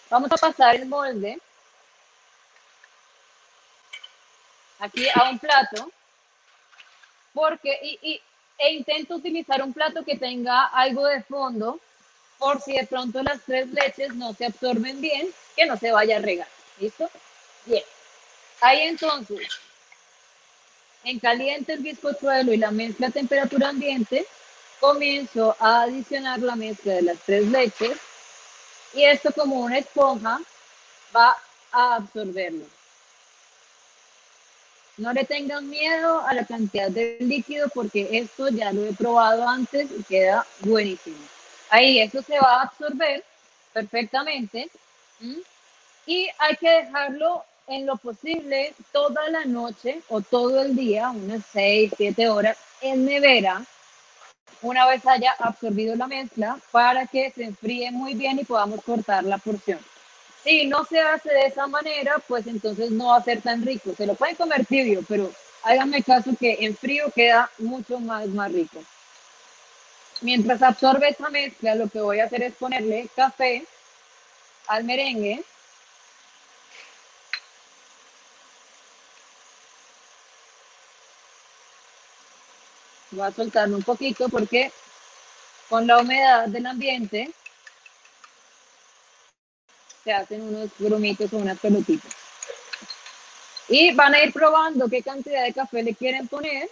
Vamos 0.08 0.30
a 0.30 0.36
pasar 0.36 0.76
el 0.76 0.86
molde 0.86 1.40
aquí 4.78 5.08
a 5.08 5.30
un 5.30 5.38
plato 5.38 5.90
porque 7.36 7.78
y, 7.82 8.18
e 8.58 8.72
intento 8.72 9.16
utilizar 9.16 9.62
un 9.62 9.74
plato 9.74 10.02
que 10.02 10.16
tenga 10.16 10.68
algo 10.68 11.06
de 11.06 11.22
fondo 11.22 11.78
por 12.38 12.62
si 12.62 12.72
de 12.72 12.86
pronto 12.86 13.22
las 13.22 13.42
tres 13.42 13.68
leches 13.68 14.14
no 14.14 14.32
se 14.32 14.46
absorben 14.46 15.02
bien, 15.02 15.28
que 15.54 15.66
no 15.66 15.76
se 15.76 15.92
vaya 15.92 16.16
a 16.16 16.20
regar. 16.20 16.48
¿Listo? 16.80 17.10
Bien. 17.66 17.82
Ahí 18.62 18.80
entonces, 18.80 19.48
en 21.04 21.18
caliente 21.18 21.74
el 21.74 21.80
bizcochuelo 21.80 22.54
y 22.54 22.56
la 22.56 22.70
mezcla 22.70 23.08
a 23.08 23.10
temperatura 23.10 23.68
ambiente, 23.68 24.26
comienzo 24.80 25.54
a 25.60 25.82
adicionar 25.82 26.38
la 26.38 26.56
mezcla 26.56 26.94
de 26.94 27.02
las 27.02 27.18
tres 27.18 27.46
leches 27.48 27.98
y 28.94 29.04
esto 29.04 29.30
como 29.32 29.60
una 29.60 29.76
esponja 29.76 30.40
va 31.14 31.36
a 31.70 31.96
absorberlo. 31.96 32.64
No 34.96 35.12
le 35.12 35.24
tengan 35.24 35.68
miedo 35.68 36.20
a 36.26 36.32
la 36.32 36.44
cantidad 36.44 36.90
de 36.90 37.18
líquido 37.20 37.68
porque 37.74 38.08
esto 38.12 38.48
ya 38.48 38.72
lo 38.72 38.86
he 38.86 38.92
probado 38.94 39.46
antes 39.46 39.88
y 39.90 40.02
queda 40.02 40.46
buenísimo. 40.60 41.18
Ahí 41.68 42.00
eso 42.00 42.22
se 42.22 42.38
va 42.38 42.60
a 42.60 42.62
absorber 42.62 43.22
perfectamente 43.72 44.70
y 46.06 46.28
hay 46.38 46.56
que 46.56 46.70
dejarlo 46.70 47.44
en 47.66 47.84
lo 47.84 47.96
posible 47.96 48.74
toda 48.92 49.28
la 49.28 49.44
noche 49.44 50.00
o 50.08 50.20
todo 50.20 50.62
el 50.62 50.76
día, 50.76 51.10
unas 51.10 51.42
6, 51.52 51.92
7 51.96 52.28
horas 52.28 52.56
en 52.80 53.04
nevera, 53.04 53.62
una 54.62 54.86
vez 54.86 55.04
haya 55.06 55.34
absorbido 55.38 55.96
la 55.96 56.06
mezcla 56.06 56.58
para 56.70 57.06
que 57.06 57.30
se 57.32 57.44
enfríe 57.44 57.90
muy 57.90 58.14
bien 58.14 58.38
y 58.38 58.44
podamos 58.44 58.82
cortar 58.82 59.24
la 59.24 59.38
porción. 59.38 59.80
Si 60.46 60.64
no 60.64 60.84
se 60.84 61.00
hace 61.00 61.28
de 61.28 61.46
esa 61.46 61.66
manera, 61.66 62.22
pues 62.28 62.46
entonces 62.46 62.92
no 62.92 63.08
va 63.08 63.16
a 63.16 63.24
ser 63.24 63.42
tan 63.42 63.66
rico. 63.66 63.92
Se 63.96 64.06
lo 64.06 64.14
pueden 64.14 64.36
comer 64.36 64.64
tibio, 64.64 65.02
pero 65.08 65.32
háganme 65.64 66.04
caso 66.04 66.36
que 66.38 66.58
en 66.60 66.76
frío 66.76 67.10
queda 67.12 67.50
mucho 67.58 67.98
más, 67.98 68.28
más 68.28 68.52
rico. 68.52 68.80
Mientras 70.20 70.62
absorbe 70.62 71.08
esa 71.08 71.30
mezcla, 71.30 71.74
lo 71.74 71.88
que 71.88 72.00
voy 72.00 72.20
a 72.20 72.26
hacer 72.26 72.44
es 72.44 72.54
ponerle 72.54 73.08
café 73.16 73.66
al 74.68 74.84
merengue. 74.84 75.42
Voy 83.10 83.26
a 83.26 83.32
soltarlo 83.32 83.78
un 83.78 83.82
poquito 83.82 84.28
porque 84.28 84.70
con 85.68 85.88
la 85.88 85.98
humedad 85.98 86.46
del 86.46 86.66
ambiente 86.66 87.32
se 90.06 90.12
hacen 90.12 90.40
unos 90.40 90.70
grumitos 90.78 91.32
o 91.32 91.36
unas 91.38 91.58
pelotitas. 91.58 92.12
Y 93.68 93.92
van 93.92 94.14
a 94.14 94.22
ir 94.22 94.32
probando 94.32 94.88
qué 94.88 95.02
cantidad 95.02 95.42
de 95.42 95.52
café 95.52 95.82
le 95.82 95.96
quieren 95.96 96.28
poner 96.28 96.70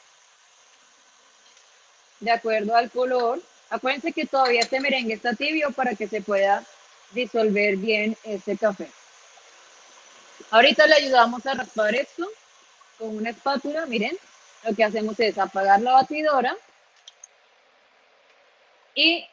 de 2.21 2.31
acuerdo 2.31 2.77
al 2.77 2.93
color. 2.93 3.43
Acuérdense 3.71 4.13
que 4.13 4.27
todavía 4.27 4.61
este 4.61 4.79
merengue 4.79 5.15
está 5.15 5.35
tibio 5.35 5.73
para 5.73 5.97
que 5.97 6.07
se 6.07 6.23
pueda 6.23 6.63
disolver 7.11 7.77
bien 7.77 8.17
este 8.23 8.57
café. 8.57 8.89
Ahorita 10.53 10.87
le 10.87 10.95
ayudamos 10.95 11.45
a 11.45 11.55
raspar 11.55 11.93
esto 11.97 12.29
con 13.01 13.17
una 13.17 13.31
espátula. 13.31 13.85
Miren, 13.87 14.17
lo 14.63 14.77
que 14.77 14.85
hacemos 14.85 15.19
es 15.19 15.39
apagar 15.39 15.81
la 15.81 15.95
batidora 15.95 16.57
y 18.95 19.27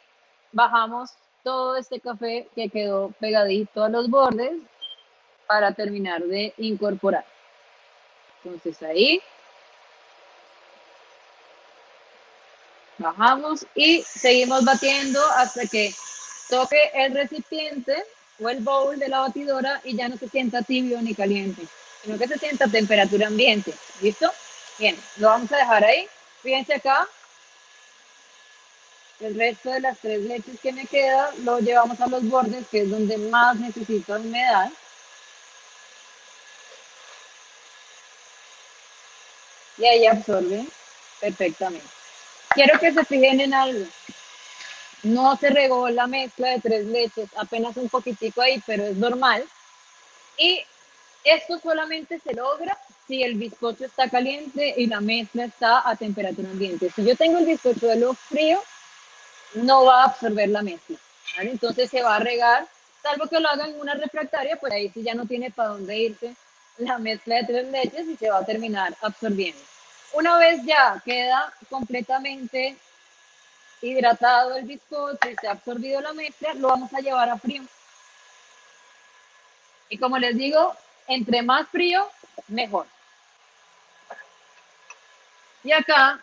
bajamos 0.51 1.11
todo 1.43 1.75
este 1.75 1.99
café 1.99 2.47
que 2.55 2.69
quedó 2.69 3.13
pegadito 3.19 3.83
a 3.83 3.89
los 3.89 4.09
bordes 4.09 4.53
para 5.47 5.73
terminar 5.73 6.21
de 6.23 6.53
incorporar. 6.57 7.25
Entonces 8.43 8.81
ahí 8.81 9.21
bajamos 12.97 13.65
y 13.75 14.01
seguimos 14.03 14.63
batiendo 14.63 15.19
hasta 15.35 15.65
que 15.67 15.93
toque 16.49 16.91
el 16.93 17.13
recipiente 17.13 18.03
o 18.41 18.49
el 18.49 18.59
bowl 18.59 18.97
de 18.97 19.09
la 19.09 19.19
batidora 19.19 19.81
y 19.83 19.95
ya 19.95 20.09
no 20.09 20.17
se 20.17 20.29
sienta 20.29 20.61
tibio 20.61 21.01
ni 21.01 21.13
caliente, 21.13 21.63
sino 22.03 22.17
que 22.17 22.27
se 22.27 22.37
sienta 22.37 22.65
a 22.65 22.71
temperatura 22.71 23.27
ambiente. 23.27 23.73
¿Listo? 24.01 24.31
Bien, 24.77 24.95
lo 25.17 25.27
vamos 25.27 25.51
a 25.51 25.57
dejar 25.57 25.83
ahí. 25.83 26.07
Fíjense 26.41 26.73
acá, 26.73 27.07
el 29.21 29.35
resto 29.35 29.69
de 29.69 29.81
las 29.81 29.99
tres 29.99 30.21
leches 30.21 30.59
que 30.59 30.73
me 30.73 30.85
queda 30.85 31.31
lo 31.43 31.59
llevamos 31.59 31.99
a 32.01 32.07
los 32.07 32.27
bordes, 32.27 32.65
que 32.69 32.81
es 32.81 32.89
donde 32.89 33.17
más 33.17 33.55
necesito 33.57 34.15
humedad. 34.15 34.71
Y 39.77 39.85
ahí 39.85 40.05
absorbe 40.07 40.65
perfectamente. 41.19 41.85
Quiero 42.49 42.79
que 42.79 42.93
se 42.93 43.05
fijen 43.05 43.39
en 43.39 43.53
algo. 43.53 43.85
No 45.03 45.35
se 45.37 45.49
regó 45.49 45.89
la 45.89 46.07
mezcla 46.07 46.49
de 46.49 46.59
tres 46.59 46.85
leches, 46.85 47.29
apenas 47.35 47.77
un 47.77 47.89
poquitico 47.89 48.41
ahí, 48.41 48.61
pero 48.65 48.85
es 48.85 48.97
normal. 48.97 49.43
Y 50.37 50.63
esto 51.23 51.59
solamente 51.59 52.19
se 52.19 52.33
logra 52.33 52.77
si 53.07 53.23
el 53.23 53.35
bizcocho 53.35 53.85
está 53.85 54.09
caliente 54.09 54.73
y 54.77 54.87
la 54.87 55.01
mezcla 55.01 55.45
está 55.45 55.87
a 55.87 55.95
temperatura 55.95 56.49
ambiente. 56.49 56.91
Si 56.95 57.03
yo 57.03 57.15
tengo 57.15 57.39
el 57.39 57.45
bizcocho 57.45 57.87
de 57.87 57.97
lo 57.97 58.13
frío, 58.13 58.61
no 59.53 59.85
va 59.85 60.01
a 60.01 60.05
absorber 60.05 60.49
la 60.49 60.61
mezcla. 60.61 60.97
Entonces 61.39 61.89
se 61.89 62.01
va 62.01 62.17
a 62.17 62.19
regar, 62.19 62.67
salvo 63.01 63.27
que 63.27 63.39
lo 63.39 63.49
hagan 63.49 63.71
en 63.71 63.79
una 63.79 63.93
refractaria, 63.93 64.57
pues 64.57 64.73
ahí 64.73 64.89
sí 64.89 65.03
ya 65.03 65.13
no 65.13 65.25
tiene 65.25 65.51
para 65.51 65.69
dónde 65.69 65.97
irse 65.97 66.35
la 66.77 66.97
mezcla 66.97 67.35
de 67.35 67.43
tres 67.43 67.67
leches 67.67 68.07
y 68.07 68.17
se 68.17 68.29
va 68.29 68.39
a 68.39 68.45
terminar 68.45 68.95
absorbiendo. 69.01 69.61
Una 70.13 70.37
vez 70.37 70.63
ya 70.65 71.01
queda 71.05 71.53
completamente 71.69 72.75
hidratado 73.81 74.55
el 74.55 74.65
bizcocho 74.65 75.29
y 75.29 75.35
se 75.35 75.47
ha 75.47 75.51
absorbido 75.51 76.01
la 76.01 76.13
mezcla, 76.13 76.53
lo 76.53 76.67
vamos 76.67 76.93
a 76.93 76.99
llevar 76.99 77.29
a 77.29 77.37
frío. 77.37 77.63
Y 79.89 79.97
como 79.97 80.17
les 80.17 80.37
digo, 80.37 80.75
entre 81.07 81.41
más 81.41 81.67
frío, 81.67 82.09
mejor. 82.47 82.87
Y 85.63 85.71
acá 85.71 86.21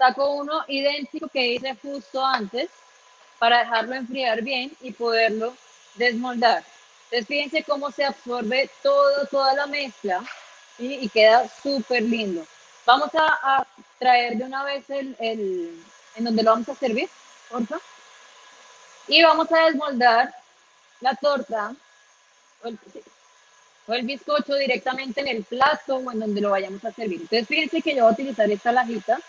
saco 0.00 0.30
uno 0.30 0.64
idéntico 0.66 1.28
que 1.28 1.46
hice 1.46 1.76
justo 1.82 2.24
antes 2.24 2.70
para 3.38 3.58
dejarlo 3.58 3.94
enfriar 3.94 4.40
bien 4.40 4.72
y 4.80 4.92
poderlo 4.92 5.54
desmoldar. 5.94 6.64
Entonces 7.04 7.26
fíjense 7.28 7.64
cómo 7.64 7.90
se 7.90 8.06
absorbe 8.06 8.70
todo, 8.82 9.26
toda 9.26 9.52
la 9.54 9.66
mezcla 9.66 10.24
y 10.78 11.06
queda 11.10 11.46
súper 11.62 12.02
lindo. 12.02 12.46
Vamos 12.86 13.10
a, 13.14 13.66
traer 13.98 14.38
de 14.38 14.44
una 14.44 14.64
vez 14.64 14.88
el, 14.88 15.14
el, 15.20 15.84
en 16.14 16.24
donde 16.24 16.42
lo 16.42 16.52
vamos 16.52 16.68
a 16.70 16.74
servir, 16.74 17.10
porfa. 17.50 17.78
Y 19.06 19.22
vamos 19.22 19.52
a 19.52 19.66
desmoldar 19.66 20.34
la 21.02 21.14
torta 21.16 21.74
o 22.62 22.68
el, 22.68 22.78
o 23.86 23.92
el 23.92 24.06
bizcocho 24.06 24.54
directamente 24.54 25.20
en 25.20 25.28
el 25.28 25.44
plato 25.44 25.96
o 25.96 26.10
en 26.10 26.20
donde 26.20 26.40
lo 26.40 26.48
vayamos 26.48 26.82
a 26.86 26.92
servir. 26.92 27.20
Entonces 27.20 27.46
fíjense 27.46 27.82
que 27.82 27.94
yo 27.94 28.04
voy 28.04 28.12
a 28.12 28.14
utilizar 28.14 28.50
esta 28.50 28.72
lajita 28.72 29.20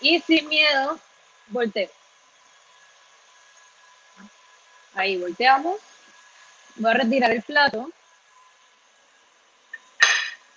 y 0.00 0.20
sin 0.20 0.48
miedo, 0.48 0.98
volteo. 1.48 1.90
Ahí 4.94 5.16
volteamos. 5.16 5.80
Voy 6.76 6.90
a 6.90 6.94
retirar 6.94 7.30
el 7.30 7.42
plato. 7.42 7.90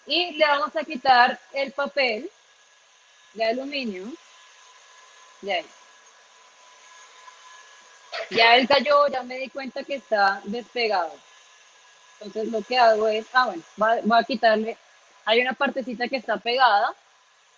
Y 0.05 0.33
le 0.33 0.45
vamos 0.45 0.75
a 0.75 0.83
quitar 0.83 1.39
el 1.53 1.71
papel 1.71 2.29
de 3.33 3.45
aluminio. 3.45 4.11
Ya, 5.41 5.63
ya 8.29 8.55
él 8.55 8.67
cayó, 8.67 9.07
ya 9.07 9.23
me 9.23 9.37
di 9.37 9.49
cuenta 9.49 9.83
que 9.83 9.95
está 9.95 10.41
despegado. 10.43 11.11
Entonces 12.19 12.51
lo 12.51 12.61
que 12.61 12.77
hago 12.77 13.07
es, 13.07 13.25
ah 13.33 13.47
bueno, 13.47 13.63
voy 14.03 14.19
a 14.19 14.23
quitarle, 14.23 14.77
hay 15.25 15.41
una 15.41 15.53
partecita 15.53 16.07
que 16.07 16.17
está 16.17 16.37
pegada, 16.37 16.93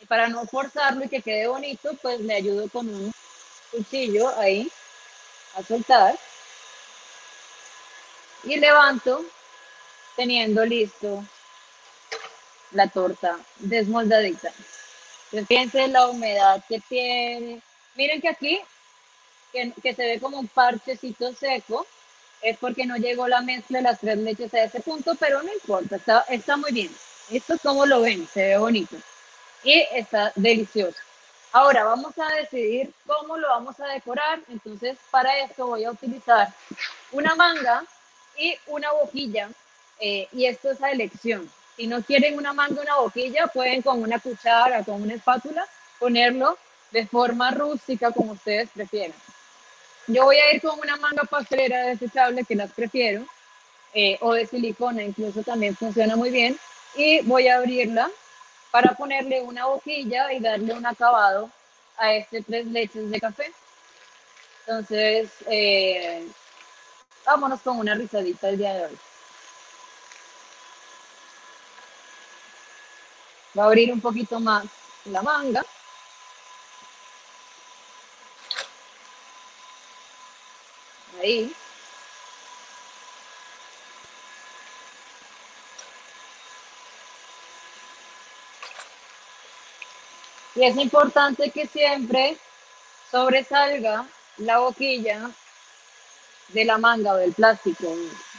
para 0.07 0.27
no 0.27 0.45
forzarlo 0.45 1.05
y 1.05 1.09
que 1.09 1.21
quede 1.21 1.47
bonito, 1.47 1.91
pues 2.01 2.19
le 2.19 2.35
ayudo 2.35 2.69
con 2.69 2.87
un 2.87 3.13
cuchillo 3.71 4.29
ahí 4.37 4.71
a 5.55 5.63
soltar. 5.63 6.17
Y 8.43 8.57
levanto 8.57 9.23
teniendo 10.15 10.65
listo 10.65 11.23
la 12.71 12.87
torta 12.87 13.37
desmoldadita. 13.57 14.51
fíjense 15.47 15.87
la 15.87 16.07
humedad 16.07 16.63
que 16.67 16.79
tiene. 16.81 17.61
Miren 17.95 18.21
que 18.21 18.29
aquí, 18.29 18.59
que, 19.51 19.71
que, 19.81 19.93
se 19.93 20.05
ve 20.05 20.19
como 20.19 20.39
un 20.39 20.47
parchecito 20.47 21.33
seco, 21.33 21.85
es 22.41 22.57
porque 22.57 22.85
no 22.85 22.97
llegó 22.97 23.27
la 23.27 23.41
mezcla 23.41 23.77
de 23.77 23.83
las 23.83 23.99
tres 23.99 24.17
leches 24.17 24.53
a 24.53 24.63
ese 24.63 24.81
punto, 24.81 25.15
pero 25.15 25.41
no 25.41 25.53
importa, 25.53 25.95
está, 25.95 26.25
está 26.27 26.57
muy 26.57 26.71
bien. 26.71 26.93
Esto 27.31 27.57
como 27.59 27.85
lo 27.85 28.01
ven, 28.01 28.27
se 28.27 28.41
ve 28.49 28.57
bonito 28.57 28.97
y 29.63 29.85
está 29.93 30.31
delicioso. 30.35 30.97
Ahora 31.51 31.83
vamos 31.83 32.13
a 32.17 32.35
decidir 32.35 32.91
cómo 33.05 33.37
lo 33.37 33.47
vamos 33.47 33.79
a 33.79 33.87
decorar. 33.87 34.39
Entonces, 34.49 34.97
para 35.11 35.39
esto 35.39 35.67
voy 35.67 35.83
a 35.83 35.91
utilizar 35.91 36.51
una 37.11 37.35
manga 37.35 37.83
y 38.37 38.55
una 38.67 38.91
boquilla. 38.91 39.49
Eh, 39.99 40.27
y 40.31 40.45
esto 40.45 40.71
es 40.71 40.81
a 40.81 40.91
elección. 40.91 41.49
Si 41.75 41.87
no 41.87 42.01
quieren 42.01 42.37
una 42.37 42.53
manga 42.53 42.79
o 42.79 42.83
una 42.83 42.95
boquilla, 42.97 43.47
pueden 43.47 43.81
con 43.81 44.01
una 44.01 44.19
cuchara, 44.19 44.83
con 44.83 45.01
una 45.01 45.13
espátula, 45.13 45.65
ponerlo 45.99 46.57
de 46.91 47.05
forma 47.07 47.51
rústica 47.51 48.11
como 48.11 48.33
ustedes 48.33 48.69
prefieran. 48.73 49.15
yo 50.07 50.25
voy 50.25 50.37
a 50.37 50.53
ir 50.53 50.61
con 50.61 50.79
una 50.79 50.97
manga 50.97 51.23
pastelera 51.23 51.87
desechable 51.87 52.43
que 52.43 52.55
las 52.55 52.71
prefiero, 52.71 53.25
eh, 53.93 54.17
o 54.21 54.33
de 54.33 54.45
silicona 54.45 55.01
incluso 55.03 55.43
también 55.43 55.75
funciona 55.75 56.15
muy 56.15 56.29
bien, 56.29 56.59
y 56.95 57.21
voy 57.21 57.47
a 57.47 57.57
abrirla 57.57 58.09
para 58.73 58.95
ponerle 58.95 59.39
una 59.43 59.67
boquilla 59.67 60.33
y 60.33 60.39
darle 60.39 60.73
un 60.73 60.83
acabado 60.83 61.47
a 61.95 62.11
este 62.11 62.41
tres 62.41 62.65
leches 62.65 63.07
de 63.11 63.21
café. 63.21 63.53
Entonces, 64.65 65.29
eh, 65.45 66.27
vámonos 67.23 67.61
con 67.61 67.77
una 67.77 67.93
risadita 67.93 68.49
el 68.49 68.57
día 68.57 68.73
de 68.73 68.85
hoy. 68.85 68.97
Va 73.55 73.61
a 73.61 73.65
abrir 73.67 73.93
un 73.93 74.01
poquito 74.01 74.39
más 74.39 74.65
la 75.05 75.21
manga. 75.21 75.63
Ahí. 81.21 81.55
Y 90.55 90.63
es 90.65 90.77
importante 90.77 91.49
que 91.49 91.67
siempre 91.67 92.37
sobresalga 93.09 94.05
la 94.37 94.59
boquilla 94.59 95.31
de 96.49 96.65
la 96.65 96.77
manga 96.77 97.13
o 97.13 97.17
del 97.17 97.33
plástico, 97.33 97.95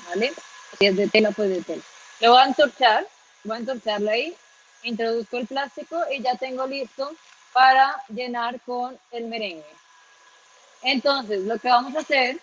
¿vale? 0.08 0.32
Si 0.78 0.86
es 0.86 0.96
de 0.96 1.08
tela, 1.08 1.30
pues 1.32 1.50
de 1.50 1.62
tela. 1.62 1.82
Lo 2.20 2.32
voy 2.32 2.42
a 2.42 2.46
entorchar, 2.46 3.06
voy 3.42 3.56
a 3.56 3.60
entorcharlo 3.60 4.10
ahí, 4.10 4.34
introduzco 4.82 5.38
el 5.38 5.46
plástico 5.46 6.00
y 6.10 6.22
ya 6.22 6.36
tengo 6.36 6.66
listo 6.66 7.12
para 7.52 7.96
llenar 8.08 8.60
con 8.60 8.98
el 9.10 9.24
merengue. 9.26 9.64
Entonces, 10.82 11.40
lo 11.42 11.58
que 11.58 11.68
vamos 11.68 11.94
a 11.96 12.00
hacer 12.00 12.38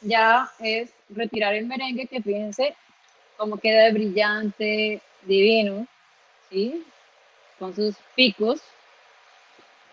ya 0.00 0.50
es 0.58 0.90
retirar 1.10 1.54
el 1.54 1.66
merengue, 1.66 2.06
que 2.06 2.22
fíjense 2.22 2.74
cómo 3.36 3.58
queda 3.58 3.90
brillante, 3.92 5.00
divino, 5.22 5.86
¿sí? 6.50 6.84
Con 7.60 7.76
sus 7.76 7.94
picos. 8.16 8.60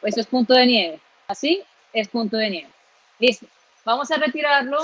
Eso 0.01 0.21
es 0.21 0.25
punto 0.25 0.53
de 0.53 0.65
nieve. 0.65 0.99
Así 1.27 1.63
es 1.93 2.07
punto 2.07 2.37
de 2.37 2.49
nieve. 2.49 2.71
Listo. 3.19 3.45
Vamos 3.83 4.09
a 4.09 4.17
retirarlo. 4.17 4.79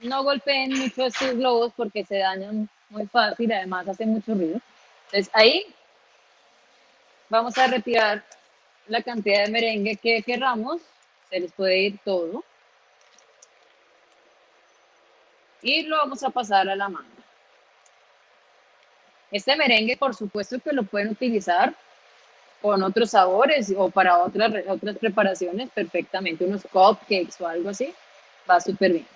No 0.00 0.24
golpeen 0.24 0.76
mucho 0.76 1.04
estos 1.06 1.36
globos 1.36 1.72
porque 1.76 2.04
se 2.04 2.18
dañan 2.18 2.68
muy 2.88 3.06
fácil. 3.06 3.52
Además, 3.52 3.86
hace 3.86 4.06
mucho 4.06 4.34
ruido. 4.34 4.60
Entonces, 5.06 5.30
ahí 5.34 5.66
vamos 7.28 7.56
a 7.58 7.66
retirar 7.66 8.24
la 8.88 9.02
cantidad 9.02 9.44
de 9.44 9.52
merengue 9.52 9.96
que 9.96 10.22
querramos. 10.22 10.80
Se 11.28 11.38
les 11.38 11.52
puede 11.52 11.78
ir 11.78 11.98
todo. 12.02 12.42
Y 15.60 15.82
lo 15.82 15.98
vamos 15.98 16.22
a 16.22 16.30
pasar 16.30 16.68
a 16.68 16.74
la 16.74 16.88
manga. 16.88 17.08
Este 19.30 19.54
merengue, 19.56 19.96
por 19.96 20.14
supuesto 20.14 20.58
que 20.58 20.72
lo 20.72 20.82
pueden 20.82 21.10
utilizar 21.10 21.74
con 22.62 22.82
otros 22.82 23.10
sabores 23.10 23.74
o 23.76 23.90
para 23.90 24.18
otras, 24.18 24.52
otras 24.68 24.96
preparaciones 24.96 25.68
perfectamente, 25.70 26.44
unos 26.44 26.62
cupcakes 26.62 27.40
o 27.40 27.46
algo 27.46 27.70
así, 27.70 27.92
va 28.48 28.60
súper 28.60 28.92
bien. 28.92 29.06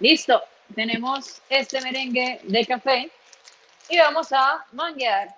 Listo, 0.00 0.42
tenemos 0.74 1.42
este 1.48 1.80
merengue 1.80 2.40
de 2.44 2.66
café 2.66 3.10
y 3.88 3.98
vamos 3.98 4.32
a 4.32 4.64
manguear. 4.72 5.28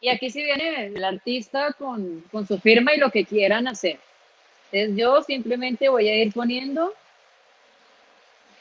Y 0.00 0.08
aquí 0.10 0.28
sí 0.28 0.42
viene 0.42 0.86
el 0.86 1.02
artista 1.04 1.72
con, 1.72 2.22
con 2.30 2.46
su 2.46 2.58
firma 2.58 2.92
y 2.92 2.98
lo 2.98 3.10
que 3.10 3.24
quieran 3.24 3.68
hacer. 3.68 3.98
Entonces 4.70 4.96
yo 4.98 5.22
simplemente 5.22 5.88
voy 5.88 6.08
a 6.08 6.16
ir 6.16 6.32
poniendo 6.32 6.92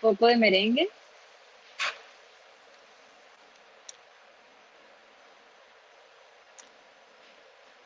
poco 0.03 0.27
de 0.27 0.35
merengue. 0.37 0.89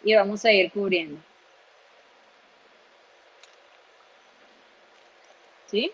Y 0.03 0.15
vamos 0.15 0.43
a 0.43 0.51
ir 0.51 0.71
cubriendo. 0.71 1.19
¿Sí? 5.67 5.91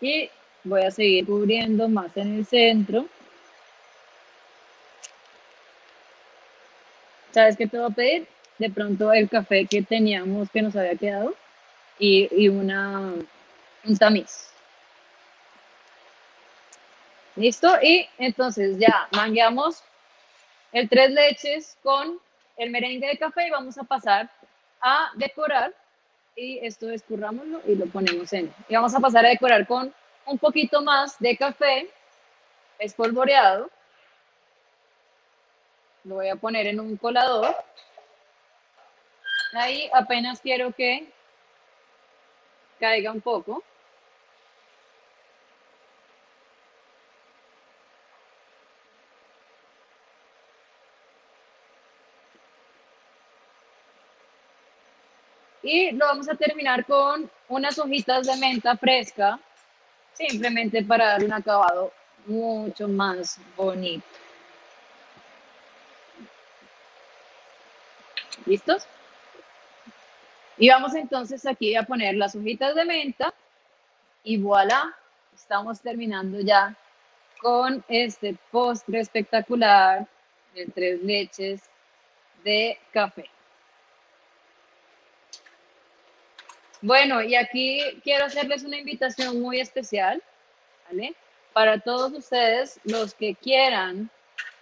Y 0.00 0.30
voy 0.64 0.82
a 0.82 0.90
seguir 0.90 1.26
cubriendo 1.26 1.88
más 1.88 2.16
en 2.16 2.38
el 2.38 2.46
centro. 2.46 3.06
¿Sabes 7.32 7.56
qué 7.56 7.66
te 7.66 7.76
voy 7.76 7.90
a 7.90 7.94
pedir? 7.94 8.28
De 8.58 8.70
pronto 8.70 9.12
el 9.12 9.28
café 9.28 9.66
que 9.66 9.82
teníamos 9.82 10.50
que 10.50 10.62
nos 10.62 10.74
había 10.74 10.96
quedado 10.96 11.34
y, 11.98 12.28
y 12.32 12.48
una, 12.48 13.14
un 13.84 13.96
tamiz. 13.98 14.57
¿Listo? 17.38 17.68
Y 17.80 18.08
entonces 18.18 18.78
ya 18.78 19.08
mangueamos 19.12 19.84
el 20.72 20.88
tres 20.88 21.10
leches 21.12 21.78
con 21.84 22.18
el 22.56 22.70
merengue 22.70 23.06
de 23.06 23.16
café 23.16 23.46
y 23.46 23.50
vamos 23.50 23.78
a 23.78 23.84
pasar 23.84 24.28
a 24.80 25.12
decorar. 25.14 25.72
Y 26.34 26.58
esto 26.66 26.90
escurrámoslo 26.90 27.60
y 27.64 27.76
lo 27.76 27.86
ponemos 27.86 28.32
en. 28.32 28.52
Y 28.68 28.74
vamos 28.74 28.92
a 28.92 28.98
pasar 28.98 29.24
a 29.24 29.28
decorar 29.28 29.68
con 29.68 29.94
un 30.26 30.38
poquito 30.38 30.82
más 30.82 31.16
de 31.20 31.36
café 31.36 31.88
espolvoreado. 32.80 33.70
Lo 36.02 36.16
voy 36.16 36.30
a 36.30 36.36
poner 36.36 36.66
en 36.66 36.80
un 36.80 36.96
colador. 36.96 37.54
Ahí 39.52 39.88
apenas 39.94 40.40
quiero 40.40 40.72
que 40.72 41.08
caiga 42.80 43.12
un 43.12 43.20
poco. 43.20 43.62
Y 55.70 55.90
lo 55.90 56.06
vamos 56.06 56.26
a 56.30 56.34
terminar 56.34 56.86
con 56.86 57.30
unas 57.46 57.78
hojitas 57.78 58.26
de 58.26 58.34
menta 58.38 58.74
fresca, 58.74 59.38
simplemente 60.14 60.82
para 60.82 61.08
dar 61.08 61.24
un 61.24 61.32
acabado 61.34 61.92
mucho 62.24 62.88
más 62.88 63.38
bonito. 63.54 64.06
¿Listos? 68.46 68.86
Y 70.56 70.70
vamos 70.70 70.94
entonces 70.94 71.44
aquí 71.44 71.76
a 71.76 71.82
poner 71.82 72.14
las 72.14 72.34
hojitas 72.34 72.74
de 72.74 72.86
menta 72.86 73.34
y 74.24 74.38
voilà, 74.38 74.96
estamos 75.34 75.82
terminando 75.82 76.40
ya 76.40 76.74
con 77.42 77.84
este 77.88 78.38
postre 78.50 79.00
espectacular 79.00 80.08
de 80.54 80.64
tres 80.64 81.02
leches 81.02 81.60
de 82.42 82.78
café. 82.90 83.28
Bueno, 86.80 87.22
y 87.22 87.34
aquí 87.34 87.80
quiero 88.04 88.26
hacerles 88.26 88.62
una 88.62 88.78
invitación 88.78 89.40
muy 89.40 89.58
especial. 89.60 90.22
Para 91.52 91.80
todos 91.80 92.12
ustedes, 92.12 92.78
los 92.84 93.14
que 93.14 93.34
quieran 93.34 94.08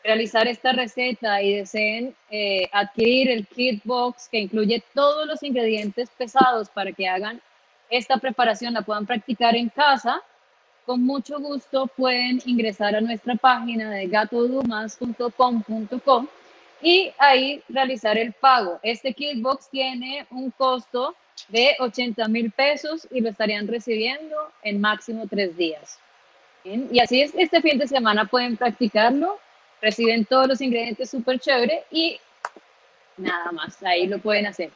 realizar 0.03 0.49
esta 0.49 0.73
receta 0.73 1.43
y 1.43 1.57
deseen 1.57 2.17
eh, 2.31 2.71
adquirir 2.73 3.31
el 3.31 3.47
kit 3.47 3.83
box 3.85 4.31
que 4.31 4.39
incluye 4.39 4.83
todos 4.95 5.27
los 5.27 5.43
ingredientes 5.43 6.09
pesados 6.11 6.71
para 6.71 6.93
que 6.93 7.07
hagan 7.07 7.43
esta 7.91 8.17
preparación, 8.17 8.73
la 8.75 8.83
puedan 8.83 9.05
practicar 9.05 9.55
en 9.55 9.69
casa, 9.69 10.23
con 10.87 11.05
mucho 11.05 11.39
gusto 11.39 11.87
pueden 11.87 12.41
ingresar 12.47 12.97
a 12.97 13.01
nuestra 13.01 13.35
página 13.35 13.91
de 13.91 14.07
gatodumas.com.co 14.07 16.29
y 16.81 17.13
ahí 17.19 17.63
realizar 17.69 18.17
el 18.17 18.33
pago. 18.33 18.81
Este 18.83 19.13
kit 19.13 19.43
box 19.43 19.69
tiene 19.69 20.27
un 20.31 20.51
costo 20.53 21.15
de 21.49 21.77
80 21.79 22.29
mil 22.29 22.51
pesos 22.51 23.07
y 23.11 23.21
lo 23.21 23.31
estarían 23.31 23.69
recibiendo 23.69 24.37
en 24.63 24.81
máximo 24.81 25.27
tres 25.29 25.57
días. 25.57 25.99
Y 26.65 26.99
así 26.99 27.23
es, 27.23 27.33
este 27.37 27.63
fin 27.63 27.79
de 27.79 27.87
semana 27.87 28.25
pueden 28.25 28.57
practicarlo, 28.57 29.39
reciben 29.81 30.25
todos 30.25 30.49
los 30.49 30.61
ingredientes 30.61 31.11
súper 31.11 31.39
chévere 31.39 31.85
y 31.91 32.19
nada 33.17 33.53
más, 33.53 33.81
ahí 33.85 34.07
lo 34.07 34.19
pueden 34.19 34.47
hacer. 34.47 34.71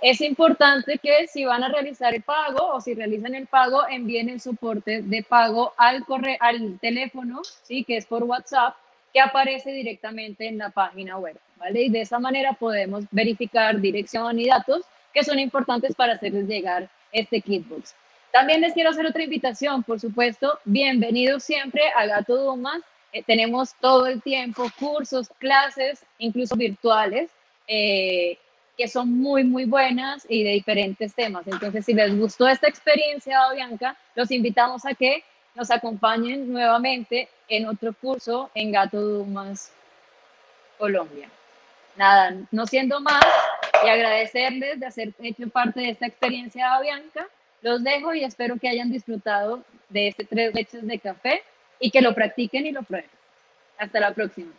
Es 0.00 0.20
importante 0.20 0.98
que 0.98 1.26
si 1.26 1.44
van 1.44 1.64
a 1.64 1.68
realizar 1.68 2.14
el 2.14 2.22
pago 2.22 2.74
o 2.74 2.80
si 2.80 2.94
realizan 2.94 3.34
el 3.34 3.46
pago, 3.46 3.86
envíen 3.88 4.28
el 4.28 4.40
soporte 4.40 5.02
de 5.02 5.22
pago 5.22 5.72
al, 5.76 6.04
correo, 6.04 6.36
al 6.40 6.78
teléfono, 6.80 7.42
¿sí? 7.62 7.84
que 7.84 7.96
es 7.96 8.06
por 8.06 8.22
WhatsApp, 8.22 8.76
que 9.12 9.20
aparece 9.20 9.72
directamente 9.72 10.46
en 10.46 10.58
la 10.58 10.70
página 10.70 11.18
web. 11.18 11.36
Y 11.70 11.90
de 11.90 12.00
esa 12.00 12.18
manera 12.18 12.52
podemos 12.54 13.04
verificar 13.10 13.80
dirección 13.80 14.38
y 14.38 14.46
datos 14.46 14.82
que 15.12 15.24
son 15.24 15.38
importantes 15.38 15.94
para 15.94 16.14
hacerles 16.14 16.46
llegar 16.46 16.88
este 17.12 17.40
kitbox. 17.40 17.94
También 18.32 18.60
les 18.60 18.74
quiero 18.74 18.90
hacer 18.90 19.06
otra 19.06 19.22
invitación, 19.22 19.82
por 19.82 19.98
supuesto, 20.00 20.58
bienvenidos 20.64 21.44
siempre 21.44 21.82
a 21.96 22.06
Gato 22.06 22.36
Dumas 22.36 22.82
Eh, 23.10 23.22
tenemos 23.22 23.74
todo 23.80 24.06
el 24.06 24.20
tiempo 24.20 24.66
cursos, 24.78 25.30
clases, 25.38 26.04
incluso 26.18 26.54
virtuales, 26.56 27.30
eh, 27.66 28.36
que 28.76 28.86
son 28.86 29.08
muy, 29.10 29.44
muy 29.44 29.64
buenas 29.64 30.26
y 30.28 30.44
de 30.44 30.50
diferentes 30.50 31.14
temas. 31.14 31.46
Entonces, 31.46 31.86
si 31.86 31.94
les 31.94 32.14
gustó 32.18 32.46
esta 32.46 32.68
experiencia, 32.68 33.40
Bianca, 33.54 33.96
los 34.14 34.30
invitamos 34.30 34.84
a 34.84 34.92
que 34.92 35.24
nos 35.54 35.70
acompañen 35.70 36.52
nuevamente 36.52 37.30
en 37.48 37.66
otro 37.66 37.94
curso 37.94 38.50
en 38.54 38.72
Gato 38.72 39.00
Dumas, 39.00 39.72
Colombia. 40.76 41.30
Nada, 41.98 42.32
no 42.52 42.64
siendo 42.64 43.00
más 43.00 43.24
y 43.84 43.88
agradecerles 43.88 44.78
de 44.78 44.86
hacer 44.86 45.12
hecho 45.18 45.48
parte 45.48 45.80
de 45.80 45.90
esta 45.90 46.06
experiencia, 46.06 46.80
Bianca. 46.80 47.26
Los 47.60 47.82
dejo 47.82 48.14
y 48.14 48.22
espero 48.22 48.56
que 48.56 48.68
hayan 48.68 48.92
disfrutado 48.92 49.64
de 49.88 50.06
este 50.06 50.24
tres 50.24 50.54
leches 50.54 50.86
de 50.86 51.00
café 51.00 51.42
y 51.80 51.90
que 51.90 52.00
lo 52.00 52.14
practiquen 52.14 52.66
y 52.66 52.70
lo 52.70 52.84
prueben. 52.84 53.10
Hasta 53.78 53.98
la 53.98 54.14
próxima. 54.14 54.52